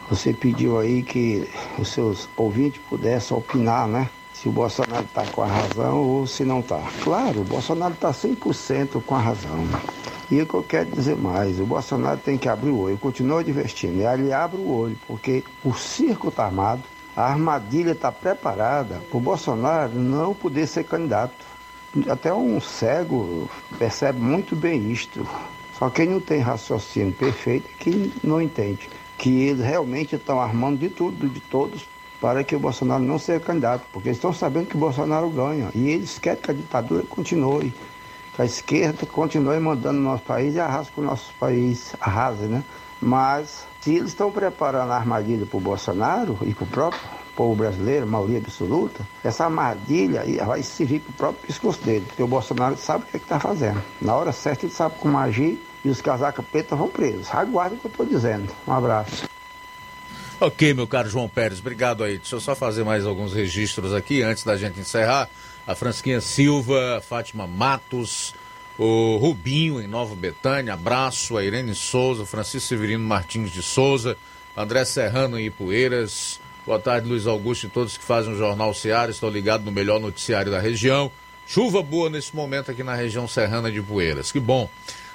Você 0.09 0.33
pediu 0.33 0.77
aí 0.77 1.01
que 1.01 1.49
os 1.79 1.87
seus 1.87 2.27
ouvintes 2.35 2.81
pudessem 2.89 3.37
opinar, 3.37 3.87
né? 3.87 4.09
Se 4.33 4.49
o 4.49 4.51
Bolsonaro 4.51 5.05
está 5.05 5.25
com 5.27 5.41
a 5.41 5.47
razão 5.47 6.03
ou 6.03 6.27
se 6.27 6.43
não 6.43 6.59
está. 6.59 6.81
Claro, 7.05 7.39
o 7.39 7.43
Bolsonaro 7.45 7.93
está 7.93 8.11
100% 8.11 9.01
com 9.01 9.15
a 9.15 9.19
razão. 9.19 9.65
E 10.29 10.41
o 10.41 10.45
que 10.45 10.53
eu 10.55 10.63
quero 10.63 10.91
dizer 10.91 11.15
mais, 11.15 11.57
o 11.57 11.65
Bolsonaro 11.65 12.19
tem 12.19 12.37
que 12.37 12.49
abrir 12.49 12.71
o 12.71 12.79
olho, 12.79 12.97
continua 12.97 13.41
investindo. 13.41 13.97
E 13.97 14.05
ele 14.05 14.33
abre 14.33 14.59
o 14.59 14.69
olho, 14.69 14.97
porque 15.07 15.41
o 15.63 15.73
circo 15.73 16.27
está 16.27 16.43
armado, 16.43 16.83
a 17.15 17.23
armadilha 17.31 17.91
está 17.91 18.11
preparada 18.11 19.01
para 19.09 19.17
o 19.17 19.21
Bolsonaro 19.21 19.93
não 19.93 20.33
poder 20.33 20.67
ser 20.67 20.83
candidato. 20.83 21.45
Até 22.09 22.33
um 22.33 22.59
cego 22.59 23.49
percebe 23.79 24.19
muito 24.19 24.53
bem 24.53 24.91
isto. 24.91 25.25
Só 25.77 25.89
quem 25.89 26.07
não 26.07 26.22
tem 26.22 26.39
raciocínio 26.39 27.14
perfeito 27.14 27.69
é 27.69 27.84
que 27.84 28.14
não 28.23 28.41
entende 28.41 28.89
que 29.18 29.43
eles 29.43 29.64
realmente 29.64 30.15
estão 30.15 30.39
armando 30.39 30.80
de 30.80 30.89
tudo, 30.89 31.27
de 31.27 31.39
todos, 31.41 31.88
para 32.22 32.43
que 32.43 32.56
o 32.56 32.60
Bolsonaro 32.60 33.03
não 33.03 33.19
seja 33.19 33.39
candidato, 33.41 33.85
porque 33.91 34.10
eles 34.10 34.18
estão 34.18 34.31
sabendo 34.31 34.68
que 34.68 34.76
o 34.76 34.80
Bolsonaro 34.80 35.30
ganha 35.30 35.69
e 35.76 35.89
eles 35.89 36.18
querem 36.18 36.41
que 36.41 36.52
a 36.52 36.53
ditadura 36.53 37.03
continue, 37.03 37.73
que 38.34 38.41
a 38.41 38.45
esquerda 38.45 39.06
continue 39.06 39.60
mandando 39.60 39.99
no 39.99 40.10
nosso 40.10 40.23
país 40.23 40.56
e 40.56 40.60
arrase 40.60 40.91
para 40.91 41.02
o 41.02 41.06
nosso 41.06 41.34
país, 41.39 41.93
arrase, 41.99 42.45
né? 42.45 42.64
Mas 43.02 43.68
se 43.81 43.95
eles 43.95 44.10
estão 44.10 44.31
preparando 44.31 44.91
a 44.91 44.95
armadilha 44.95 45.45
para 45.45 45.57
o 45.57 45.61
Bolsonaro 45.61 46.38
e 46.41 46.53
para 46.53 46.64
o 46.64 46.68
próprio 46.68 47.02
povo 47.35 47.55
brasileiro, 47.55 48.07
maioria 48.07 48.37
absoluta, 48.37 49.05
essa 49.23 49.45
armadilha 49.45 50.23
vai 50.45 50.63
servir 50.63 50.99
para 51.01 51.11
o 51.11 51.13
próprio 51.13 51.47
pescoço 51.47 51.81
dele, 51.83 52.05
porque 52.07 52.23
o 52.23 52.27
Bolsonaro 52.27 52.77
sabe 52.77 53.03
o 53.03 53.07
que 53.07 53.17
é 53.17 53.19
está 53.19 53.39
fazendo. 53.39 53.81
Na 54.01 54.15
hora 54.15 54.31
certa 54.31 54.65
ele 54.65 54.73
sabe 54.73 54.95
como 54.99 55.17
agir 55.17 55.59
e 55.83 55.89
os 55.89 56.01
casacas 56.01 56.45
pretas 56.45 56.77
vão 56.77 56.87
presos. 56.87 57.33
Aguardem 57.33 57.77
o 57.77 57.81
que 57.81 57.87
eu 57.87 57.91
estou 57.91 58.05
dizendo. 58.05 58.51
Um 58.67 58.73
abraço. 58.73 59.25
Ok, 60.39 60.73
meu 60.73 60.87
caro 60.87 61.09
João 61.09 61.29
Pérez, 61.29 61.59
obrigado 61.59 62.03
aí. 62.03 62.17
Deixa 62.17 62.35
eu 62.35 62.41
só 62.41 62.55
fazer 62.55 62.83
mais 62.83 63.05
alguns 63.05 63.33
registros 63.33 63.93
aqui 63.93 64.21
antes 64.21 64.43
da 64.43 64.57
gente 64.57 64.79
encerrar. 64.79 65.29
A 65.65 65.73
Fransquinha 65.73 66.19
Silva, 66.21 67.01
Fátima 67.07 67.47
Matos, 67.47 68.33
o 68.77 69.17
Rubinho 69.17 69.81
em 69.81 69.87
Nova 69.87 70.13
Betânia, 70.15 70.73
abraço, 70.73 71.37
a 71.37 71.43
Irene 71.43 71.73
Souza, 71.73 72.25
Francisco 72.25 72.67
Severino 72.67 73.03
Martins 73.03 73.49
de 73.49 73.61
Souza, 73.61 74.17
André 74.55 74.83
Serrano 74.85 75.39
em 75.39 75.45
Ipueiras. 75.45 76.39
Boa 76.65 76.79
tarde, 76.79 77.07
Luiz 77.07 77.27
Augusto 77.27 77.67
e 77.67 77.69
todos 77.69 77.95
que 77.95 78.03
fazem 78.03 78.33
o 78.33 78.37
Jornal 78.37 78.73
Seara. 78.73 79.11
Estou 79.11 79.29
ligado 79.29 79.63
no 79.63 79.71
melhor 79.71 79.99
noticiário 79.99 80.51
da 80.51 80.59
região. 80.59 81.11
Chuva 81.45 81.83
boa 81.83 82.09
nesse 82.09 82.35
momento 82.35 82.71
aqui 82.71 82.81
na 82.81 82.95
região 82.95 83.27
serrana 83.27 83.71
de 83.71 83.77
Ipueiras. 83.77 84.31
Que 84.31 84.39
bom. 84.39 84.67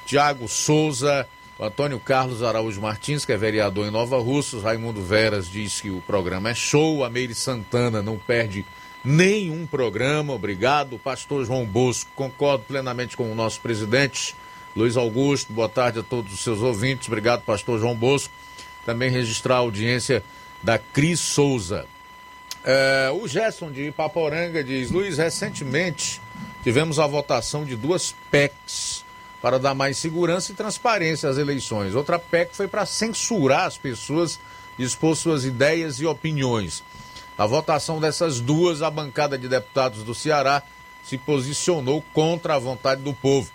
Tiago 0.07 0.47
Souza, 0.47 1.27
Antônio 1.59 1.99
Carlos 1.99 2.45
Araújo 2.45 2.81
Martins, 2.81 3.25
que 3.25 3.33
é 3.33 3.37
vereador 3.37 3.85
em 3.85 3.91
Nova 3.91 4.17
Russas, 4.21 4.63
Raimundo 4.63 5.03
Veras 5.03 5.51
diz 5.51 5.81
que 5.81 5.91
o 5.91 6.01
programa 6.03 6.51
é 6.51 6.55
show, 6.55 7.03
a 7.03 7.11
Meire 7.11 7.35
Santana 7.35 8.01
não 8.01 8.17
perde 8.17 8.65
nenhum 9.05 9.67
programa, 9.67 10.33
obrigado. 10.33 11.01
Pastor 11.01 11.45
João 11.45 11.67
Bosco, 11.67 12.13
concordo 12.15 12.63
plenamente 12.69 13.17
com 13.17 13.31
o 13.31 13.35
nosso 13.35 13.61
presidente, 13.61 14.37
Luiz 14.77 14.97
Augusto, 14.97 15.53
boa 15.53 15.69
tarde 15.69 15.99
a 15.99 16.03
todos 16.05 16.33
os 16.33 16.45
seus 16.45 16.61
ouvintes, 16.61 17.09
obrigado, 17.09 17.43
Pastor 17.43 17.81
João 17.81 17.97
Bosco. 17.97 18.33
Também 18.87 19.11
registrar 19.11 19.57
a 19.57 19.59
audiência 19.59 20.23
da 20.63 20.79
Cris 20.79 21.21
Souza. 21.21 21.87
É, 22.63 23.11
o 23.13 23.27
Gerson 23.27 23.71
de 23.71 23.89
Ipaporanga 23.89 24.63
diz, 24.63 24.91
Luiz, 24.91 25.17
recentemente 25.17 26.21
tivemos 26.63 26.99
a 26.99 27.07
votação 27.07 27.65
de 27.65 27.75
duas 27.75 28.15
PECs 28.31 29.05
para 29.41 29.59
dar 29.59 29.75
mais 29.75 29.97
segurança 29.97 30.53
e 30.53 30.55
transparência 30.55 31.29
às 31.29 31.39
eleições. 31.39 31.95
Outra 31.95 32.19
PEC 32.19 32.55
foi 32.55 32.69
para 32.69 32.85
censurar 32.85 33.65
as 33.65 33.79
pessoas 33.79 34.39
de 34.77 34.85
expor 34.85 35.17
suas 35.17 35.45
ideias 35.45 36.01
e 36.01 36.07
opiniões. 36.07 36.83
Na 37.39 37.47
votação 37.47 37.99
dessas 37.99 38.39
duas, 38.39 38.83
a 38.83 38.91
bancada 38.91 39.39
de 39.39 39.49
deputados 39.49 40.03
do 40.03 40.15
Ceará 40.15 40.63
se 41.03 41.17
posicionou 41.17 42.05
contra 42.13 42.55
a 42.57 42.59
vontade 42.59 43.01
do 43.01 43.15
povo. 43.15 43.51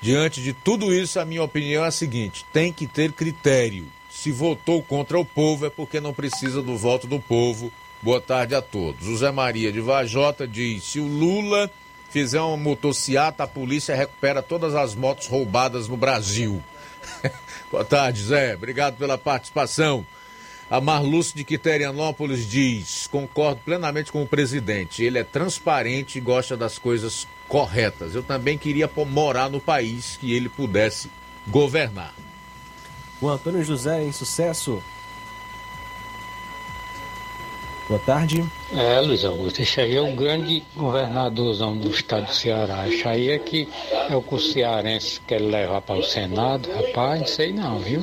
Diante 0.00 0.40
de 0.40 0.52
tudo 0.52 0.94
isso, 0.94 1.18
a 1.18 1.24
minha 1.24 1.42
opinião 1.42 1.84
é 1.84 1.88
a 1.88 1.90
seguinte: 1.90 2.46
tem 2.52 2.72
que 2.72 2.86
ter 2.86 3.12
critério. 3.12 3.86
Se 4.26 4.32
votou 4.32 4.82
contra 4.82 5.16
o 5.16 5.24
povo 5.24 5.66
é 5.66 5.70
porque 5.70 6.00
não 6.00 6.12
precisa 6.12 6.60
do 6.60 6.76
voto 6.76 7.06
do 7.06 7.20
povo. 7.20 7.72
Boa 8.02 8.20
tarde 8.20 8.56
a 8.56 8.60
todos. 8.60 9.06
José 9.06 9.30
Maria 9.30 9.70
de 9.70 9.80
Vajota 9.80 10.48
diz: 10.48 10.82
se 10.82 10.98
o 10.98 11.06
Lula 11.06 11.70
fizer 12.10 12.40
uma 12.40 12.56
motociata, 12.56 13.44
a 13.44 13.46
polícia 13.46 13.94
recupera 13.94 14.42
todas 14.42 14.74
as 14.74 14.96
motos 14.96 15.28
roubadas 15.28 15.86
no 15.86 15.96
Brasil. 15.96 16.60
Boa 17.70 17.84
tarde, 17.84 18.20
Zé. 18.20 18.56
Obrigado 18.56 18.96
pela 18.96 19.16
participação. 19.16 20.04
A 20.68 20.80
Marluce 20.80 21.32
de 21.32 21.44
Quiterianópolis 21.44 22.50
diz: 22.50 23.06
concordo 23.06 23.60
plenamente 23.64 24.10
com 24.10 24.24
o 24.24 24.26
presidente. 24.26 25.04
Ele 25.04 25.20
é 25.20 25.24
transparente 25.24 26.18
e 26.18 26.20
gosta 26.20 26.56
das 26.56 26.78
coisas 26.78 27.28
corretas. 27.46 28.12
Eu 28.12 28.24
também 28.24 28.58
queria 28.58 28.90
morar 29.06 29.48
no 29.48 29.60
país 29.60 30.16
que 30.20 30.32
ele 30.32 30.48
pudesse 30.48 31.08
governar. 31.46 32.25
O 33.20 33.28
Antônio 33.28 33.64
José 33.64 34.04
em 34.04 34.12
sucesso. 34.12 34.82
Boa 37.88 38.00
tarde. 38.00 38.44
É, 38.72 39.00
Luiz 39.00 39.24
Augusto, 39.24 39.62
esse 39.62 39.80
aí 39.80 39.94
é 39.94 40.00
o 40.00 40.14
grande 40.16 40.62
governadorzão 40.74 41.76
do 41.76 41.90
estado 41.90 42.26
do 42.26 42.34
Ceará. 42.34 42.88
Isso 42.88 43.08
aí 43.08 43.30
é 43.30 43.38
que 43.38 43.68
é 44.10 44.16
o 44.16 44.20
que 44.20 44.34
o 44.34 44.40
cearense 44.40 45.20
quer 45.20 45.40
levar 45.40 45.80
para 45.82 46.00
o 46.00 46.02
Senado. 46.02 46.68
Rapaz, 46.72 47.20
não 47.20 47.26
sei 47.28 47.52
não, 47.52 47.78
viu? 47.78 48.02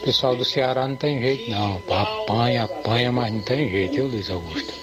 O 0.00 0.04
pessoal 0.04 0.36
do 0.36 0.44
Ceará 0.44 0.86
não 0.86 0.96
tem 0.96 1.20
jeito 1.20 1.50
não. 1.50 1.80
Apanha, 1.88 2.64
apanha, 2.64 3.10
mas 3.10 3.32
não 3.32 3.40
tem 3.40 3.68
jeito, 3.70 3.94
viu, 3.94 4.08
Luiz 4.08 4.30
Augusto? 4.30 4.74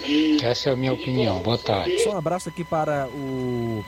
Essa 0.43 0.71
é 0.71 0.73
a 0.73 0.75
minha 0.75 0.93
opinião. 0.93 1.39
Boa 1.39 1.57
tarde. 1.57 1.99
Só 1.99 2.11
um 2.13 2.17
abraço 2.17 2.49
aqui 2.49 2.63
para 2.63 3.07
o. 3.07 3.85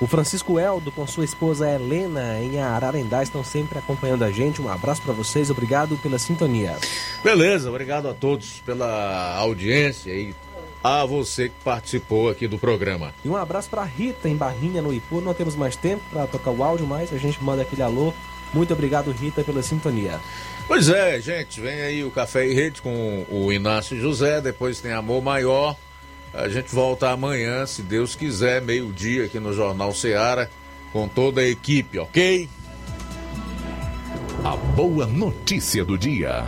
O 0.00 0.06
Francisco 0.06 0.58
Eldo 0.58 0.90
com 0.90 1.06
sua 1.06 1.26
esposa 1.26 1.70
Helena 1.70 2.40
em 2.40 2.58
Ararendá 2.58 3.22
estão 3.22 3.44
sempre 3.44 3.78
acompanhando 3.78 4.24
a 4.24 4.30
gente. 4.30 4.62
Um 4.62 4.68
abraço 4.68 5.02
para 5.02 5.12
vocês, 5.12 5.50
obrigado 5.50 5.94
pela 5.98 6.18
sintonia. 6.18 6.74
Beleza, 7.22 7.68
obrigado 7.68 8.08
a 8.08 8.14
todos 8.14 8.62
pela 8.64 9.36
audiência 9.36 10.10
e 10.10 10.34
a 10.82 11.04
você 11.04 11.50
que 11.50 11.54
participou 11.62 12.30
aqui 12.30 12.48
do 12.48 12.58
programa. 12.58 13.12
E 13.22 13.28
um 13.28 13.36
abraço 13.36 13.68
para 13.68 13.84
Rita 13.84 14.26
em 14.26 14.36
Barrinha, 14.36 14.80
no 14.80 14.90
Ipu. 14.90 15.20
Não 15.20 15.34
temos 15.34 15.54
mais 15.54 15.76
tempo 15.76 16.02
para 16.10 16.26
tocar 16.26 16.50
o 16.50 16.64
áudio, 16.64 16.86
mas 16.86 17.12
a 17.12 17.18
gente 17.18 17.42
manda 17.44 17.60
aquele 17.60 17.82
alô. 17.82 18.14
Muito 18.54 18.72
obrigado, 18.72 19.12
Rita, 19.12 19.44
pela 19.44 19.62
sintonia. 19.62 20.18
Pois 20.66 20.88
é, 20.88 21.20
gente, 21.20 21.60
vem 21.60 21.82
aí 21.82 22.02
o 22.02 22.10
Café 22.10 22.46
e 22.46 22.54
Rede 22.54 22.80
com 22.80 23.26
o 23.28 23.52
Inácio 23.52 24.00
José, 24.00 24.40
depois 24.40 24.80
tem 24.80 24.92
Amor 24.92 25.20
Maior. 25.20 25.76
A 26.32 26.48
gente 26.48 26.72
volta 26.72 27.10
amanhã, 27.10 27.66
se 27.66 27.82
Deus 27.82 28.14
quiser, 28.14 28.62
meio-dia 28.62 29.24
aqui 29.24 29.40
no 29.40 29.52
Jornal 29.52 29.92
Seara, 29.92 30.48
com 30.92 31.08
toda 31.08 31.40
a 31.40 31.48
equipe, 31.48 31.98
ok? 31.98 32.48
A 34.44 34.56
boa 34.56 35.06
notícia 35.06 35.84
do 35.84 35.98
dia. 35.98 36.44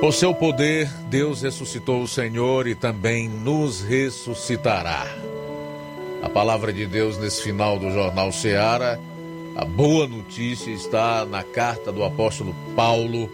Por 0.00 0.12
seu 0.12 0.34
poder, 0.34 0.86
Deus 1.08 1.40
ressuscitou 1.40 2.02
o 2.02 2.08
Senhor 2.08 2.66
e 2.66 2.74
também 2.74 3.26
nos 3.26 3.80
ressuscitará. 3.80 5.06
A 6.22 6.28
palavra 6.28 6.74
de 6.74 6.84
Deus 6.84 7.16
nesse 7.16 7.42
final 7.42 7.78
do 7.78 7.90
Jornal 7.90 8.30
Seara, 8.32 9.00
a 9.56 9.64
boa 9.64 10.06
notícia 10.06 10.70
está 10.70 11.24
na 11.24 11.42
carta 11.42 11.90
do 11.90 12.04
apóstolo 12.04 12.54
Paulo 12.76 13.30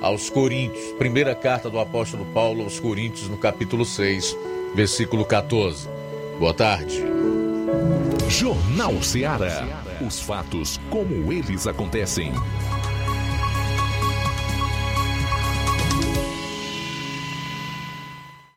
aos 0.00 0.30
Coríntios, 0.30 0.92
primeira 0.92 1.34
carta 1.34 1.68
do 1.68 1.78
apóstolo 1.78 2.24
Paulo 2.26 2.62
aos 2.62 2.78
Coríntios, 2.78 3.28
no 3.28 3.36
capítulo 3.36 3.84
6, 3.84 4.36
versículo 4.74 5.24
14. 5.24 5.88
Boa 6.38 6.54
tarde. 6.54 7.02
Jornal 8.28 9.02
Ceará. 9.02 9.82
Os 10.06 10.20
fatos 10.20 10.78
como 10.90 11.32
eles 11.32 11.66
acontecem. 11.66 12.32